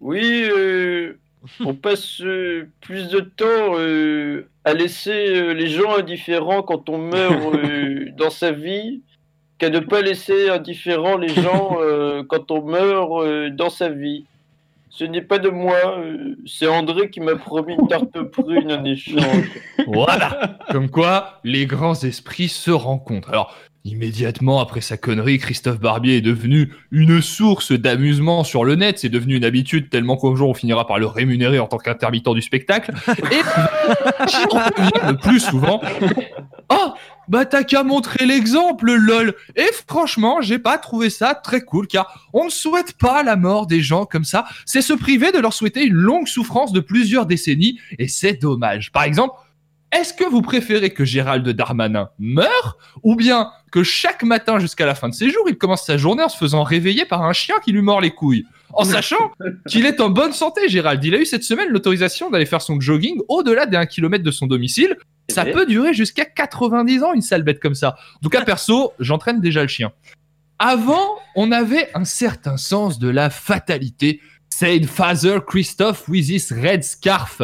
Oui, 0.00 0.42
euh, 0.44 1.18
on 1.64 1.74
passe 1.74 2.20
euh, 2.20 2.68
plus 2.80 3.08
de 3.08 3.20
temps 3.20 3.78
euh, 3.78 4.48
à 4.64 4.74
laisser 4.74 5.34
euh, 5.36 5.52
les 5.52 5.68
gens 5.68 5.96
indifférents 5.96 6.62
quand 6.62 6.88
on 6.88 6.98
meurt 6.98 7.54
euh, 7.54 8.06
dans 8.16 8.30
sa 8.30 8.52
vie 8.52 9.02
qu'à 9.58 9.70
ne 9.70 9.80
pas 9.80 10.02
laisser 10.02 10.48
indifférents 10.48 11.16
les 11.16 11.28
gens 11.28 11.78
euh, 11.80 12.22
quand 12.28 12.50
on 12.50 12.62
meurt 12.62 13.22
euh, 13.22 13.50
dans 13.50 13.70
sa 13.70 13.88
vie. 13.88 14.24
Ce 14.98 15.04
n'est 15.04 15.22
pas 15.22 15.38
de 15.38 15.48
moi, 15.48 15.76
euh, 15.96 16.34
c'est 16.44 16.66
André 16.66 17.08
qui 17.08 17.20
m'a 17.20 17.36
promis 17.36 17.74
une 17.74 17.86
tarte 17.86 18.20
prune 18.32 18.72
en 18.72 18.84
échange. 18.84 19.48
Voilà. 19.86 20.58
Comme 20.72 20.90
quoi, 20.90 21.38
les 21.44 21.66
grands 21.66 21.94
esprits 21.94 22.48
se 22.48 22.72
rencontrent. 22.72 23.28
Alors, 23.28 23.54
immédiatement 23.88 24.60
après 24.60 24.80
sa 24.80 24.96
connerie, 24.96 25.38
Christophe 25.38 25.80
Barbier 25.80 26.18
est 26.18 26.22
devenu 26.22 26.72
une 26.90 27.20
source 27.20 27.72
d'amusement 27.72 28.44
sur 28.44 28.64
le 28.64 28.74
net. 28.74 28.98
C'est 28.98 29.08
devenu 29.08 29.36
une 29.36 29.44
habitude 29.44 29.90
tellement 29.90 30.16
qu'un 30.16 30.34
jour 30.36 30.50
on 30.50 30.54
finira 30.54 30.86
par 30.86 30.98
le 30.98 31.06
rémunérer 31.06 31.58
en 31.58 31.66
tant 31.66 31.78
qu'intermittent 31.78 32.28
du 32.34 32.42
spectacle. 32.42 32.92
Et 33.08 33.40
en 34.20 34.58
revient 34.58 35.08
le 35.08 35.16
plus 35.16 35.40
souvent 35.40 35.80
Oh, 36.70 36.92
bah 37.28 37.46
t'as 37.46 37.64
qu'à 37.64 37.82
montrer 37.82 38.26
l'exemple, 38.26 38.92
lol. 38.92 39.34
Et 39.56 39.68
franchement, 39.86 40.42
j'ai 40.42 40.58
pas 40.58 40.76
trouvé 40.76 41.08
ça 41.08 41.34
très 41.34 41.62
cool, 41.62 41.86
car 41.86 42.28
on 42.34 42.44
ne 42.44 42.50
souhaite 42.50 42.92
pas 42.98 43.22
la 43.22 43.36
mort 43.36 43.66
des 43.66 43.80
gens 43.80 44.04
comme 44.04 44.24
ça. 44.24 44.44
C'est 44.66 44.82
se 44.82 44.92
priver 44.92 45.32
de 45.32 45.38
leur 45.38 45.54
souhaiter 45.54 45.84
une 45.84 45.94
longue 45.94 46.28
souffrance 46.28 46.72
de 46.72 46.80
plusieurs 46.80 47.24
décennies, 47.24 47.80
et 47.98 48.06
c'est 48.06 48.34
dommage. 48.34 48.92
Par 48.92 49.04
exemple, 49.04 49.34
est-ce 49.90 50.12
que 50.12 50.24
vous 50.24 50.42
préférez 50.42 50.90
que 50.90 51.04
Gérald 51.04 51.48
Darmanin 51.48 52.10
meure, 52.18 52.76
ou 53.02 53.16
bien 53.16 53.50
que 53.72 53.82
chaque 53.82 54.22
matin 54.22 54.58
jusqu'à 54.58 54.84
la 54.84 54.94
fin 54.94 55.08
de 55.08 55.14
ses 55.14 55.30
jours, 55.30 55.44
il 55.48 55.56
commence 55.56 55.86
sa 55.86 55.96
journée 55.96 56.22
en 56.22 56.28
se 56.28 56.36
faisant 56.36 56.62
réveiller 56.62 57.06
par 57.06 57.22
un 57.22 57.32
chien 57.32 57.56
qui 57.64 57.72
lui 57.72 57.80
mord 57.80 58.00
les 58.00 58.10
couilles? 58.10 58.44
En 58.74 58.84
sachant 58.84 59.32
qu'il 59.66 59.86
est 59.86 60.00
en 60.00 60.10
bonne 60.10 60.32
santé, 60.32 60.68
Gérald. 60.68 61.02
Il 61.04 61.14
a 61.14 61.18
eu 61.18 61.24
cette 61.24 61.42
semaine 61.42 61.70
l'autorisation 61.70 62.28
d'aller 62.28 62.44
faire 62.44 62.60
son 62.60 62.80
jogging 62.80 63.18
au-delà 63.28 63.66
1 63.70 63.86
km 63.86 64.22
de 64.22 64.30
son 64.30 64.46
domicile. 64.46 64.96
Ça 65.30 65.44
peut 65.44 65.66
durer 65.66 65.94
jusqu'à 65.94 66.24
90 66.24 67.02
ans, 67.02 67.12
une 67.14 67.22
sale 67.22 67.42
bête 67.42 67.60
comme 67.60 67.74
ça. 67.74 67.96
En 68.16 68.20
tout 68.22 68.30
cas, 68.30 68.44
perso, 68.44 68.92
j'entraîne 68.98 69.40
déjà 69.40 69.62
le 69.62 69.68
chien. 69.68 69.92
Avant, 70.58 71.18
on 71.36 71.52
avait 71.52 71.88
un 71.94 72.04
certain 72.04 72.56
sens 72.56 72.98
de 72.98 73.08
la 73.08 73.30
fatalité. 73.30 74.20
Said 74.50 74.86
Father 74.86 75.38
Christophe 75.46 76.08
with 76.08 76.28
his 76.28 76.52
red 76.52 76.82
scarf. 76.82 77.42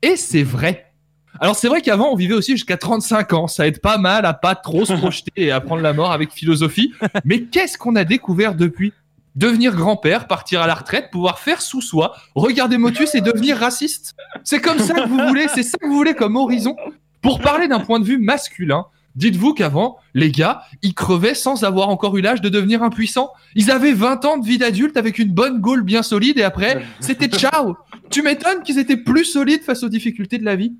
Et 0.00 0.16
c'est 0.16 0.42
vrai. 0.42 0.93
Alors 1.40 1.56
c'est 1.56 1.68
vrai 1.68 1.80
qu'avant 1.80 2.10
on 2.12 2.16
vivait 2.16 2.34
aussi 2.34 2.52
jusqu'à 2.52 2.76
35 2.76 3.32
ans, 3.32 3.48
ça 3.48 3.66
aide 3.66 3.80
pas 3.80 3.98
mal 3.98 4.24
à 4.24 4.34
pas 4.34 4.54
trop 4.54 4.84
se 4.84 4.92
projeter 4.98 5.32
et 5.36 5.50
à 5.50 5.60
prendre 5.60 5.82
la 5.82 5.92
mort 5.92 6.12
avec 6.12 6.32
philosophie. 6.32 6.92
Mais 7.24 7.42
qu'est-ce 7.42 7.78
qu'on 7.78 7.96
a 7.96 8.04
découvert 8.04 8.54
depuis? 8.54 8.92
Devenir 9.34 9.74
grand-père, 9.74 10.28
partir 10.28 10.62
à 10.62 10.68
la 10.68 10.74
retraite, 10.74 11.10
pouvoir 11.10 11.40
faire 11.40 11.60
sous 11.60 11.80
soi, 11.80 12.14
regarder 12.36 12.78
Motus 12.78 13.16
et 13.16 13.20
devenir 13.20 13.56
raciste. 13.56 14.14
C'est 14.44 14.60
comme 14.60 14.78
ça 14.78 14.94
que 14.94 15.08
vous 15.08 15.26
voulez, 15.26 15.46
c'est 15.52 15.64
ça 15.64 15.76
que 15.76 15.86
vous 15.86 15.96
voulez 15.96 16.14
comme 16.14 16.36
horizon? 16.36 16.76
Pour 17.20 17.40
parler 17.40 17.66
d'un 17.66 17.80
point 17.80 17.98
de 17.98 18.04
vue 18.04 18.18
masculin, 18.18 18.86
dites-vous 19.16 19.54
qu'avant, 19.54 19.96
les 20.14 20.30
gars, 20.30 20.62
ils 20.82 20.94
crevaient 20.94 21.34
sans 21.34 21.64
avoir 21.64 21.88
encore 21.88 22.16
eu 22.16 22.20
l'âge 22.20 22.42
de 22.42 22.48
devenir 22.48 22.84
impuissants. 22.84 23.32
Ils 23.56 23.72
avaient 23.72 23.92
20 23.92 24.24
ans 24.24 24.38
de 24.38 24.46
vie 24.46 24.58
d'adulte 24.58 24.96
avec 24.96 25.18
une 25.18 25.30
bonne 25.32 25.60
gaule 25.60 25.82
bien 25.82 26.04
solide 26.04 26.38
et 26.38 26.44
après, 26.44 26.84
c'était 27.00 27.26
ciao. 27.26 27.76
Tu 28.10 28.22
m'étonnes 28.22 28.62
qu'ils 28.62 28.78
étaient 28.78 28.96
plus 28.96 29.24
solides 29.24 29.62
face 29.62 29.82
aux 29.82 29.88
difficultés 29.88 30.38
de 30.38 30.44
la 30.44 30.54
vie? 30.54 30.74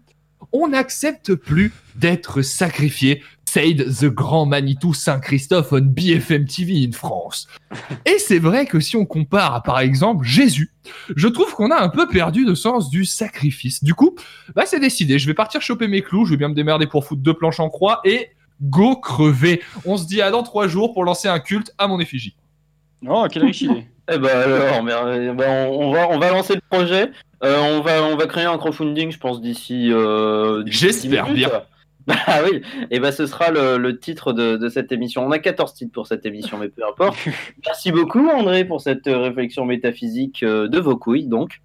On 0.56 0.68
n'accepte 0.68 1.34
plus 1.34 1.72
d'être 1.96 2.40
sacrifié. 2.40 3.22
Said 3.54 3.86
the 4.00 4.06
grand 4.06 4.46
Manitou 4.46 4.94
Saint-Christophe 4.94 5.72
on 5.72 5.80
BFM 5.80 6.44
TV 6.44 6.84
in 6.84 6.90
France. 6.90 7.46
Et 8.04 8.18
c'est 8.18 8.40
vrai 8.40 8.66
que 8.66 8.80
si 8.80 8.96
on 8.96 9.06
compare 9.06 9.62
par 9.62 9.78
exemple 9.78 10.24
Jésus, 10.24 10.72
je 11.14 11.28
trouve 11.28 11.54
qu'on 11.54 11.70
a 11.70 11.80
un 11.80 11.88
peu 11.88 12.08
perdu 12.08 12.44
le 12.44 12.56
sens 12.56 12.90
du 12.90 13.04
sacrifice. 13.04 13.84
Du 13.84 13.94
coup, 13.94 14.16
bah 14.56 14.64
c'est 14.66 14.80
décidé, 14.80 15.20
je 15.20 15.28
vais 15.28 15.34
partir 15.34 15.62
choper 15.62 15.86
mes 15.86 16.02
clous, 16.02 16.24
je 16.24 16.30
vais 16.30 16.36
bien 16.36 16.48
me 16.48 16.54
démerder 16.54 16.88
pour 16.88 17.04
foutre 17.04 17.22
deux 17.22 17.34
planches 17.34 17.60
en 17.60 17.68
croix 17.68 18.00
et 18.04 18.30
go 18.60 18.96
crever. 18.96 19.62
On 19.84 19.96
se 19.96 20.04
dit 20.04 20.20
à 20.20 20.32
dans 20.32 20.42
trois 20.42 20.66
jours 20.66 20.92
pour 20.92 21.04
lancer 21.04 21.28
un 21.28 21.38
culte 21.38 21.72
à 21.78 21.86
mon 21.86 22.00
effigie. 22.00 22.34
Oh, 23.06 23.26
quelle 23.30 23.44
riche 23.44 23.62
idée. 23.62 23.86
Eh 24.12 24.18
ben 24.18 24.28
alors, 24.28 24.86
euh, 24.86 25.32
ben, 25.32 25.68
on, 25.70 25.86
on 25.88 25.92
va, 25.92 26.08
on 26.10 26.18
va 26.18 26.30
lancer 26.30 26.54
le 26.54 26.60
projet. 26.68 27.10
Euh, 27.42 27.58
on, 27.58 27.80
va, 27.80 28.02
on 28.04 28.16
va 28.16 28.26
créer 28.26 28.44
un 28.44 28.58
crowdfunding, 28.58 29.10
je 29.10 29.18
pense, 29.18 29.40
d'ici. 29.40 29.90
euh, 29.92 30.62
J'espère 30.66 31.24
10 31.26 31.30
minutes. 31.32 31.48
bien. 31.50 31.62
Ah 32.26 32.40
oui, 32.44 32.60
et 32.90 33.00
ben 33.00 33.10
ce 33.12 33.26
sera 33.26 33.50
le, 33.50 33.78
le 33.78 33.98
titre 33.98 34.34
de, 34.34 34.56
de 34.58 34.68
cette 34.68 34.92
émission. 34.92 35.24
On 35.26 35.30
a 35.30 35.38
14 35.38 35.72
titres 35.72 35.92
pour 35.92 36.06
cette 36.06 36.26
émission, 36.26 36.58
mais 36.58 36.68
peu 36.68 36.82
importe. 36.86 37.16
Merci 37.64 37.92
beaucoup 37.92 38.28
André 38.28 38.66
pour 38.66 38.82
cette 38.82 39.06
euh, 39.06 39.16
réflexion 39.20 39.64
métaphysique 39.64 40.44
de 40.44 40.78
vos 40.78 40.98
couilles, 40.98 41.28
donc. 41.28 41.62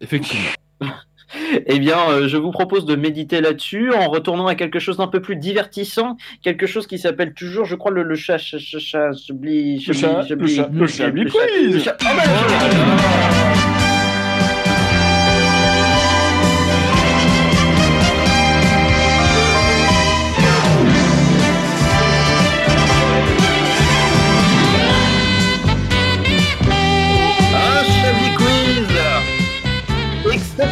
Effectivement. 0.00 0.50
Eh 1.66 1.78
bien, 1.78 1.98
euh, 2.10 2.28
je 2.28 2.36
vous 2.36 2.50
propose 2.50 2.84
de 2.86 2.94
méditer 2.96 3.40
là-dessus 3.40 3.92
en 3.92 4.08
retournant 4.08 4.46
à 4.46 4.54
quelque 4.54 4.78
chose 4.78 4.96
d'un 4.98 5.06
peu 5.08 5.20
plus 5.20 5.36
divertissant, 5.36 6.16
quelque 6.42 6.66
chose 6.66 6.86
qui 6.86 6.98
s'appelle 6.98 7.34
toujours, 7.34 7.64
je 7.64 7.74
crois, 7.74 7.90
le, 7.90 8.02
le 8.02 8.14
chat, 8.14 8.38
chat, 8.38 8.58
chat, 8.58 8.78
chat, 8.78 9.10
chablis, 9.12 9.84
Le 9.86 9.92
chat- 9.92 10.26
chablis, 10.26 10.56
le 10.56 10.62
chat- 10.62 10.70
le 10.72 10.86
chablis 10.86 11.24
le 11.24 11.30
chat- 11.30 11.38
quiz. 11.38 11.74
le 11.74 11.80
chat- 11.80 11.96
Ah 12.04 12.12
bah, 12.16 12.22
je- 12.24 13.52
Un 13.52 13.55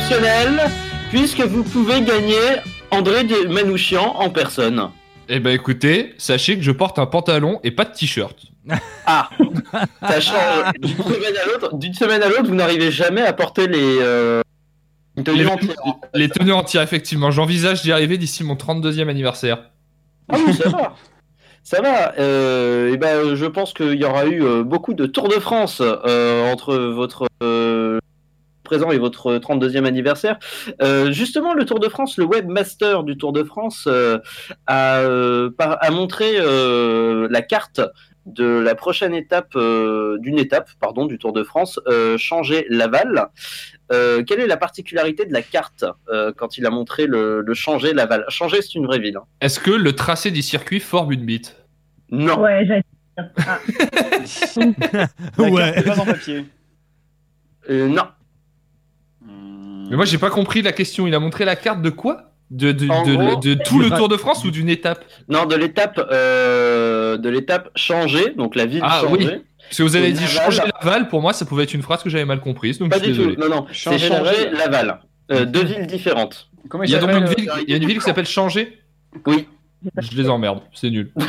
exceptionnel, 0.05 0.61
puisque 1.11 1.40
vous 1.40 1.64
pouvez 1.64 2.02
gagner 2.02 2.36
André 2.90 3.26
Manouchian 3.48 4.14
en 4.16 4.28
personne. 4.28 4.90
Eh 5.30 5.40
ben 5.40 5.52
écoutez, 5.52 6.14
sachez 6.18 6.57
que 6.57 6.62
je 6.62 6.72
porte 6.72 6.98
un 6.98 7.07
pantalon 7.07 7.59
et 7.62 7.70
pas 7.70 7.84
de 7.84 7.92
t-shirt. 7.92 8.36
Ah 9.07 9.28
Sachant 10.07 10.34
euh, 10.34 10.72
d'une 10.78 10.94
semaine 10.94 11.36
à 11.42 11.46
l'autre, 11.46 11.76
d'une 11.76 11.94
semaine 11.94 12.22
à 12.22 12.28
l'autre, 12.28 12.46
vous 12.46 12.55
n'arrivez 12.55 12.90
jamais 12.90 13.20
à 13.22 13.32
porter 13.32 13.66
les 13.66 13.98
euh, 14.00 14.42
tenues 15.22 15.38
Les, 15.38 15.46
entières. 15.46 15.76
les 16.14 16.28
tenues 16.28 16.52
entières, 16.52 16.82
effectivement. 16.82 17.30
J'envisage 17.30 17.82
d'y 17.82 17.92
arriver 17.92 18.18
d'ici 18.18 18.44
mon 18.44 18.55
32e 18.55 19.09
anniversaire. 19.09 19.70
Ah 20.30 20.36
oui, 20.46 20.55
ça 20.55 20.68
va. 20.70 20.94
Ça 21.62 21.80
va. 21.80 22.14
Euh, 22.18 22.92
et 22.92 22.98
ben, 22.98 23.34
je 23.34 23.46
pense 23.46 23.72
qu'il 23.72 23.94
y 23.94 24.05
aura 24.05 24.26
eu 24.26 24.42
euh, 24.42 24.62
beaucoup 24.62 24.92
de 24.92 25.07
Tour 25.07 25.28
de 25.28 25.40
France 25.40 25.80
euh, 25.82 26.52
entre 26.52 26.76
votre 26.76 27.26
présent 28.75 28.91
et 28.91 28.99
votre 28.99 29.37
32e 29.39 29.85
anniversaire. 29.85 30.39
Euh, 30.83 31.12
justement, 31.12 31.55
le 31.55 31.64
Tour 31.64 31.79
de 31.79 31.89
France, 31.89 32.18
le 32.18 32.25
webmaster 32.25 33.05
du 33.05 33.16
Tour 33.16 33.33
de 33.33 33.45
France 33.45 33.85
euh, 33.87 34.18
a, 34.66 34.99
euh, 35.01 35.49
par- 35.51 35.79
a 35.81 35.91
montré 35.91 36.33
euh, 36.39 37.29
la 37.31 37.41
carte 37.43 37.81
de 38.27 38.45
la 38.59 38.75
prochaine 38.75 39.14
étape, 39.14 39.55
euh, 39.55 40.16
d'une 40.18 40.39
étape, 40.39 40.68
pardon, 40.81 41.05
du 41.07 41.18
Tour 41.18 41.33
de 41.33 41.45
France, 41.45 41.79
euh, 41.87 42.16
changer 42.18 42.66
Laval. 42.68 43.27
Euh, 43.93 44.22
quelle 44.25 44.41
est 44.41 44.47
la 44.47 44.57
particularité 44.57 45.25
de 45.27 45.33
la 45.33 45.43
carte 45.43 45.85
euh, 46.11 46.33
quand 46.37 46.57
il 46.59 46.64
a 46.66 46.70
montré 46.70 47.07
le, 47.07 47.43
le 47.43 47.55
changer 47.55 47.93
Laval? 47.93 48.25
Changer, 48.31 48.61
c'est 48.62 48.75
une 48.77 48.87
vraie 48.87 48.99
ville. 48.99 49.18
hein. 49.18 49.25
Est-ce 49.41 49.61
que 49.61 49.70
le 49.70 49.93
tracé 49.93 50.31
du 50.33 50.43
circuit 50.43 50.81
forme 50.81 51.12
une 51.12 51.25
bite? 51.27 51.55
Non. 52.11 52.41
Ouais, 52.41 52.64
j'allais 52.66 52.83
dire. 52.83 53.31
Ah. 53.47 53.59
Ouais. 55.39 55.83
pas 55.85 56.01
en 56.01 56.05
papier. 56.07 56.45
Euh, 57.70 57.89
non. 57.89 58.03
Mais 59.95 59.99
moi 59.99 60.07
j'ai 60.07 60.18
pas 60.18 60.30
compris 60.30 60.61
la 60.61 60.72
question. 60.72 61.07
Il 61.07 61.14
a 61.14 61.20
montré 61.20 61.45
la 61.45 61.55
carte 61.55 61.80
de 61.80 61.88
quoi? 61.90 62.32
De, 62.51 62.72
de, 62.72 62.88
En 62.88 63.05
de- 63.07 63.14
gros, 63.14 63.36
de 63.36 63.55
tout 63.55 63.78
le 63.78 63.90
Tour 63.90 64.09
de 64.09 64.16
France 64.16 64.45
ou 64.45 64.51
d'une 64.51 64.68
étape? 64.68 65.05
Non, 65.28 65.45
de 65.47 65.55
l'étape 65.55 66.01
euh, 66.11 67.16
de 67.16 67.28
l'étape 67.28 67.70
changer, 67.76 68.34
donc 68.36 68.57
la 68.57 68.66
ville 68.66 68.80
Ah 68.82 69.03
changer. 69.03 69.14
oui. 69.16 69.28
Parce 69.62 69.78
que 69.78 69.82
vous 69.84 69.95
avez 69.95 70.11
dit 70.11 70.26
changer 70.26 70.62
Laval, 70.82 71.07
pour 71.07 71.22
moi 71.22 71.32
ça 71.32 71.45
pouvait 71.45 71.62
être 71.62 71.74
une 71.74 71.82
phrase 71.82 72.03
que 72.03 72.11
j'avais 72.11 72.24
mal 72.24 72.40
comprise. 72.40 72.80
Donc 72.80 72.90
Pas 72.90 72.99
je 72.99 73.05
suis 73.05 73.12
du 73.12 73.36
tout. 73.36 73.40
Non, 73.40 73.49
non. 73.49 73.66
C'est 73.72 73.97
Changer 73.99 74.51
Laval. 74.51 74.53
Laval. 74.53 75.01
Euh, 75.30 75.45
deux 75.45 75.62
villes 75.64 75.86
différentes. 75.86 76.51
Comment 76.68 76.82
Il 76.82 76.90
y 76.90 76.97
a 76.97 76.99
donc 76.99 77.11
une 77.11 77.26
s'appelle, 77.28 77.36
ville, 77.45 77.51
il 77.68 77.70
y 77.70 77.74
a 77.74 77.76
une 77.76 77.86
ville 77.86 77.99
qui 77.99 78.05
s'appelle 78.05 78.26
Changer? 78.26 78.76
Oui. 79.26 79.47
Je 79.99 80.16
les 80.20 80.28
emmerde, 80.28 80.61
c'est 80.74 80.90
nul. 80.90 81.12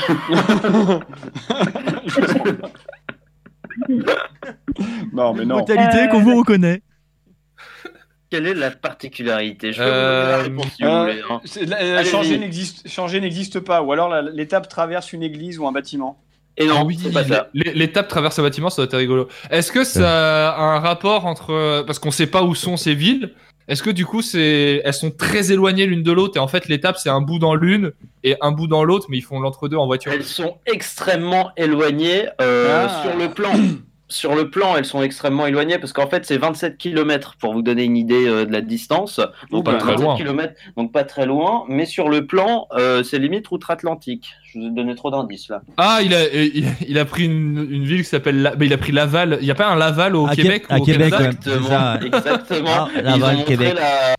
Non, 5.14 5.34
mais 5.34 5.46
non. 5.46 5.58
Brutalité 5.58 6.00
Euh, 6.04 6.08
qu'on 6.08 6.22
vous 6.22 6.36
reconnaît. 6.38 6.82
Quelle 8.36 8.48
est 8.48 8.54
la 8.54 8.72
particularité? 8.72 9.72
Je 9.72 9.78
peux 9.78 9.84
Euh, 9.88 9.88
vous 9.88 10.26
donner 10.26 10.32
la 10.32 10.44
réponse 10.44 10.76
si 10.76 10.84
vous 10.84 10.90
Euh, 10.90 11.02
voulez. 11.04 11.22
hein. 11.30 11.42
c'est- 11.46 11.66
la- 11.66 11.82
la- 11.84 11.98
Allez-y. 12.00 12.90
changer 12.90 13.20
n'existe 13.22 13.60
pas, 13.62 13.82
ou 13.82 13.94
alors 13.94 14.14
l'étape 14.34 14.68
traverse 14.68 15.14
une 15.14 15.24
église 15.24 15.58
ou 15.58 15.66
un 15.68 15.72
bâtiment. 15.72 16.20
Et 16.58 16.66
non, 16.68 16.76
Ah 16.80 16.84
oui, 16.86 16.98
l'étape 17.54 18.08
traverse 18.10 18.38
un 18.40 18.44
bâtiment, 18.44 18.70
ça 18.70 18.82
doit 18.82 18.86
être 18.86 18.98
rigolo. 18.98 19.28
Est-ce 19.52 19.72
que 19.72 19.84
ça 19.86 20.52
a 20.54 20.62
un 20.76 20.80
rapport 20.80 21.26
entre. 21.26 21.84
Parce 21.88 22.00
qu'on 22.00 22.12
sait 22.12 22.28
pas 22.28 22.44
où 22.44 22.56
sont 22.56 22.76
ces 22.78 22.94
villes. 22.94 23.34
Est-ce 23.68 23.82
que 23.82 23.90
du 23.90 24.06
coup, 24.06 24.22
c'est 24.22 24.82
elles 24.86 24.94
sont 24.94 25.10
très 25.12 25.52
éloignées 25.52 25.86
l'une 25.88 26.04
de 26.04 26.12
l'autre 26.12 26.38
et 26.38 26.40
en 26.40 26.48
fait, 26.48 26.68
l'étape, 26.68 26.98
c'est 26.98 27.10
un 27.10 27.22
bout 27.22 27.40
dans 27.40 27.56
l'une 27.56 27.94
et 28.24 28.36
un 28.42 28.52
bout 28.52 28.68
dans 28.68 28.84
l'autre, 28.84 29.08
mais 29.10 29.18
ils 29.18 29.22
font 29.24 29.40
l'entre-deux 29.40 29.76
en 29.78 29.88
voiture? 29.88 30.12
Elles 30.14 30.24
sont 30.24 30.58
extrêmement 30.68 31.50
éloignées 31.58 32.26
euh, 32.42 32.86
Ah. 32.88 33.02
sur 33.04 33.18
le 33.18 33.30
plan. 33.34 33.52
Sur 34.08 34.36
le 34.36 34.52
plan, 34.52 34.76
elles 34.78 34.86
sont 34.86 35.02
extrêmement 35.02 35.48
éloignées 35.48 35.80
parce 35.80 35.92
qu'en 35.92 36.08
fait, 36.08 36.26
c'est 36.26 36.38
27 36.38 36.78
km 36.78 37.36
pour 37.40 37.54
vous 37.54 37.64
donner 37.64 37.84
une 37.86 37.98
idée 37.98 38.28
euh, 38.28 38.46
de 38.46 38.52
la 38.52 38.62
distance. 38.62 39.20
Donc, 39.52 39.66
pas 39.66 39.74
euh, 39.74 39.78
très 39.80 39.92
27 39.94 40.06
loin. 40.06 40.16
km, 40.18 40.54
donc 40.78 40.92
pas 40.92 41.04
très 41.04 41.26
loin. 41.26 41.64
Mais 41.70 41.86
sur 41.88 42.08
le 42.10 42.28
plan, 42.28 42.68
euh, 42.74 43.02
c'est 43.02 43.18
limite 43.18 43.50
outre-Atlantique. 43.50 44.34
Je 44.44 44.60
vous 44.60 44.66
ai 44.68 44.70
donné 44.70 44.94
trop 44.94 45.10
d'indices 45.10 45.50
là. 45.50 45.62
Ah, 45.78 46.00
il 46.04 46.14
a, 46.14 46.32
il, 46.34 46.68
il 46.88 47.00
a 47.00 47.06
pris 47.06 47.26
une, 47.26 47.68
une 47.70 47.84
ville 47.84 48.04
qui 48.04 48.10
s'appelle. 48.10 48.42
La... 48.44 48.56
bah, 48.56 48.66
il 48.66 48.74
a 48.74 48.78
pris 48.78 48.92
Laval. 48.92 49.40
Il 49.42 49.48
y 49.48 49.52
a 49.52 49.56
pas 49.56 49.68
un 49.68 49.76
Laval 49.76 50.16
au 50.16 50.28
À 50.28 50.36
Québec 50.36 50.66
à 50.70 50.78
ou 50.78 50.82
au 50.82 50.86
Québec, 50.86 51.10
Canada. 51.10 51.30
Exactement. 51.32 51.58
c'est 51.64 51.68
ça, 51.70 52.00
ouais. 52.00 52.08
Exactement. 52.08 52.70
Ah, 52.76 52.90
Ils 52.96 53.04
Laval, 53.04 53.24
ont 53.36 53.38
montré 53.40 53.58
Québec. 53.58 53.74
la 53.76 54.16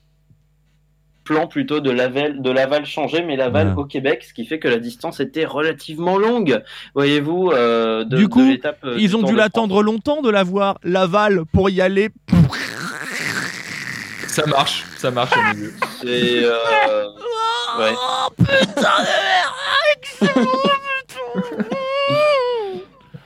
plan 1.26 1.46
plutôt 1.46 1.80
de 1.80 1.90
Laval, 1.90 2.40
de 2.40 2.50
Laval 2.50 2.86
changé, 2.86 3.22
mais 3.22 3.36
Laval 3.36 3.66
Voilà. 3.66 3.80
au 3.80 3.84
Québec, 3.84 4.24
ce 4.26 4.32
qui 4.32 4.46
fait 4.46 4.58
que 4.58 4.68
la 4.68 4.78
distance 4.78 5.20
était 5.20 5.44
relativement 5.44 6.16
longue. 6.16 6.62
Voyez-vous, 6.94 7.50
euh, 7.52 8.04
Du 8.04 8.28
coup, 8.28 8.40
euh, 8.40 8.96
Ils 8.96 9.10
du 9.10 9.14
ont 9.16 9.22
dû 9.22 9.34
l'attendre 9.34 9.82
longtemps 9.82 10.22
de 10.22 10.30
l'avoir. 10.30 10.78
Laval 10.84 11.44
pour 11.52 11.68
y 11.68 11.80
aller. 11.82 12.08
Ça 14.28 14.46
marche, 14.46 14.84
ça 14.96 15.10
marche 15.10 15.32
au 15.36 15.54
milieu. 15.54 15.72
Euh, 16.04 16.54
ouais. 17.78 17.92
Oh 17.94 18.28
putain 18.38 19.02
de 19.02 19.12
merde 21.62 21.75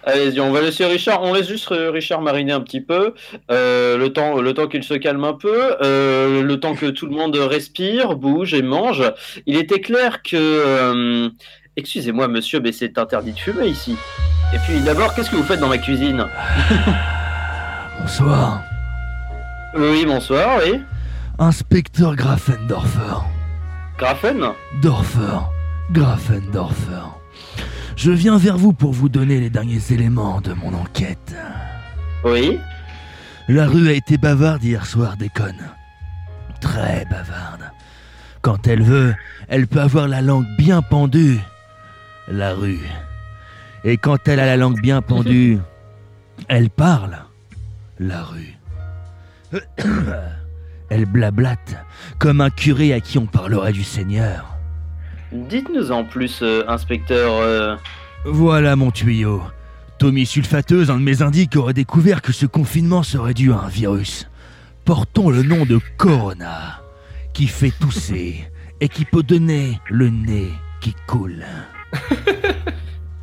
Allez-y, 0.05 0.41
on 0.41 0.51
va 0.51 0.61
laisser 0.63 0.85
Richard. 0.87 1.23
On 1.23 1.35
laisse 1.35 1.49
juste 1.49 1.71
euh, 1.73 1.91
Richard 1.91 2.23
mariner 2.23 2.53
un 2.53 2.61
petit 2.61 2.81
peu, 2.81 3.15
euh, 3.51 3.99
le 3.99 4.13
temps, 4.13 4.41
le 4.41 4.55
temps 4.55 4.67
qu'il 4.67 4.83
se 4.83 4.95
calme 4.95 5.25
un 5.25 5.35
peu, 5.35 5.77
euh, 5.83 6.43
le 6.43 6.61
temps 6.61 6.75
que 6.75 6.87
tout 6.87 7.07
le 7.07 7.13
monde 7.13 7.37
respire, 7.37 8.17
bouge 8.17 8.55
et 8.55 8.63
mange. 8.63 9.03
Il 9.47 9.57
était 9.57 9.81
clair 9.81 10.23
que, 10.23 10.37
euh, 10.37 11.29
excusez-moi, 11.77 12.29
monsieur, 12.29 12.61
mais 12.61 12.73
c'est 12.73 12.99
interdit 12.99 13.33
de 13.33 13.39
fumer 13.39 13.67
ici. 13.67 13.97
Et 14.55 14.59
puis 14.67 14.81
d'abord, 14.81 15.15
qu'est-ce 15.15 15.31
que 15.31 15.37
vous 15.37 15.45
faites 15.45 15.61
dans 15.61 15.69
ma 15.69 15.79
cuisine? 15.79 16.27
Bonsoir. 18.01 18.63
Oui, 19.77 20.05
bonsoir, 20.07 20.61
oui. 20.65 20.81
Inspecteur 21.39 22.17
Grafendorfer. 22.17 23.21
Grafen? 23.99 24.53
Dorfer. 24.83 25.39
Grafendorfer. 25.93 27.20
Je 28.01 28.13
viens 28.13 28.39
vers 28.39 28.57
vous 28.57 28.73
pour 28.73 28.93
vous 28.93 29.11
donner 29.11 29.41
les 29.41 29.51
derniers 29.51 29.93
éléments 29.93 30.41
de 30.41 30.55
mon 30.55 30.73
enquête. 30.73 31.35
Oui. 32.25 32.59
La 33.47 33.67
rue 33.67 33.91
a 33.91 33.93
été 33.93 34.17
bavarde 34.17 34.65
hier 34.65 34.87
soir, 34.87 35.19
déconne. 35.19 35.69
Très 36.63 37.05
bavarde. 37.11 37.71
Quand 38.41 38.67
elle 38.67 38.83
veut, 38.83 39.15
elle 39.49 39.67
peut 39.67 39.83
avoir 39.83 40.09
la 40.09 40.23
langue 40.23 40.47
bien 40.57 40.81
pendue. 40.81 41.41
La 42.27 42.55
rue. 42.55 42.81
Et 43.85 43.99
quand 43.99 44.27
elle 44.29 44.41
a 44.41 44.47
la 44.47 44.57
langue 44.57 44.81
bien 44.81 45.03
pendue, 45.03 45.59
elle 46.49 46.71
parle. 46.71 47.19
La 47.99 48.23
rue. 48.23 48.57
Elle 50.89 51.05
blablate 51.05 51.77
comme 52.19 52.41
un 52.41 52.51
curé 52.51 52.95
à 52.95 53.01
qui 53.01 53.19
on 53.19 53.27
parlerait 53.27 53.73
du 53.73 53.85
Seigneur. 53.85 54.60
Dites-nous 55.33 55.93
en 55.93 56.05
plus, 56.05 56.41
euh, 56.43 56.65
inspecteur. 56.69 57.35
euh, 57.35 57.77
Voilà 58.25 58.77
mon 58.77 58.91
tuyau. 58.91 59.43
Tommy 59.99 60.27
Sulfateuse, 60.27 60.91
un 60.91 60.97
de 60.99 61.03
mes 61.05 61.23
indices, 61.23 61.49
aurait 61.57 61.75
découvert 61.75 62.23
que 62.23 62.33
ce 62.33 62.47
confinement 62.47 63.03
serait 63.03 63.35
dû 63.35 63.53
à 63.53 63.59
un 63.61 63.69
virus. 63.69 64.29
Portons 64.85 65.31
le 65.31 65.43
nom 65.43 65.65
de 65.67 65.79
Corona, 65.99 66.81
qui 67.33 67.47
fait 67.47 67.71
tousser 67.79 68.51
et 68.81 68.89
qui 68.89 69.05
peut 69.05 69.23
donner 69.23 69.79
le 69.89 70.09
nez 70.09 70.49
qui 70.81 70.95
coule. 71.07 71.45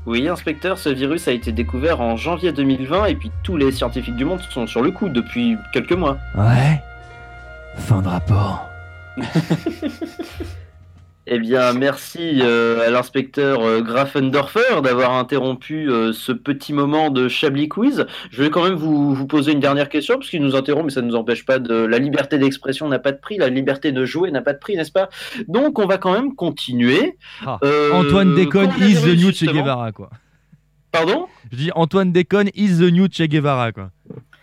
Oui, 0.06 0.30
inspecteur, 0.30 0.78
ce 0.78 0.88
virus 0.88 1.28
a 1.28 1.34
été 1.34 1.52
découvert 1.52 2.00
en 2.00 2.16
janvier 2.16 2.54
2020 2.54 3.08
et 3.08 3.16
puis 3.16 3.30
tous 3.44 3.58
les 3.58 3.74
scientifiques 3.74 4.16
du 4.16 4.24
monde 4.24 4.40
sont 4.52 4.66
sur 4.66 4.82
le 4.82 4.92
coup 4.92 5.10
depuis 5.10 5.58
quelques 5.74 5.92
mois. 5.92 6.18
Ouais 6.34 6.82
Fin 7.76 8.02
de 8.02 8.08
rapport. 8.08 8.70
Eh 11.30 11.40
bien, 11.40 11.74
merci 11.74 12.40
euh, 12.42 12.88
à 12.88 12.90
l'inspecteur 12.90 13.62
euh, 13.62 13.82
Grafendorfer 13.82 14.82
d'avoir 14.82 15.12
interrompu 15.12 15.92
euh, 15.92 16.14
ce 16.14 16.32
petit 16.32 16.72
moment 16.72 17.10
de 17.10 17.28
Chablis 17.28 17.68
Quiz. 17.68 18.06
Je 18.32 18.44
vais 18.44 18.50
quand 18.50 18.64
même 18.64 18.76
vous, 18.76 19.14
vous 19.14 19.28
poser 19.28 19.52
une 19.52 19.60
dernière 19.60 19.90
question, 19.90 20.16
parce 20.16 20.30
qu'il 20.30 20.42
nous 20.42 20.56
interrompt, 20.56 20.86
mais 20.86 20.92
ça 20.92 21.02
ne 21.02 21.08
nous 21.08 21.16
empêche 21.16 21.46
pas 21.46 21.60
de... 21.60 21.74
La 21.74 22.00
liberté 22.00 22.38
d'expression 22.38 22.88
n'a 22.88 23.00
pas 23.00 23.12
de 23.12 23.18
prix, 23.18 23.38
la 23.38 23.50
liberté 23.50 23.92
de 23.92 24.06
jouer 24.06 24.32
n'a 24.32 24.42
pas 24.42 24.54
de 24.54 24.60
prix, 24.60 24.78
n'est-ce 24.78 24.94
pas? 24.94 25.10
Donc, 25.50 25.80
on 25.80 25.86
va 25.86 25.98
quand 25.98 26.14
même 26.14 26.34
continuer. 26.34 27.18
Ah, 27.46 27.60
Antoine 27.92 28.34
déconne, 28.34 28.72
is 28.80 29.02
the 29.02 29.18
new 29.18 29.34
Che 29.34 29.52
Guevara, 29.52 29.92
quoi. 29.92 30.10
Pardon? 30.94 31.26
Je 31.52 31.58
dis 31.58 31.72
Antoine 31.76 32.14
déconne, 32.14 32.52
is 32.56 32.78
the 32.78 32.90
new 32.90 33.10
Che 33.12 33.28
Guevara, 33.28 33.74
quoi. 33.74 33.90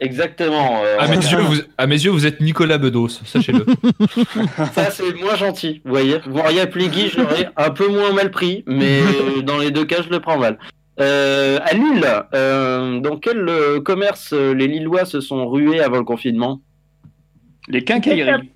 Exactement. 0.00 0.82
euh, 0.84 0.98
À 0.98 1.06
mes, 1.08 1.16
yeux, 1.16 1.38
vous, 1.38 1.60
à 1.78 1.86
mes 1.86 1.94
yeux, 1.94 2.10
vous 2.10 2.26
êtes 2.26 2.40
Nicolas 2.40 2.78
Bedos, 2.78 3.08
sachez-le. 3.08 3.64
Ça, 4.72 4.90
c'est 4.90 5.14
moins 5.20 5.36
gentil, 5.36 5.80
vous 5.84 5.90
voyez. 5.92 6.16
Appelé 6.60 6.88
Guy, 6.88 7.08
je 7.08 7.20
l'aurais 7.20 7.48
un 7.56 7.70
peu 7.70 7.88
moins 7.88 8.12
mal 8.12 8.30
pris, 8.30 8.64
mais 8.66 9.00
euh, 9.00 9.42
dans 9.42 9.58
les 9.58 9.70
deux 9.70 9.84
cas, 9.84 10.02
je 10.02 10.10
le 10.10 10.20
prends 10.20 10.38
mal. 10.38 10.58
Euh, 11.00 11.58
à 11.62 11.74
Lille, 11.74 12.06
euh, 12.34 13.00
dans 13.00 13.16
quel 13.18 13.48
euh, 13.48 13.80
commerce 13.80 14.32
euh, 14.32 14.52
les 14.52 14.66
Lillois 14.68 15.04
se 15.04 15.20
sont 15.20 15.48
rués 15.48 15.80
avant 15.80 15.98
le 15.98 16.04
confinement? 16.04 16.60
Les 17.68 17.82
quincailleries. 17.82 18.52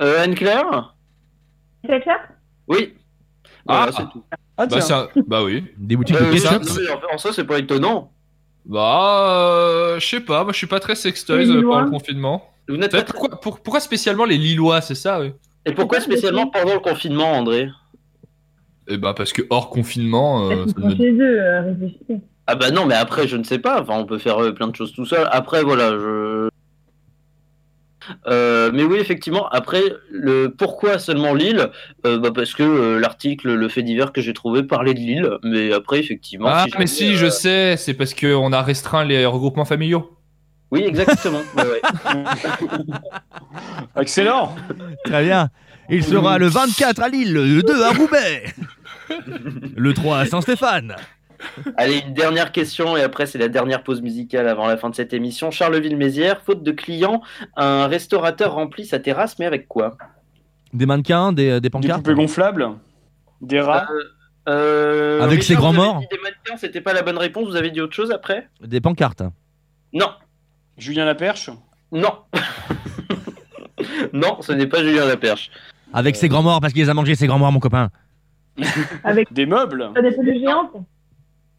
euh, 0.00 0.22
Anne-Claire? 0.22 0.94
Ketchup? 1.86 2.12
Oui. 2.68 2.94
Ah, 3.68 3.86
Voilà, 3.86 3.92
c'est 3.92 4.12
tout. 4.12 4.24
Ah, 4.56 4.66
bah, 4.66 4.80
ça- 4.80 5.08
bah 5.26 5.42
oui. 5.42 5.64
Des 5.78 5.96
boutiques 5.96 6.16
Euh, 6.20 6.32
de 6.32 6.36
ça- 6.36 6.58
ketchup. 6.58 7.04
en 7.12 7.18
soi, 7.18 7.32
c'est 7.32 7.44
pas 7.44 7.58
étonnant. 7.58 8.11
Bah, 8.64 9.26
euh, 9.40 9.98
je 10.00 10.06
sais 10.06 10.20
pas, 10.20 10.44
moi 10.44 10.52
je 10.52 10.58
suis 10.58 10.66
pas 10.66 10.80
très 10.80 10.94
sextoys 10.94 11.50
euh, 11.50 11.62
pendant 11.62 11.80
le 11.80 11.90
confinement. 11.90 12.48
Vous 12.68 12.76
n'êtes 12.76 12.92
pas 12.92 13.02
pourquoi, 13.02 13.40
pour- 13.40 13.60
pourquoi 13.60 13.80
spécialement 13.80 14.24
les 14.24 14.38
Lillois, 14.38 14.80
c'est 14.80 14.94
ça, 14.94 15.20
oui? 15.20 15.32
Et 15.66 15.72
pourquoi 15.72 16.00
spécialement 16.00 16.46
pendant 16.46 16.74
le 16.74 16.80
confinement, 16.80 17.32
André? 17.32 17.68
Eh 18.88 18.96
bah, 18.96 19.14
parce 19.16 19.32
que 19.32 19.42
hors 19.50 19.70
confinement, 19.70 20.48
euh, 20.50 20.66
ça 20.66 20.96
chez 20.96 21.12
eux, 21.12 21.40
euh. 21.40 21.74
Ah 22.48 22.56
bah 22.56 22.70
non, 22.72 22.86
mais 22.86 22.94
après, 22.94 23.28
je 23.28 23.36
ne 23.36 23.44
sais 23.44 23.58
pas. 23.60 23.80
Enfin, 23.80 23.94
on 23.98 24.04
peut 24.04 24.18
faire 24.18 24.42
euh, 24.42 24.52
plein 24.52 24.66
de 24.68 24.74
choses 24.74 24.92
tout 24.92 25.06
seul. 25.06 25.28
Après, 25.30 25.62
voilà, 25.62 25.90
je... 25.90 26.48
Euh, 28.26 28.70
mais 28.72 28.84
oui, 28.84 28.98
effectivement, 28.98 29.48
après, 29.48 29.82
le 30.10 30.48
pourquoi 30.48 30.98
seulement 30.98 31.34
Lille 31.34 31.70
Euh, 32.06 32.18
bah 32.18 32.30
Parce 32.34 32.54
que 32.54 32.62
euh, 32.62 32.98
l'article, 32.98 33.52
le 33.54 33.68
fait 33.68 33.82
divers 33.82 34.12
que 34.12 34.20
j'ai 34.20 34.32
trouvé 34.32 34.62
parlait 34.62 34.94
de 34.94 34.98
Lille. 34.98 35.30
Mais 35.42 35.72
après, 35.72 35.98
effectivement... 35.98 36.48
Ah, 36.48 36.66
si 36.68 36.78
mais 36.78 36.86
si, 36.86 37.14
je 37.16 37.28
sais, 37.28 37.76
c'est 37.76 37.94
parce 37.94 38.14
qu'on 38.14 38.52
a 38.52 38.62
restreint 38.62 39.04
les 39.04 39.26
regroupements 39.26 39.64
familiaux. 39.64 40.18
Oui, 40.70 40.84
exactement. 40.86 41.42
ouais, 41.56 41.64
ouais. 41.64 41.80
Excellent. 44.00 44.54
Très 45.04 45.24
bien. 45.24 45.50
Il 45.90 46.02
sera 46.02 46.38
le 46.38 46.46
24 46.46 47.02
à 47.02 47.08
Lille, 47.08 47.34
le 47.34 47.62
2 47.62 47.82
à 47.82 47.90
Roubaix, 47.90 48.44
le 49.76 49.92
3 49.92 50.18
à 50.20 50.26
Saint-Stéphane. 50.26 50.96
Allez, 51.76 51.98
une 52.06 52.14
dernière 52.14 52.52
question 52.52 52.96
et 52.96 53.02
après 53.02 53.26
c'est 53.26 53.38
la 53.38 53.48
dernière 53.48 53.82
pause 53.82 54.00
musicale 54.02 54.48
avant 54.48 54.66
la 54.66 54.76
fin 54.76 54.90
de 54.90 54.94
cette 54.94 55.12
émission. 55.12 55.50
Charleville-Mézières, 55.50 56.40
faute 56.42 56.62
de 56.62 56.70
clients, 56.72 57.22
un 57.56 57.86
restaurateur 57.86 58.52
remplit 58.54 58.86
sa 58.86 58.98
terrasse, 58.98 59.38
mais 59.38 59.46
avec 59.46 59.68
quoi? 59.68 59.96
Des 60.72 60.86
mannequins, 60.86 61.32
des, 61.32 61.52
des 61.54 61.60
Des 61.60 61.70
pancartes. 61.70 62.02
poupées 62.02 62.14
gonflables? 62.14 62.68
Des 63.40 63.60
rats? 63.60 63.86
Euh, 64.48 65.20
Avec 65.22 65.40
Richard, 65.40 65.46
ses 65.46 65.54
grands 65.54 65.72
morts 65.72 66.00
Des 66.10 66.18
mannequins, 66.18 66.56
c'était 66.56 66.80
pas 66.80 66.92
la 66.92 67.02
bonne 67.02 67.18
réponse. 67.18 67.46
Vous 67.48 67.56
avez 67.56 67.70
dit 67.70 67.80
autre 67.80 67.94
chose 67.94 68.10
après? 68.10 68.48
Des 68.60 68.80
pancartes. 68.80 69.22
Non, 69.92 70.08
Julien 70.78 71.04
Laperche? 71.04 71.50
non, 71.92 72.12
non, 74.12 74.38
ce 74.40 74.52
n'est 74.52 74.66
pas 74.66 74.82
Julien 74.82 75.06
Laperche. 75.06 75.50
Avec 75.92 76.16
ses 76.16 76.28
grands 76.28 76.42
morts, 76.42 76.60
parce 76.60 76.72
qu'il 76.72 76.82
les 76.82 76.88
a 76.90 76.94
mangés, 76.94 77.14
ses 77.14 77.26
grands 77.26 77.38
morts, 77.38 77.52
mon 77.52 77.60
copain. 77.60 77.90
Avec 79.04 79.32
Des 79.32 79.46
meubles? 79.46 79.90
des 79.94 80.40
géantes 80.40 80.72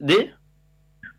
Des 0.04 0.30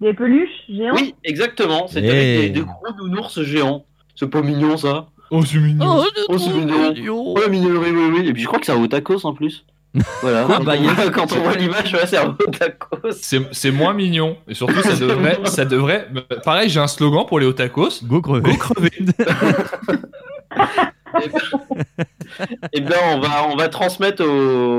Des 0.01 0.15
peluches 0.15 0.49
géantes 0.69 1.01
Oui, 1.01 1.15
exactement. 1.25 1.87
C'est 1.89 2.01
Hey. 2.03 2.37
avec 2.39 2.53
des, 2.53 2.61
des 2.61 2.67
gros 2.67 2.95
nounours 2.99 3.43
géants. 3.43 3.85
C'est 4.15 4.29
pas 4.29 4.43
mignon 4.43 4.77
ça. 4.77 5.07
Oh, 5.31 5.43
c'est 5.45 5.59
mignon. 5.59 6.05
Oh, 6.29 6.39
c'est 6.39 6.51
mignon. 6.53 7.33
Ouais, 7.35 7.49
mignon, 7.49 7.81
oui, 7.81 7.89
oui, 7.91 8.11
oui. 8.21 8.29
Et 8.29 8.33
puis 8.33 8.43
je 8.43 8.47
crois 8.47 8.61
que 8.61 8.67
c'est 8.67 8.73
un 8.73 8.81
Otakos 8.83 9.25
en 9.25 9.35
plus. 9.35 9.65
Voilà. 10.23 10.47
Ah, 10.49 10.55
quand, 10.59 10.65
bah, 10.65 10.75
on, 10.77 10.83
yes. 10.83 10.93
voit- 10.93 11.11
quand 11.11 11.33
on 11.33 11.41
voit 11.41 11.55
l'image, 11.55 11.93
ouais, 11.95 12.07
c'est 12.07 12.17
un 12.19 12.37
Otakos. 12.39 13.13
C'est 13.13 13.41
c'est 13.53 13.71
moins 13.71 13.93
mignon. 13.95 14.37
Et 14.49 14.55
surtout, 14.55 14.83
ça 14.83 14.95
devrait. 14.97 15.39
ça 15.45 15.65
devrait... 15.65 16.09
Pareil, 16.45 16.69
j'ai 16.69 16.81
un 16.81 16.89
slogan 16.89 17.25
pour 17.27 17.39
les 17.41 17.47
otakos. 17.47 18.03
Go 18.05 18.21
crever. 18.21 18.53
Go 18.53 18.57
crever. 18.59 18.91
Eh 22.73 22.81
bien, 22.81 22.97
on 23.15 23.21
va, 23.21 23.47
on 23.49 23.57
va 23.57 23.69
transmettre 23.69 24.25
au 24.25 24.74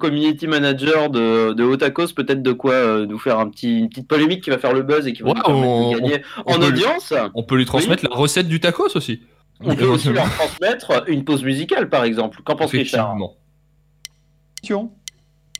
community 0.00 0.48
manager 0.48 1.08
de, 1.10 1.52
de 1.52 1.62
Otakos 1.62 2.08
peut-être 2.16 2.42
de 2.42 2.50
quoi 2.52 2.72
euh, 2.72 3.06
nous 3.06 3.18
faire 3.20 3.38
un 3.38 3.48
petit, 3.48 3.78
une 3.78 3.88
petite 3.88 4.08
polémique 4.08 4.42
qui 4.42 4.50
va 4.50 4.58
faire 4.58 4.72
le 4.72 4.82
buzz 4.82 5.06
et 5.06 5.12
qui 5.12 5.22
va 5.22 5.28
Ouais, 5.28 5.34
nous 5.36 5.42
permettre 5.44 5.66
on- 5.68 5.92
de 5.92 5.98
gagner 6.00 6.22
on 6.46 6.54
en 6.54 6.58
lui- 6.58 6.66
audience. 6.66 7.14
On 7.34 7.44
peut 7.44 7.56
lui 7.56 7.64
transmettre 7.66 8.04
la 8.10 8.16
recette 8.16 8.48
du 8.48 8.58
tacos 8.58 8.96
aussi. 8.96 9.22
On 9.62 9.76
peut 9.76 9.86
aussi 9.86 10.08
leur 10.08 10.24
transmettre 10.34 11.04
une 11.06 11.22
pause 11.24 11.44
musicale, 11.44 11.88
par 11.88 12.02
exemple. 12.04 12.40
Qu'en 12.44 12.56
pense 12.56 12.70
Richard. 12.72 13.16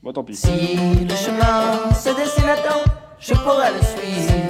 Bon, 0.02 0.12
tant 0.12 0.24
pis. 0.24 0.34
Si 0.36 0.48
le 0.48 1.14
chemin 1.14 1.92
se 1.92 2.08
dessine 2.16 2.48
à 2.48 2.56
temps, 2.56 2.84
je 3.20 3.34
pourrais 3.34 3.70
le 3.72 3.80
suivre. 3.84 4.49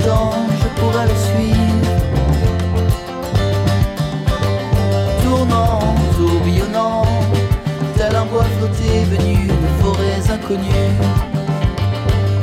Je 0.00 0.80
pourrais 0.80 1.06
le 1.06 1.14
suivre. 1.14 1.58
Tournant, 5.22 5.80
tourbillonnant, 6.16 7.04
tel 7.96 8.16
un 8.16 8.24
bois 8.26 8.44
flotté 8.58 9.04
venu 9.10 9.46
de 9.46 9.82
forêts 9.82 10.32
inconnues. 10.32 10.96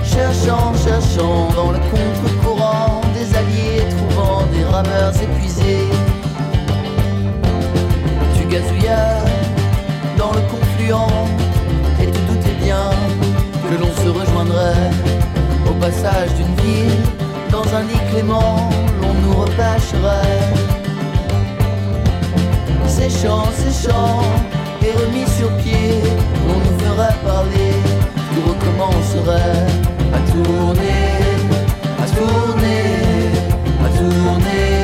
Cherchant, 0.04 0.74
cherchant 0.76 1.50
dans 1.56 1.72
le 1.72 1.80
contre-courant 1.92 3.02
des 3.14 3.36
alliés, 3.36 3.84
trouvant 3.98 4.44
des 4.54 4.64
rameurs 4.64 5.14
épuisés. 5.22 5.88
Tu 8.36 8.46
gazouillas 8.46 9.24
dans 10.18 10.32
le 10.34 10.42
confluent 10.52 10.94
et 12.02 12.06
tu 12.06 12.20
doutais 12.28 12.58
bien 12.64 12.90
que 13.64 13.82
l'on 13.82 13.94
se 14.04 14.10
rejoindrait 14.20 14.92
au 15.68 15.74
passage 15.74 16.34
d'une 16.36 16.56
ville. 16.64 17.29
Dans 17.62 17.76
un 17.76 17.82
lit 17.82 18.00
clément, 18.10 18.70
l'on 19.02 19.14
nous 19.22 19.36
repêcherait. 19.42 20.40
Séchant, 22.88 23.44
séchant 23.52 24.22
et 24.82 24.92
remis 24.92 25.28
sur 25.38 25.50
pied, 25.58 26.02
on 26.48 26.58
nous 26.58 26.80
ferait 26.80 27.18
parler, 27.22 27.74
tout 28.32 28.50
recommencerait 28.52 29.68
à 30.14 30.20
tourner, 30.32 31.04
à 32.02 32.06
tourner, 32.16 32.94
à 33.86 33.90
tourner. 33.98 34.79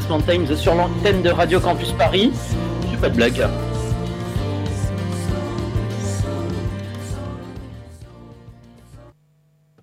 Sur 0.00 0.74
l'antenne 0.74 1.22
de 1.22 1.30
Radio 1.30 1.58
Campus 1.58 1.92
Paris. 1.92 2.30
C'est 2.90 3.00
pas 3.00 3.08
de 3.08 3.16
blague. 3.16 3.46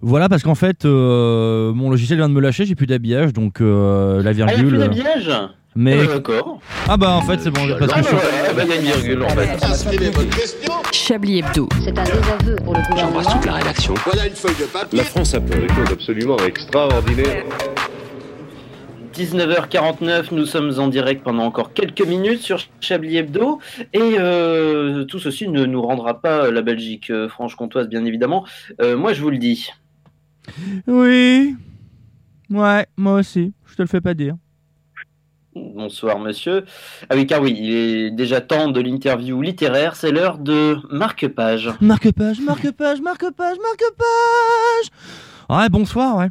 Voilà, 0.01 0.27
parce 0.27 0.43
qu'en 0.43 0.55
fait, 0.55 0.83
euh, 0.85 1.71
mon 1.73 1.89
logiciel 1.89 2.17
vient 2.17 2.27
de 2.27 2.33
me 2.33 2.41
lâcher, 2.41 2.65
j'ai 2.65 2.75
plus 2.75 2.87
d'habillage, 2.87 3.31
donc 3.31 3.61
euh, 3.61 4.21
la 4.21 4.29
Ah, 4.29 4.33
il 4.33 4.39
y 4.39 4.41
a 4.41 4.45
virgule. 4.47 4.67
plus 4.69 4.77
euh, 4.77 4.81
d'habillage 4.87 5.31
mais 5.75 5.97
Ah, 6.03 6.05
D'accord. 6.05 6.59
ah 6.87 6.97
bah 6.97 7.13
en 7.13 7.21
fait 7.23 7.39
c'est 7.41 7.49
bon, 7.49 7.61
parce 7.79 7.91
Ah, 7.95 8.01
que 8.01 8.07
je- 8.07 8.11
bah, 8.11 8.17
ouais, 8.21 8.53
bah, 8.55 8.61
il 8.63 8.69
y 8.69 8.73
a 8.73 8.75
une 8.75 9.01
virgule 9.01 9.23
en 9.23 9.29
fait. 9.29 9.57
Chablis 10.91 11.39
Hebdo. 11.39 11.67
C'est 11.83 11.97
un 11.97 12.03
désaveu 12.03 12.55
pour 12.63 12.75
le 12.75 12.81
gouvernement. 12.91 13.21
la 13.43 13.53
rédaction. 13.53 13.95
Voilà 14.05 14.27
une 14.27 14.35
feuille 14.35 14.53
de 14.59 14.65
papier. 14.65 14.99
La 14.99 15.03
France 15.05 15.33
a 15.33 15.41
fait 15.41 15.61
des 15.61 15.67
choses 15.73 15.91
absolument 15.91 16.37
extraordinaires. 16.45 17.43
19h49, 19.13 20.29
nous 20.31 20.47
sommes 20.47 20.79
en 20.79 20.87
direct 20.87 21.23
pendant 21.23 21.43
encore 21.43 21.73
quelques 21.73 22.05
minutes 22.05 22.41
sur 22.41 22.57
Chablis 22.79 23.17
Hebdo 23.17 23.59
et 23.93 23.99
euh, 24.17 25.05
tout 25.05 25.19
ceci 25.19 25.47
ne 25.47 25.65
nous 25.65 25.81
rendra 25.83 26.19
pas 26.19 26.49
la 26.49 26.63
Belgique 26.63 27.11
euh, 27.11 27.29
franche-comtoise 27.29 27.87
bien 27.87 28.05
évidemment. 28.05 28.43
Euh, 28.81 28.97
moi 28.97 29.13
je 29.13 29.21
vous 29.21 29.29
le 29.29 29.37
dis. 29.37 29.69
Oui. 30.87 31.55
Ouais, 32.49 32.87
moi 32.97 33.13
aussi, 33.13 33.53
je 33.67 33.75
te 33.75 33.83
le 33.83 33.87
fais 33.87 34.01
pas 34.01 34.15
dire. 34.15 34.35
Bonsoir 35.55 36.17
monsieur. 36.17 36.65
Ah 37.07 37.15
oui 37.15 37.27
car 37.27 37.39
oui, 37.39 37.55
il 37.55 37.71
est 37.71 38.11
déjà 38.11 38.41
temps 38.41 38.69
de 38.69 38.81
l'interview 38.81 39.39
littéraire, 39.43 39.95
c'est 39.95 40.11
l'heure 40.11 40.39
de 40.39 40.77
marque-page. 40.89 41.69
Marque-page, 41.81 42.41
marque-page, 42.41 42.99
marque-page, 42.99 43.57
marque-page 43.61 44.89
Ouais, 45.49 45.69
bonsoir, 45.69 46.17
ouais. 46.17 46.29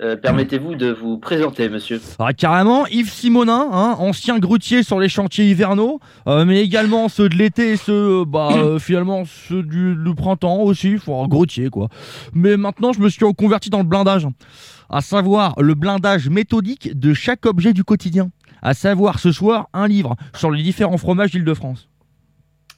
Euh, 0.00 0.16
Permettez-vous 0.16 0.76
de 0.76 0.92
vous 0.92 1.18
présenter 1.18 1.68
monsieur. 1.68 2.00
Ah, 2.20 2.32
carrément, 2.32 2.86
Yves 2.86 3.10
Simonin, 3.10 3.68
hein, 3.72 3.96
ancien 3.98 4.38
grutier 4.38 4.84
sur 4.84 5.00
les 5.00 5.08
chantiers 5.08 5.50
hivernaux, 5.50 5.98
euh, 6.28 6.44
mais 6.44 6.62
également 6.62 7.08
ceux 7.08 7.28
de 7.28 7.34
l'été 7.34 7.72
et 7.72 7.76
ceux, 7.76 8.20
euh, 8.20 8.24
bah, 8.24 8.50
finalement, 8.78 9.24
ceux 9.24 9.64
du, 9.64 9.96
du 9.96 10.14
printemps 10.14 10.60
aussi, 10.60 10.96
un 11.08 11.26
grutier, 11.26 11.68
quoi. 11.68 11.88
Mais 12.32 12.56
maintenant, 12.56 12.92
je 12.92 13.00
me 13.00 13.08
suis 13.08 13.24
reconverti 13.24 13.70
dans 13.70 13.78
le 13.78 13.84
blindage, 13.84 14.28
à 14.88 15.00
savoir 15.00 15.54
le 15.60 15.74
blindage 15.74 16.28
méthodique 16.28 16.96
de 16.96 17.12
chaque 17.12 17.44
objet 17.46 17.72
du 17.72 17.82
quotidien. 17.82 18.30
À 18.62 18.74
savoir, 18.74 19.18
ce 19.18 19.32
soir, 19.32 19.68
un 19.72 19.88
livre 19.88 20.16
sur 20.34 20.50
les 20.50 20.62
différents 20.62 20.98
fromages 20.98 21.32
d'Île-de-France. 21.32 21.88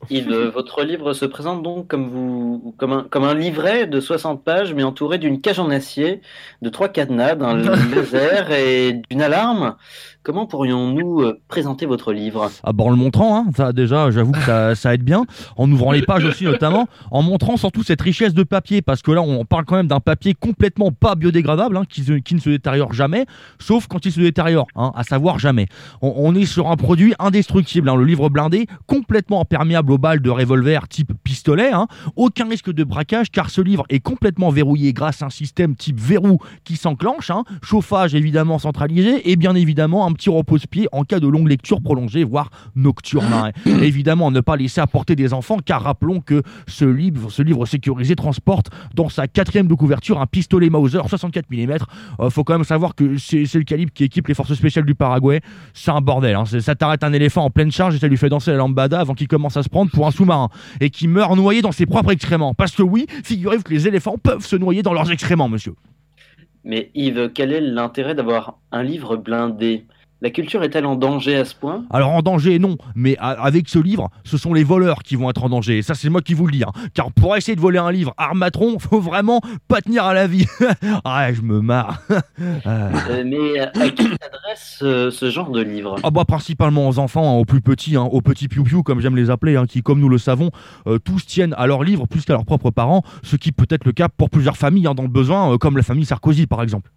Yves, 0.08 0.30
votre 0.54 0.82
livre 0.82 1.12
se 1.12 1.24
présente 1.24 1.62
donc 1.62 1.88
comme, 1.88 2.08
vous, 2.08 2.74
comme, 2.78 2.92
un, 2.92 3.02
comme 3.02 3.24
un 3.24 3.34
livret 3.34 3.86
de 3.86 4.00
60 4.00 4.42
pages, 4.42 4.72
mais 4.74 4.82
entouré 4.82 5.18
d'une 5.18 5.40
cage 5.40 5.58
en 5.58 5.70
acier, 5.70 6.22
de 6.62 6.68
trois 6.70 6.88
cadenas, 6.88 7.34
d'un 7.34 7.54
laser 7.94 8.50
et 8.52 9.02
d'une 9.10 9.22
alarme. 9.22 9.76
Comment 10.22 10.44
pourrions-nous 10.44 11.22
euh, 11.22 11.40
présenter 11.48 11.86
votre 11.86 12.12
livre? 12.12 12.50
Ah 12.62 12.74
bah 12.74 12.84
en 12.84 12.90
le 12.90 12.96
montrant, 12.96 13.38
hein, 13.38 13.46
ça 13.56 13.72
déjà, 13.72 14.10
j'avoue 14.10 14.32
que 14.32 14.74
ça, 14.74 14.94
aide 14.94 15.02
bien. 15.02 15.24
En 15.56 15.70
ouvrant 15.72 15.92
les 15.92 16.02
pages 16.02 16.26
aussi 16.26 16.44
notamment, 16.44 16.88
en 17.10 17.22
montrant 17.22 17.56
surtout 17.56 17.82
cette 17.82 18.02
richesse 18.02 18.34
de 18.34 18.42
papier, 18.42 18.82
parce 18.82 19.00
que 19.00 19.12
là 19.12 19.22
on 19.22 19.46
parle 19.46 19.64
quand 19.64 19.76
même 19.76 19.86
d'un 19.86 20.00
papier 20.00 20.34
complètement 20.34 20.92
pas 20.92 21.14
biodégradable, 21.14 21.74
hein, 21.78 21.84
qui, 21.88 22.02
ne 22.34 22.40
se 22.40 22.50
détériore 22.50 22.92
jamais, 22.92 23.24
sauf 23.58 23.86
quand 23.86 24.04
il 24.04 24.12
se 24.12 24.20
détériore, 24.20 24.66
hein, 24.76 24.92
à 24.94 25.04
savoir 25.04 25.38
jamais. 25.38 25.68
On, 26.02 26.12
on 26.14 26.34
est 26.34 26.44
sur 26.44 26.70
un 26.70 26.76
produit 26.76 27.14
indestructible, 27.18 27.90
le 27.90 28.04
livre 28.04 28.28
blindé, 28.28 28.66
complètement 28.86 29.40
imperméable 29.40 29.90
aux 29.90 29.98
balles 29.98 30.20
de 30.20 30.28
revolver 30.28 30.86
type 30.88 31.12
pistolet, 31.24 31.70
aucun 32.16 32.46
risque 32.46 32.70
de 32.70 32.84
braquage 32.84 33.30
car 33.30 33.48
ce 33.48 33.62
livre 33.62 33.84
est 33.88 34.00
complètement 34.00 34.50
verrouillé 34.50 34.92
grâce 34.92 35.22
à 35.22 35.26
un 35.26 35.30
système 35.30 35.76
type 35.76 35.98
verrou 35.98 36.40
qui 36.64 36.76
s'enclenche, 36.76 37.32
chauffage 37.62 38.14
évidemment 38.14 38.58
centralisé. 38.58 39.30
Et 39.30 39.36
bien 39.36 39.54
évidemment 39.54 40.06
un 40.06 40.09
petit 40.12 40.30
repose-pied 40.30 40.88
en 40.92 41.04
cas 41.04 41.20
de 41.20 41.28
longue 41.28 41.48
lecture 41.48 41.80
prolongée, 41.80 42.24
voire 42.24 42.50
nocturne. 42.74 43.32
hein. 43.32 43.50
évidemment, 43.66 44.30
ne 44.30 44.40
pas 44.40 44.56
laisser 44.56 44.80
apporter 44.80 45.16
des 45.16 45.32
enfants, 45.34 45.58
car 45.64 45.82
rappelons 45.82 46.20
que 46.20 46.42
ce 46.66 46.84
livre, 46.84 47.30
ce 47.30 47.42
livre 47.42 47.66
sécurisé 47.66 48.16
transporte 48.16 48.70
dans 48.94 49.08
sa 49.08 49.28
quatrième 49.28 49.66
de 49.66 49.74
couverture 49.74 50.20
un 50.20 50.26
pistolet 50.26 50.70
Mauser 50.70 51.00
64 51.06 51.46
mm. 51.50 51.70
Euh, 52.20 52.30
faut 52.30 52.44
quand 52.44 52.54
même 52.54 52.64
savoir 52.64 52.94
que 52.94 53.16
c'est 53.18 53.54
le 53.54 53.64
calibre 53.64 53.92
qui 53.92 54.04
équipe 54.04 54.28
les 54.28 54.34
forces 54.34 54.54
spéciales 54.54 54.84
du 54.84 54.94
Paraguay. 54.94 55.40
C'est 55.74 55.90
un 55.90 56.00
bordel. 56.00 56.34
hein. 56.34 56.44
Ça 56.46 56.74
t'arrête 56.74 57.04
un 57.04 57.12
éléphant 57.12 57.44
en 57.44 57.50
pleine 57.50 57.70
charge 57.70 57.94
et 57.94 57.98
ça 57.98 58.08
lui 58.08 58.16
fait 58.16 58.28
danser 58.28 58.50
la 58.50 58.56
lambada 58.58 59.00
avant 59.00 59.14
qu'il 59.14 59.28
commence 59.28 59.56
à 59.56 59.62
se 59.62 59.68
prendre 59.68 59.90
pour 59.90 60.06
un 60.06 60.10
sous-marin 60.10 60.48
et 60.80 60.90
qui 60.90 61.08
meurt 61.08 61.34
noyé 61.36 61.62
dans 61.62 61.72
ses 61.72 61.86
propres 61.86 62.12
excréments. 62.12 62.54
Parce 62.54 62.72
que 62.72 62.82
oui, 62.82 63.06
figurez-vous 63.24 63.62
que 63.62 63.72
les 63.72 63.88
éléphants 63.88 64.16
peuvent 64.22 64.44
se 64.44 64.56
noyer 64.56 64.82
dans 64.82 64.92
leurs 64.92 65.10
excréments, 65.10 65.48
monsieur. 65.48 65.74
Mais 66.64 66.90
Yves, 66.94 67.30
quel 67.34 67.52
est 67.52 67.60
l'intérêt 67.60 68.14
d'avoir 68.14 68.58
un 68.72 68.82
livre 68.82 69.16
blindé? 69.16 69.86
La 70.22 70.28
culture 70.30 70.62
est-elle 70.62 70.84
en 70.84 70.96
danger 70.96 71.36
à 71.36 71.44
ce 71.46 71.54
point? 71.54 71.84
Alors 71.88 72.10
en 72.10 72.20
danger, 72.20 72.58
non, 72.58 72.76
mais 72.94 73.16
avec 73.18 73.68
ce 73.70 73.78
livre, 73.78 74.10
ce 74.24 74.36
sont 74.36 74.52
les 74.52 74.64
voleurs 74.64 75.02
qui 75.02 75.16
vont 75.16 75.30
être 75.30 75.42
en 75.42 75.48
danger. 75.48 75.78
Et 75.78 75.82
ça, 75.82 75.94
c'est 75.94 76.10
moi 76.10 76.20
qui 76.20 76.34
vous 76.34 76.46
le 76.46 76.52
dis. 76.52 76.62
hein. 76.62 76.72
Car 76.92 77.10
pour 77.10 77.34
essayer 77.36 77.56
de 77.56 77.60
voler 77.60 77.78
un 77.78 77.90
livre 77.90 78.12
armatron, 78.18 78.78
faut 78.80 79.00
vraiment 79.00 79.40
pas 79.66 79.80
tenir 79.80 80.04
à 80.04 80.12
la 80.12 80.26
vie. 80.26 80.46
ah, 81.04 81.32
je 81.32 81.40
me 81.42 81.60
marre. 81.60 82.02
Euh. 82.66 82.90
Euh, 83.08 83.24
Mais 83.26 83.60
à 83.60 83.88
qui 83.90 84.02
s'adresse 84.04 84.78
euh, 84.82 85.10
ce 85.10 85.30
genre 85.30 85.50
de 85.50 85.62
livre? 85.62 85.96
Ah 86.02 86.10
bah 86.10 86.24
principalement 86.26 86.88
aux 86.88 86.98
enfants, 86.98 87.36
hein, 87.36 87.38
aux 87.38 87.44
plus 87.44 87.60
petits, 87.60 87.96
hein, 87.96 88.02
aux 88.02 88.20
petits 88.20 88.48
piou-piou 88.48 88.82
comme 88.82 89.00
j'aime 89.00 89.16
les 89.16 89.30
appeler, 89.30 89.60
qui 89.68 89.82
comme 89.82 90.00
nous 90.00 90.08
le 90.08 90.18
savons, 90.18 90.50
euh, 90.86 90.98
tous 90.98 91.26
tiennent 91.26 91.54
à 91.58 91.66
leurs 91.66 91.82
livres 91.84 92.06
plus 92.06 92.24
qu'à 92.24 92.32
leurs 92.34 92.44
propres 92.44 92.70
parents, 92.70 93.02
ce 93.22 93.36
qui 93.36 93.52
peut 93.52 93.66
être 93.70 93.84
le 93.84 93.92
cas 93.92 94.08
pour 94.08 94.30
plusieurs 94.30 94.56
familles 94.56 94.84
dans 94.94 95.02
le 95.02 95.08
besoin, 95.08 95.52
euh, 95.52 95.58
comme 95.58 95.76
la 95.76 95.82
famille 95.82 96.04
Sarkozy 96.04 96.46
par 96.46 96.62
exemple. 96.62 96.90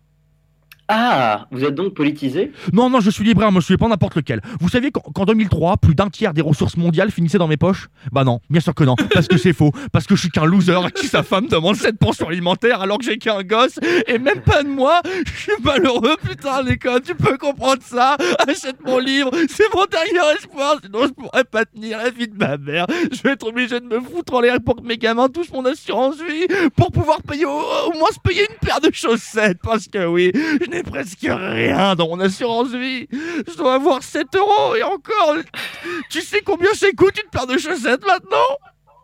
Ah, 0.89 1.47
vous 1.51 1.63
êtes 1.63 1.75
donc 1.75 1.93
politisé? 1.93 2.51
Non, 2.73 2.89
non, 2.89 2.99
je 2.99 3.09
suis 3.09 3.23
libraire, 3.23 3.51
monsieur, 3.51 3.77
pas 3.77 3.87
n'importe 3.87 4.15
lequel. 4.15 4.41
Vous 4.59 4.67
saviez 4.67 4.91
qu'en 4.91 4.99
qu'en 5.01 5.25
2003, 5.25 5.77
plus 5.77 5.95
d'un 5.95 6.09
tiers 6.09 6.33
des 6.33 6.41
ressources 6.41 6.75
mondiales 6.75 7.09
finissaient 7.09 7.37
dans 7.37 7.47
mes 7.47 7.57
poches? 7.57 7.87
Bah 8.11 8.25
non, 8.25 8.41
bien 8.49 8.59
sûr 8.59 8.75
que 8.75 8.83
non, 8.83 8.95
parce 9.13 9.27
que 9.27 9.37
c'est 9.37 9.53
faux, 9.53 9.71
parce 9.93 10.05
que 10.05 10.15
je 10.15 10.21
suis 10.21 10.29
qu'un 10.29 10.45
loser 10.45 10.75
à 10.75 10.91
qui 10.91 11.07
sa 11.07 11.23
femme 11.23 11.47
demande 11.47 11.77
cette 11.77 11.97
pension 11.97 12.27
alimentaire 12.27 12.81
alors 12.81 12.97
que 12.97 13.05
j'ai 13.05 13.17
qu'un 13.17 13.43
gosse, 13.43 13.79
et 14.07 14.19
même 14.19 14.41
pas 14.41 14.63
de 14.63 14.67
moi, 14.67 15.01
je 15.25 15.31
suis 15.31 15.63
malheureux, 15.63 16.17
putain, 16.21 16.61
l'école, 16.63 17.01
tu 17.01 17.15
peux 17.15 17.37
comprendre 17.37 17.81
ça 17.81 18.17
Achète 18.47 18.77
mon 18.85 18.97
livre, 18.97 19.31
c'est 19.47 19.73
mon 19.73 19.85
dernier 19.85 20.35
espoir, 20.37 20.77
sinon 20.83 21.07
je 21.07 21.13
pourrais 21.13 21.45
pas 21.45 21.63
tenir 21.65 21.97
la 21.97 22.09
vie 22.09 22.27
de 22.27 22.35
ma 22.35 22.57
mère. 22.57 22.87
Je 23.11 23.21
vais 23.21 23.31
être 23.31 23.47
obligé 23.47 23.79
de 23.79 23.85
me 23.85 24.01
foutre 24.01 24.33
en 24.33 24.41
l'air 24.41 24.57
pour 24.63 24.75
que 24.75 24.85
mes 24.85 24.97
gamins 24.97 25.29
touchent 25.29 25.51
mon 25.51 25.65
assurance 25.65 26.17
vie, 26.17 26.47
pour 26.75 26.91
pouvoir 26.91 27.21
payer 27.21 27.45
au, 27.45 27.93
moins 27.97 28.11
se 28.11 28.19
payer 28.19 28.41
une 28.49 28.67
paire 28.67 28.81
de 28.81 28.89
chaussettes, 28.91 29.59
parce 29.63 29.87
que 29.87 30.05
oui, 30.05 30.31
je 30.33 30.72
n'ai 30.73 30.83
presque 30.83 31.19
rien 31.21 31.95
dans 31.95 32.07
mon 32.07 32.19
assurance 32.19 32.71
vie. 32.71 33.07
Je 33.11 33.57
dois 33.57 33.75
avoir 33.75 34.03
7 34.03 34.27
euros 34.35 34.75
et 34.75 34.83
encore. 34.83 35.35
Tu 36.09 36.21
sais 36.21 36.41
combien 36.45 36.73
ça 36.73 36.87
coûte 36.95 37.17
une 37.23 37.29
paire 37.29 37.47
de 37.47 37.57
chaussettes 37.57 38.05
maintenant? 38.05 38.37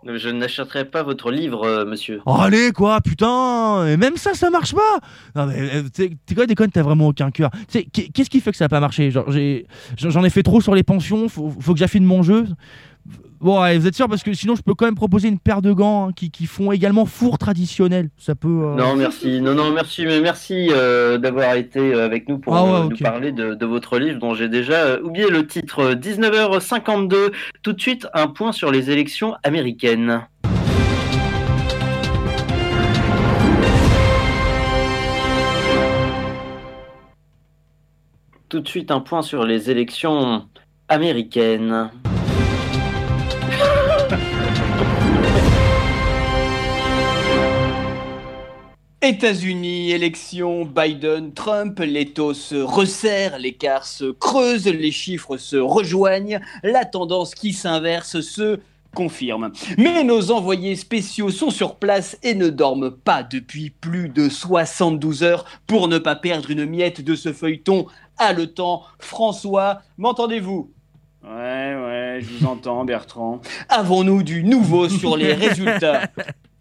Je 0.06 0.30
n'achèterai 0.30 0.86
pas 0.86 1.04
votre 1.04 1.30
livre, 1.30 1.66
euh, 1.66 1.86
monsieur. 1.86 2.22
Oh, 2.26 2.38
Allez 2.40 2.72
quoi, 2.72 3.02
putain 3.02 3.86
Et 3.86 3.98
même 3.98 4.16
ça, 4.16 4.34
ça 4.34 4.50
marche 4.50 4.74
pas 4.74 5.00
Non 5.36 5.46
mais 5.46 5.84
t'es 5.94 6.36
quoi, 6.36 6.46
déconne, 6.46 6.72
t'as 6.72 6.84
vraiment 6.84 7.08
aucun 7.08 7.32
cœur. 7.32 7.52
Qu'est-ce 7.70 8.30
qui 8.30 8.40
fait 8.40 8.52
que 8.52 8.58
ça 8.58 8.66
a 8.66 8.70
pas 8.70 8.80
marché? 8.80 9.12
Genre, 9.12 9.30
J'en 9.98 10.24
ai 10.24 10.30
fait 10.30 10.44
trop 10.44 10.62
sur 10.62 10.74
les 10.74 10.84
pensions, 10.84 11.28
faut, 11.28 11.54
faut 11.60 11.74
que 11.74 11.80
j'affine 11.80 12.06
mon 12.06 12.24
jeu. 12.24 12.46
Bon, 13.42 13.62
ouais, 13.62 13.78
vous 13.78 13.88
êtes 13.88 13.96
sûr 13.96 14.10
Parce 14.10 14.22
que 14.22 14.34
sinon, 14.34 14.56
je 14.56 14.62
peux 14.62 14.74
quand 14.74 14.86
même 14.86 14.96
proposer 14.96 15.30
une 15.30 15.40
paire 15.40 15.62
de 15.62 15.72
gants 15.72 16.10
hein, 16.10 16.12
qui, 16.14 16.30
qui 16.30 16.46
font 16.46 16.74
également 16.74 17.06
four 17.06 17.38
traditionnel. 17.38 18.10
Ça 18.18 18.36
peut... 18.36 18.48
euh, 18.50 18.76
Non, 18.76 18.96
merci. 18.98 19.40
Non, 19.40 19.54
non, 19.54 19.72
merci, 19.72 20.06
mais 20.06 20.20
merci 20.20 20.68
euh, 20.72 21.18
d'avoir 21.18 21.56
été 21.56 21.80
euh, 21.80 22.04
avec 22.06 22.28
nous 22.28 22.38
pour 22.38 22.54
Ah 22.56 22.64
ouais, 22.66 22.72
euh, 22.72 22.84
nous 22.90 22.98
parler 22.98 23.32
de, 23.32 23.54
de 23.54 23.66
votre 23.66 23.98
livre 23.98 24.20
dont 24.20 24.34
j'ai 24.34 24.50
déjà 24.50 25.00
oublié 25.00 25.30
le 25.30 25.48
titre. 25.48 25.94
19h52. 25.94 27.32
Tout 27.62 27.74
de 27.74 27.80
suite, 27.80 28.08
un 28.14 28.28
point 28.28 28.52
sur 28.52 28.72
les 28.72 28.92
élections 28.92 29.36
américaines. 29.44 30.22
Tout 38.50 38.62
de 38.62 38.68
suite, 38.68 38.90
un 38.92 39.00
point 39.00 39.22
sur 39.22 39.46
les 39.46 39.70
élections 39.70 40.48
américaines. 40.88 41.92
États-Unis, 49.02 49.92
élection, 49.92 50.66
Biden, 50.66 51.34
Trump, 51.34 51.80
les 51.80 52.08
taux 52.08 52.34
se 52.34 52.58
resserrent, 52.58 53.40
l'écart 53.40 53.86
se 53.86 54.12
creuse, 54.12 54.66
les 54.66 54.92
chiffres 54.92 55.38
se 55.38 55.56
rejoignent, 55.56 56.42
la 56.64 56.84
tendance 56.84 57.34
qui 57.34 57.54
s'inverse 57.54 58.20
se 58.20 58.60
confirme. 58.94 59.54
Mais 59.78 60.04
nos 60.04 60.32
envoyés 60.32 60.76
spéciaux 60.76 61.30
sont 61.30 61.50
sur 61.50 61.76
place 61.76 62.18
et 62.24 62.36
ne 62.36 62.50
dorment 62.50 62.92
pas 62.92 63.24
depuis 63.24 63.70
plus 63.70 64.10
de 64.10 64.28
72 64.28 65.24
heures 65.24 65.46
pour 65.66 65.88
ne 65.88 65.98
pas 65.98 66.18
perdre 66.18 66.52
une 66.52 66.66
miette 66.66 67.00
de 67.02 67.16
ce 67.16 67.32
feuilleton 67.32 67.86
haletant. 68.18 68.84
François, 69.00 69.82
m'entendez-vous? 69.98 70.74
Ouais, 71.30 71.76
ouais, 71.76 72.20
je 72.22 72.34
vous 72.34 72.46
entends, 72.48 72.84
Bertrand. 72.86 73.40
Avons-nous 73.70 74.24
du 74.24 74.44
nouveau 74.44 74.90
sur 74.90 75.16
les 75.16 75.34
résultats? 75.34 76.08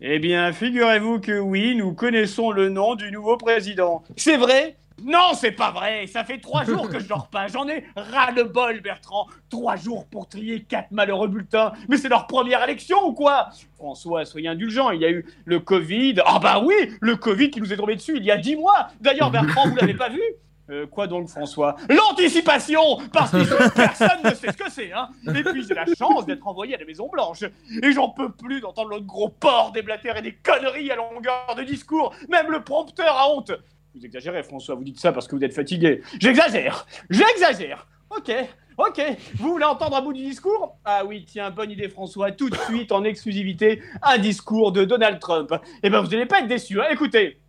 Eh 0.00 0.20
bien, 0.20 0.52
figurez-vous 0.52 1.18
que 1.18 1.40
oui, 1.40 1.74
nous 1.74 1.92
connaissons 1.92 2.52
le 2.52 2.68
nom 2.68 2.94
du 2.94 3.10
nouveau 3.10 3.36
président. 3.36 4.04
C'est 4.16 4.36
vrai? 4.36 4.76
Non, 5.02 5.32
c'est 5.34 5.50
pas 5.50 5.72
vrai. 5.72 6.06
Ça 6.06 6.22
fait 6.22 6.38
trois 6.38 6.62
jours 6.62 6.88
que 6.88 7.00
je 7.00 7.08
dors 7.08 7.26
pas. 7.26 7.48
J'en 7.48 7.66
ai 7.68 7.82
ras 7.96 8.30
le 8.30 8.44
bol, 8.44 8.80
Bertrand. 8.80 9.26
Trois 9.50 9.74
jours 9.74 10.06
pour 10.06 10.28
trier 10.28 10.62
quatre 10.62 10.92
malheureux 10.92 11.26
bulletins. 11.26 11.72
Mais 11.88 11.96
c'est 11.96 12.08
leur 12.08 12.28
première 12.28 12.62
élection 12.62 13.08
ou 13.08 13.12
quoi? 13.12 13.48
François, 13.74 14.24
soyez 14.24 14.46
indulgent. 14.46 14.90
Il 14.92 15.00
y 15.00 15.04
a 15.04 15.10
eu 15.10 15.26
le 15.46 15.58
Covid. 15.58 16.22
Ah 16.24 16.38
bah 16.40 16.62
oui, 16.64 16.74
le 17.00 17.16
Covid 17.16 17.50
qui 17.50 17.60
nous 17.60 17.72
est 17.72 17.76
tombé 17.76 17.96
dessus 17.96 18.18
il 18.18 18.24
y 18.24 18.30
a 18.30 18.36
dix 18.36 18.54
mois. 18.54 18.90
D'ailleurs, 19.00 19.32
Bertrand, 19.32 19.68
vous 19.68 19.74
l'avez 19.74 19.94
pas 19.94 20.10
vu? 20.10 20.22
Euh, 20.70 20.86
quoi 20.86 21.06
donc, 21.06 21.28
François? 21.28 21.76
L'anticipation 21.88 22.98
Parce 23.12 23.30
que 23.30 23.68
personne 23.74 24.22
ne 24.24 24.30
sait 24.30 24.52
ce 24.52 24.56
que 24.56 24.70
c'est, 24.70 24.92
hein 24.92 25.08
Et 25.34 25.42
puis 25.42 25.64
j'ai 25.66 25.74
la 25.74 25.86
chance 25.98 26.26
d'être 26.26 26.46
envoyé 26.46 26.74
à 26.74 26.78
la 26.78 26.84
Maison 26.84 27.08
Blanche. 27.08 27.44
Et 27.82 27.92
j'en 27.92 28.10
peux 28.10 28.30
plus 28.30 28.60
d'entendre 28.60 28.90
l'autre 28.90 29.06
gros 29.06 29.28
porc 29.28 29.72
déblatérer 29.72 30.20
des 30.20 30.34
conneries 30.34 30.90
à 30.90 30.96
longueur 30.96 31.54
de 31.56 31.62
discours. 31.62 32.14
Même 32.28 32.50
le 32.50 32.62
prompteur 32.62 33.16
a 33.16 33.30
honte. 33.30 33.52
Vous 33.94 34.04
exagérez, 34.04 34.42
François, 34.42 34.74
vous 34.74 34.84
dites 34.84 35.00
ça 35.00 35.12
parce 35.12 35.26
que 35.26 35.34
vous 35.34 35.42
êtes 35.42 35.54
fatigué. 35.54 36.02
J'exagère 36.20 36.86
J'exagère 37.08 37.86
Ok, 38.10 38.30
ok. 38.78 39.02
Vous 39.36 39.50
voulez 39.50 39.64
entendre 39.64 39.96
un 39.96 40.02
bout 40.02 40.12
du 40.12 40.22
discours? 40.22 40.76
Ah 40.84 41.04
oui, 41.04 41.24
tiens, 41.26 41.50
bonne 41.50 41.70
idée, 41.70 41.88
François. 41.88 42.32
Tout 42.32 42.48
de 42.50 42.56
suite, 42.56 42.92
en 42.92 43.04
exclusivité, 43.04 43.82
un 44.02 44.18
discours 44.18 44.72
de 44.72 44.84
Donald 44.84 45.18
Trump. 45.18 45.52
Eh 45.82 45.90
ben, 45.90 46.00
vous 46.00 46.08
n'allez 46.08 46.26
pas 46.26 46.40
être 46.40 46.46
déçus, 46.46 46.80
hein 46.80 46.86
Écoutez. 46.90 47.40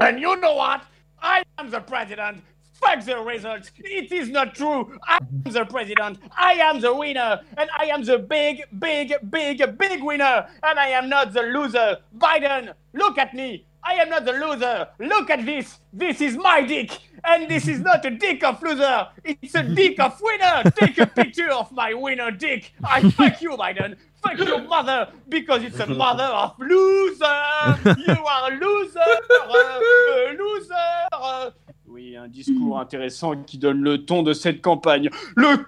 And 0.00 0.16
you 0.18 0.34
know 0.36 0.56
what? 0.56 0.80
I 1.22 1.42
am 1.58 1.70
the 1.70 1.80
president. 1.80 2.42
Fuck 2.82 3.04
the 3.04 3.18
results. 3.18 3.70
It 3.78 4.10
is 4.12 4.28
not 4.28 4.54
true. 4.54 4.98
I 5.06 5.16
am 5.16 5.52
the 5.52 5.64
president. 5.64 6.18
I 6.36 6.54
am 6.54 6.80
the 6.80 6.94
winner. 6.94 7.40
And 7.56 7.70
I 7.78 7.86
am 7.86 8.04
the 8.04 8.18
big, 8.18 8.64
big, 8.78 9.14
big, 9.30 9.78
big 9.78 10.02
winner. 10.02 10.46
And 10.62 10.78
I 10.78 10.88
am 10.88 11.08
not 11.08 11.32
the 11.32 11.42
loser. 11.42 11.98
Biden, 12.18 12.74
look 12.92 13.18
at 13.18 13.34
me. 13.34 13.66
I 13.84 13.94
am 13.94 14.10
not 14.10 14.24
the 14.24 14.32
loser. 14.32 14.88
Look 14.98 15.30
at 15.30 15.44
this. 15.44 15.78
This 15.92 16.20
is 16.20 16.36
my 16.36 16.62
dick. 16.62 16.98
And 17.24 17.48
this 17.48 17.68
is 17.68 17.80
not 17.80 18.04
a 18.04 18.10
dick 18.10 18.42
of 18.44 18.62
loser. 18.62 19.08
It's 19.24 19.54
a 19.54 19.62
dick 19.62 19.98
of 20.00 20.20
winner. 20.20 20.62
Take 20.76 20.98
a 20.98 21.06
picture 21.06 21.50
of 21.50 21.70
my 21.72 21.94
winner 21.94 22.30
dick. 22.30 22.72
I 22.84 23.08
fuck 23.10 23.40
you, 23.42 23.50
Biden. 23.50 23.96
Fuck 24.22 24.38
your 24.38 24.62
mother 24.62 25.08
because 25.28 25.64
it's 25.64 25.80
a 25.80 25.86
mother 25.86 26.24
of 26.24 26.54
loser. 26.58 27.24
You 28.06 28.24
are 28.24 28.52
a 28.52 28.56
loser. 28.56 29.00
A 29.00 30.36
loser. 30.38 31.52
Oui, 32.02 32.16
un 32.16 32.26
discours 32.26 32.80
intéressant 32.80 33.36
qui 33.44 33.58
donne 33.58 33.80
le 33.80 34.04
ton 34.04 34.22
de 34.24 34.32
cette 34.32 34.60
campagne. 34.60 35.08
Le 35.36 35.64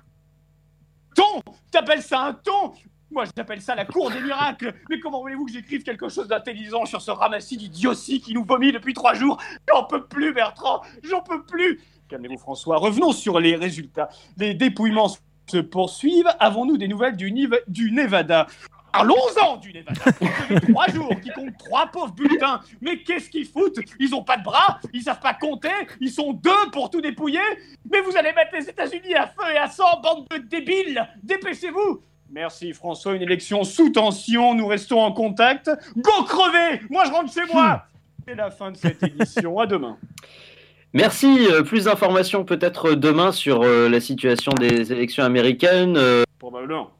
ton 1.14 1.40
T'appelles 1.70 2.02
ça 2.02 2.22
un 2.26 2.32
ton 2.34 2.72
Moi, 3.12 3.24
j'appelle 3.36 3.60
ça 3.60 3.76
la 3.76 3.84
cour 3.84 4.10
des 4.10 4.20
miracles. 4.20 4.74
Mais 4.90 4.98
comment 4.98 5.20
voulez-vous 5.20 5.46
que 5.46 5.52
j'écrive 5.52 5.84
quelque 5.84 6.08
chose 6.08 6.26
d'intelligent 6.26 6.86
sur 6.86 7.00
ce 7.02 7.12
ramassis 7.12 7.56
d'idiotie 7.56 8.20
qui 8.20 8.34
nous 8.34 8.44
vomit 8.44 8.72
depuis 8.72 8.94
trois 8.94 9.14
jours? 9.14 9.40
J'en 9.68 9.84
peux 9.84 10.04
plus, 10.06 10.32
Bertrand 10.34 10.80
J'en 11.04 11.20
peux 11.20 11.44
plus 11.44 11.80
Calmez-vous, 12.08 12.38
François. 12.38 12.78
Revenons 12.78 13.12
sur 13.12 13.38
les 13.38 13.54
résultats. 13.54 14.08
Les 14.36 14.54
dépouillements 14.54 15.10
se 15.46 15.58
poursuivent. 15.58 16.28
Avons-nous 16.40 16.78
des 16.78 16.88
nouvelles 16.88 17.16
du, 17.16 17.30
Nive- 17.30 17.62
du 17.68 17.92
Nevada? 17.92 18.46
Parlons-en 18.94 19.56
du 19.56 19.72
Nevada. 19.72 20.12
Trois 20.68 20.86
jours 20.88 21.10
qui 21.20 21.30
comptent 21.30 21.58
trois 21.58 21.86
pauvres 21.88 22.12
bulletins. 22.14 22.60
Mais 22.80 22.98
qu'est-ce 22.98 23.28
qu'ils 23.28 23.46
foutent? 23.46 23.80
Ils 23.98 24.14
ont 24.14 24.22
pas 24.22 24.36
de 24.36 24.44
bras, 24.44 24.78
ils 24.92 25.02
savent 25.02 25.18
pas 25.20 25.34
compter, 25.34 25.68
ils 26.00 26.10
sont 26.10 26.32
deux 26.32 26.70
pour 26.72 26.90
tout 26.90 27.00
dépouiller. 27.00 27.40
Mais 27.90 28.00
vous 28.02 28.16
allez 28.16 28.32
mettre 28.32 28.54
les 28.54 28.68
États-Unis 28.68 29.14
à 29.16 29.26
feu 29.26 29.52
et 29.52 29.58
à 29.58 29.68
sang, 29.68 30.00
bande 30.00 30.26
de 30.30 30.36
débiles 30.38 31.04
Dépêchez-vous 31.24 32.02
Merci 32.30 32.72
François, 32.72 33.14
une 33.14 33.22
élection 33.22 33.64
sous 33.64 33.90
tension, 33.90 34.54
nous 34.54 34.66
restons 34.66 35.00
en 35.00 35.12
contact. 35.12 35.70
Go 35.96 36.22
crever 36.24 36.80
Moi 36.88 37.04
je 37.06 37.10
rentre 37.10 37.32
chez 37.32 37.52
moi 37.52 37.84
C'est 38.26 38.34
la 38.36 38.50
fin 38.50 38.70
de 38.70 38.76
cette 38.76 39.02
édition, 39.02 39.58
à 39.58 39.66
demain. 39.66 39.98
Merci. 40.92 41.48
euh, 41.50 41.62
plus 41.62 41.84
d'informations 41.84 42.44
peut-être 42.44 42.94
demain 42.94 43.32
sur 43.32 43.62
euh, 43.62 43.88
la 43.88 44.00
situation 44.00 44.52
des 44.52 44.92
élections 44.92 45.24
américaines. 45.24 45.96
Euh, 45.96 46.22
Probablement. 46.38 46.90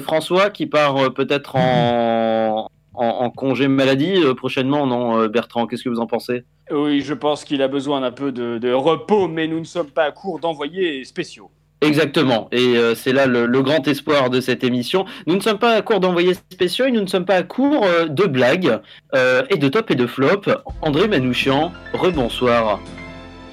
François 0.00 0.50
qui 0.50 0.66
part 0.66 0.96
euh, 0.96 1.10
peut-être 1.10 1.56
en, 1.56 2.68
en, 2.94 3.04
en 3.06 3.30
congé 3.30 3.68
maladie 3.68 4.22
euh, 4.22 4.34
prochainement, 4.34 4.86
non 4.86 5.18
euh, 5.18 5.28
Bertrand 5.28 5.66
Qu'est-ce 5.66 5.82
que 5.84 5.88
vous 5.88 6.00
en 6.00 6.06
pensez? 6.06 6.44
Oui, 6.70 7.00
je 7.00 7.14
pense 7.14 7.44
qu'il 7.44 7.62
a 7.62 7.68
besoin 7.68 8.00
d'un 8.00 8.12
peu 8.12 8.32
de, 8.32 8.58
de 8.58 8.72
repos, 8.72 9.28
mais 9.28 9.46
nous 9.46 9.58
ne 9.60 9.64
sommes 9.64 9.90
pas 9.90 10.04
à 10.04 10.10
court 10.12 10.38
d'envoyés 10.38 11.04
spéciaux. 11.04 11.50
Exactement, 11.82 12.48
et 12.52 12.76
euh, 12.76 12.94
c'est 12.94 13.12
là 13.12 13.26
le, 13.26 13.44
le 13.46 13.60
grand 13.60 13.88
espoir 13.88 14.30
de 14.30 14.40
cette 14.40 14.62
émission. 14.62 15.04
Nous 15.26 15.34
ne 15.34 15.40
sommes 15.40 15.58
pas 15.58 15.74
à 15.74 15.82
court 15.82 15.98
d'envoyés 15.98 16.34
spéciaux 16.34 16.86
et 16.86 16.92
nous 16.92 17.00
ne 17.00 17.08
sommes 17.08 17.24
pas 17.24 17.34
à 17.34 17.42
court 17.42 17.84
euh, 17.84 18.06
de 18.06 18.24
blagues 18.24 18.78
euh, 19.16 19.42
et 19.50 19.56
de 19.56 19.68
top 19.68 19.90
et 19.90 19.96
de 19.96 20.06
flop. 20.06 20.42
André 20.80 21.08
Manouchian, 21.08 21.72
rebonsoir. 21.92 22.78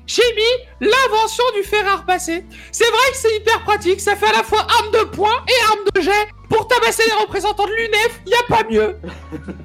j'ai 0.07 0.22
mis 0.35 0.89
l'invention 0.89 1.45
du 1.55 1.62
fer 1.62 1.87
à 1.87 1.97
repasser. 1.97 2.45
C'est 2.72 2.89
vrai 2.89 3.11
que 3.12 3.16
c'est 3.16 3.37
hyper 3.37 3.62
pratique, 3.62 4.01
ça 4.01 4.16
fait 4.16 4.26
à 4.26 4.33
la 4.33 4.43
fois 4.43 4.66
arme 4.80 4.91
de 4.91 5.05
poing 5.05 5.45
et 5.49 5.64
arme 5.70 5.85
de 5.95 6.01
jet. 6.01 6.28
Pour 6.49 6.66
tabasser 6.66 7.05
les 7.07 7.22
représentants 7.22 7.66
de 7.66 7.72
l'UNEF, 7.72 8.20
y 8.26 8.35
a 8.35 8.43
pas 8.49 8.64
mieux. 8.68 8.97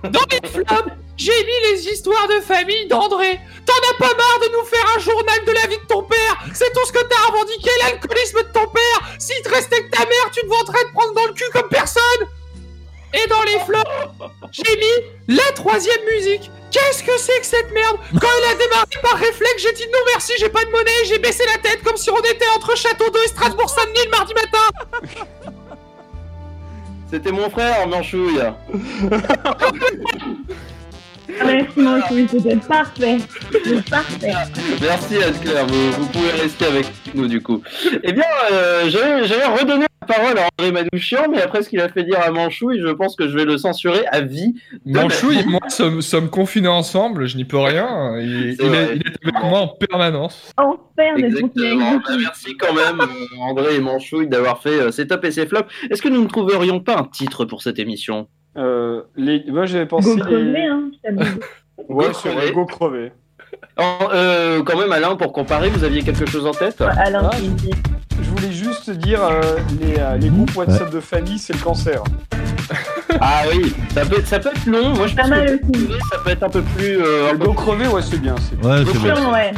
Dans 0.04 0.22
les 0.32 0.48
flops, 0.48 0.94
j'ai 1.18 1.32
mis 1.32 1.72
les 1.72 1.88
histoires 1.88 2.28
de 2.28 2.40
famille 2.42 2.88
d'André. 2.88 3.40
T'en 3.66 3.74
as 3.74 3.98
pas 3.98 4.16
marre 4.16 4.40
de 4.44 4.54
nous 4.54 4.66
faire 4.66 4.86
un 4.96 5.00
journal 5.00 5.46
de 5.46 5.52
la 5.52 5.68
vie 5.68 5.82
de 5.82 5.88
ton 5.88 6.04
père 6.04 6.46
C'est 6.54 6.72
tout 6.74 6.86
ce 6.86 6.94
que 6.94 7.04
t'as 7.04 7.32
revendiqué, 7.32 7.72
l'alcoolisme 7.84 8.44
de 8.44 8.54
ton 8.54 8.68
père 8.68 9.16
S'il 9.20 9.42
te 9.42 9.50
restait 9.50 9.84
que 9.84 9.90
ta 9.90 10.06
mère, 10.06 10.32
tu 10.32 10.42
te 10.42 10.48
vanterais 10.48 10.86
de 10.86 10.94
prendre 10.94 11.14
dans 11.14 11.26
le 11.26 11.34
cul 11.34 11.50
comme 11.52 11.68
personne 11.70 12.28
Et 13.18 13.28
dans 13.28 13.42
les 13.44 13.60
flops, 13.66 14.32
j'ai 14.52 14.78
mis 14.78 15.36
la 15.36 15.52
troisième 15.56 16.04
musique. 16.16 16.52
Qu'est-ce 16.72 17.04
que 17.04 17.18
c'est 17.18 17.40
que 17.40 17.46
cette 17.46 17.72
merde? 17.74 17.98
Quand 18.20 18.28
il 18.28 18.52
a 18.52 18.56
démarré 18.56 18.86
par 19.02 19.14
réflexe, 19.14 19.64
j'ai 19.64 19.74
dit 19.74 19.86
non 19.92 20.00
merci, 20.14 20.34
j'ai 20.38 20.50
pas 20.50 20.64
de 20.66 20.70
monnaie, 20.70 21.06
j'ai 21.06 21.18
baissé 21.18 21.44
la 21.46 21.58
tête 21.62 21.82
comme 21.84 21.98
si 21.98 22.12
on 22.12 22.20
était 22.20 22.48
entre 22.56 22.76
Château 22.78 23.10
d'Eau 23.10 23.20
et 23.26 23.30
Strasbourg-Saint-Denis 23.30 24.06
le 24.06 24.12
mardi 24.12 24.34
matin 24.34 25.52
C'était 27.10 27.32
mon 27.32 27.50
frère, 27.50 27.88
Manchouille 27.88 28.42
Merci 31.30 31.80
mon 31.80 32.02
chouille, 32.08 32.28
c'était 32.30 32.56
parfait. 32.56 33.18
Parfait. 33.90 34.34
Merci 34.82 35.24
Anne-Claire, 35.24 35.68
vous, 35.68 35.92
vous 35.92 36.06
pouvez 36.08 36.32
rester 36.32 36.66
avec 36.66 36.86
nous 37.14 37.28
du 37.28 37.42
coup. 37.42 37.62
Eh 38.04 38.12
bien, 38.12 38.24
euh, 38.52 38.84
redonné 39.60 39.86
la 39.86 39.97
parole 40.08 40.38
à 40.40 40.48
André 40.58 40.72
Manouchian, 40.72 41.30
mais 41.30 41.42
après 41.42 41.62
ce 41.62 41.70
qu'il 41.70 41.80
a 41.82 41.90
fait 41.90 42.04
dire 42.04 42.20
à 42.20 42.32
Manchouille, 42.32 42.80
je 42.82 42.88
pense 42.90 43.16
que 43.16 43.28
je 43.28 43.36
vais 43.38 43.46
le 43.46 43.58
censurer 43.58 44.06
à 44.08 44.22
vie. 44.22 44.56
Manchouille 44.86 45.36
ma 45.36 45.42
et 45.42 45.46
moi 45.46 45.60
sommes, 45.70 46.02
sommes 46.02 46.30
confinés 46.30 46.68
ensemble, 46.68 47.28
je 47.28 47.38
n'y 47.38 47.46
peux 47.46 47.58
rien. 47.58 48.18
Il, 48.20 48.56
C'est 48.58 48.66
il 48.66 48.74
est, 48.74 48.96
il 48.96 49.02
est 49.02 49.28
avec 49.28 49.44
moi 49.44 49.60
en 49.60 49.68
permanence. 49.68 50.52
Enfer 50.58 51.14
Exactement. 51.18 51.98
Bah, 51.98 52.16
merci 52.20 52.56
quand 52.58 52.74
même, 52.74 53.02
euh, 53.02 53.42
André 53.42 53.76
et 53.76 53.80
Manchouille, 53.80 54.28
d'avoir 54.28 54.62
fait 54.62 54.80
euh, 54.80 54.92
ces 54.92 55.08
top 55.08 55.24
et 55.26 55.32
ces 55.32 55.46
flops. 55.46 55.72
Est-ce 55.90 56.02
que 56.02 56.10
nous 56.10 56.24
ne 56.24 56.28
trouverions 56.28 56.80
pas 56.80 56.98
un 56.98 57.04
titre 57.04 57.46
pour 57.46 57.62
cette 57.62 57.80
émission? 57.80 58.28
Euh, 58.58 59.04
les... 59.16 59.44
Moi 59.48 59.66
j'avais 59.66 59.86
pensé. 59.86 60.16
Go 60.16 60.24
crever, 60.24 60.66
hein. 60.66 60.90
Ouais, 61.90 62.08
Go 62.08 62.14
c'est 62.14 62.30
crever. 62.30 62.52
go 62.54 62.66
crever. 62.66 63.12
En- 63.78 64.10
euh, 64.14 64.64
Quand 64.64 64.78
même, 64.78 64.92
Alain, 64.92 65.16
pour 65.16 65.32
comparer, 65.34 65.70
vous 65.70 65.84
aviez 65.84 66.02
quelque 66.04 66.26
chose 66.26 66.46
en 66.46 66.52
tête 66.52 66.82
Alain, 66.82 67.30
Ah. 67.32 67.38
Je 68.20 68.30
voulais 68.32 68.52
juste 68.52 68.90
dire, 68.90 69.24
euh, 69.24 69.58
les, 69.80 70.00
euh, 70.00 70.18
les 70.18 70.30
groupes 70.30 70.56
WhatsApp 70.56 70.90
de 70.92 71.00
famille, 71.00 71.38
c'est 71.40 71.54
le 71.54 71.60
cancer. 71.60 72.04
Ah 73.22 73.44
oui, 73.52 73.74
ça 73.96 74.06
peut, 74.06 74.20
être- 74.20 74.28
ça 74.28 74.38
peut 74.40 74.50
être 74.50 74.66
long. 74.68 74.90
Moi, 74.94 75.08
je 75.08 75.16
Pas 75.16 75.22
pense 75.24 75.30
mal 75.32 75.46
que 75.60 75.78
aussi. 75.78 75.88
ça 76.12 76.18
peut 76.24 76.30
être 76.32 76.44
un 76.44 76.50
peu 76.50 76.62
plus. 76.62 76.98
Euh, 77.02 77.32
un 77.32 77.38
peu 77.38 77.46
Go 77.46 77.54
crever, 77.54 77.88
ouais, 77.88 78.02
c'est 78.02 78.20
bien. 78.20 78.36
c'est- 78.38 78.68
Ouais, 78.68 78.84
c'est 78.86 79.00
bien. 79.00 79.32
Ouais. 79.32 79.52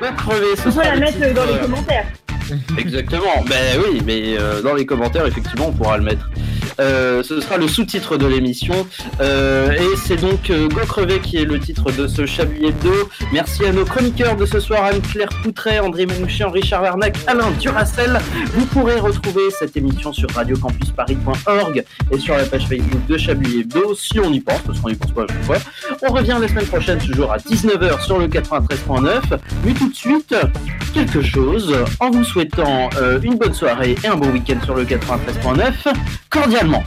plus 0.00 0.14
crevé. 0.16 0.46
Ce 0.56 0.68
On 0.68 0.72
peut 0.72 0.80
la 0.82 0.94
le 0.94 1.00
mettre 1.00 1.34
dans 1.34 1.44
les 1.44 1.58
commentaires. 1.58 2.06
Exactement. 2.78 3.44
Ben 3.48 3.80
oui, 3.84 4.00
mais 4.04 4.36
euh, 4.38 4.62
dans 4.62 4.74
les 4.74 4.86
commentaires, 4.86 5.26
effectivement, 5.26 5.68
on 5.68 5.72
pourra 5.72 5.98
le 5.98 6.04
mettre. 6.04 6.28
Euh, 6.80 7.24
ce 7.24 7.40
sera 7.40 7.56
le 7.56 7.66
sous-titre 7.66 8.16
de 8.16 8.26
l'émission. 8.26 8.86
Euh, 9.20 9.72
et 9.72 9.96
c'est 9.96 10.16
donc 10.16 10.50
Go 10.50 10.80
Crevé 10.86 11.18
qui 11.18 11.38
est 11.38 11.44
le 11.44 11.58
titre 11.58 11.90
de 11.90 12.06
ce 12.06 12.24
Chablis 12.24 12.66
Hebdo. 12.66 13.10
Merci 13.32 13.64
à 13.64 13.72
nos 13.72 13.84
chroniqueurs 13.84 14.36
de 14.36 14.46
ce 14.46 14.60
soir, 14.60 14.84
Anne-Claire 14.84 15.30
Poutret, 15.42 15.80
André 15.80 16.06
Manouchian, 16.06 16.50
Richard 16.50 16.82
Larnac, 16.82 17.16
Alain 17.26 17.50
Duracel. 17.58 18.20
Vous 18.54 18.64
pourrez 18.66 19.00
retrouver 19.00 19.42
cette 19.58 19.76
émission 19.76 20.12
sur 20.12 20.30
radiocampusparis.org 20.30 21.84
et 22.12 22.18
sur 22.18 22.36
la 22.36 22.44
page 22.44 22.68
Facebook 22.68 23.04
de 23.06 23.18
Chablis 23.18 23.60
Hebdo, 23.60 23.94
si 23.96 24.20
on 24.20 24.32
y 24.32 24.40
pense, 24.40 24.60
parce 24.60 24.78
qu'on 24.78 24.90
y 24.90 24.94
pense 24.94 25.12
pas 25.12 25.24
à 25.24 25.26
chaque 25.26 25.44
fois. 25.44 25.56
On 26.08 26.12
revient 26.12 26.36
la 26.40 26.46
semaine 26.46 26.66
prochaine, 26.66 26.98
toujours 26.98 27.32
à 27.32 27.38
19h 27.38 28.04
sur 28.04 28.18
le 28.18 28.28
93.9. 28.28 29.20
Mais 29.64 29.72
tout 29.72 29.88
de 29.88 29.96
suite, 29.96 30.34
quelque 30.94 31.22
chose 31.22 31.74
en 31.98 32.10
vous 32.10 32.24
souhaitant 32.38 32.88
euh, 32.98 33.18
une 33.20 33.36
bonne 33.36 33.52
soirée 33.52 33.96
et 34.04 34.06
un 34.06 34.14
bon 34.14 34.30
week-end 34.30 34.60
sur 34.62 34.76
le 34.76 34.84
93.9, 34.84 35.92
cordialement. 36.30 36.84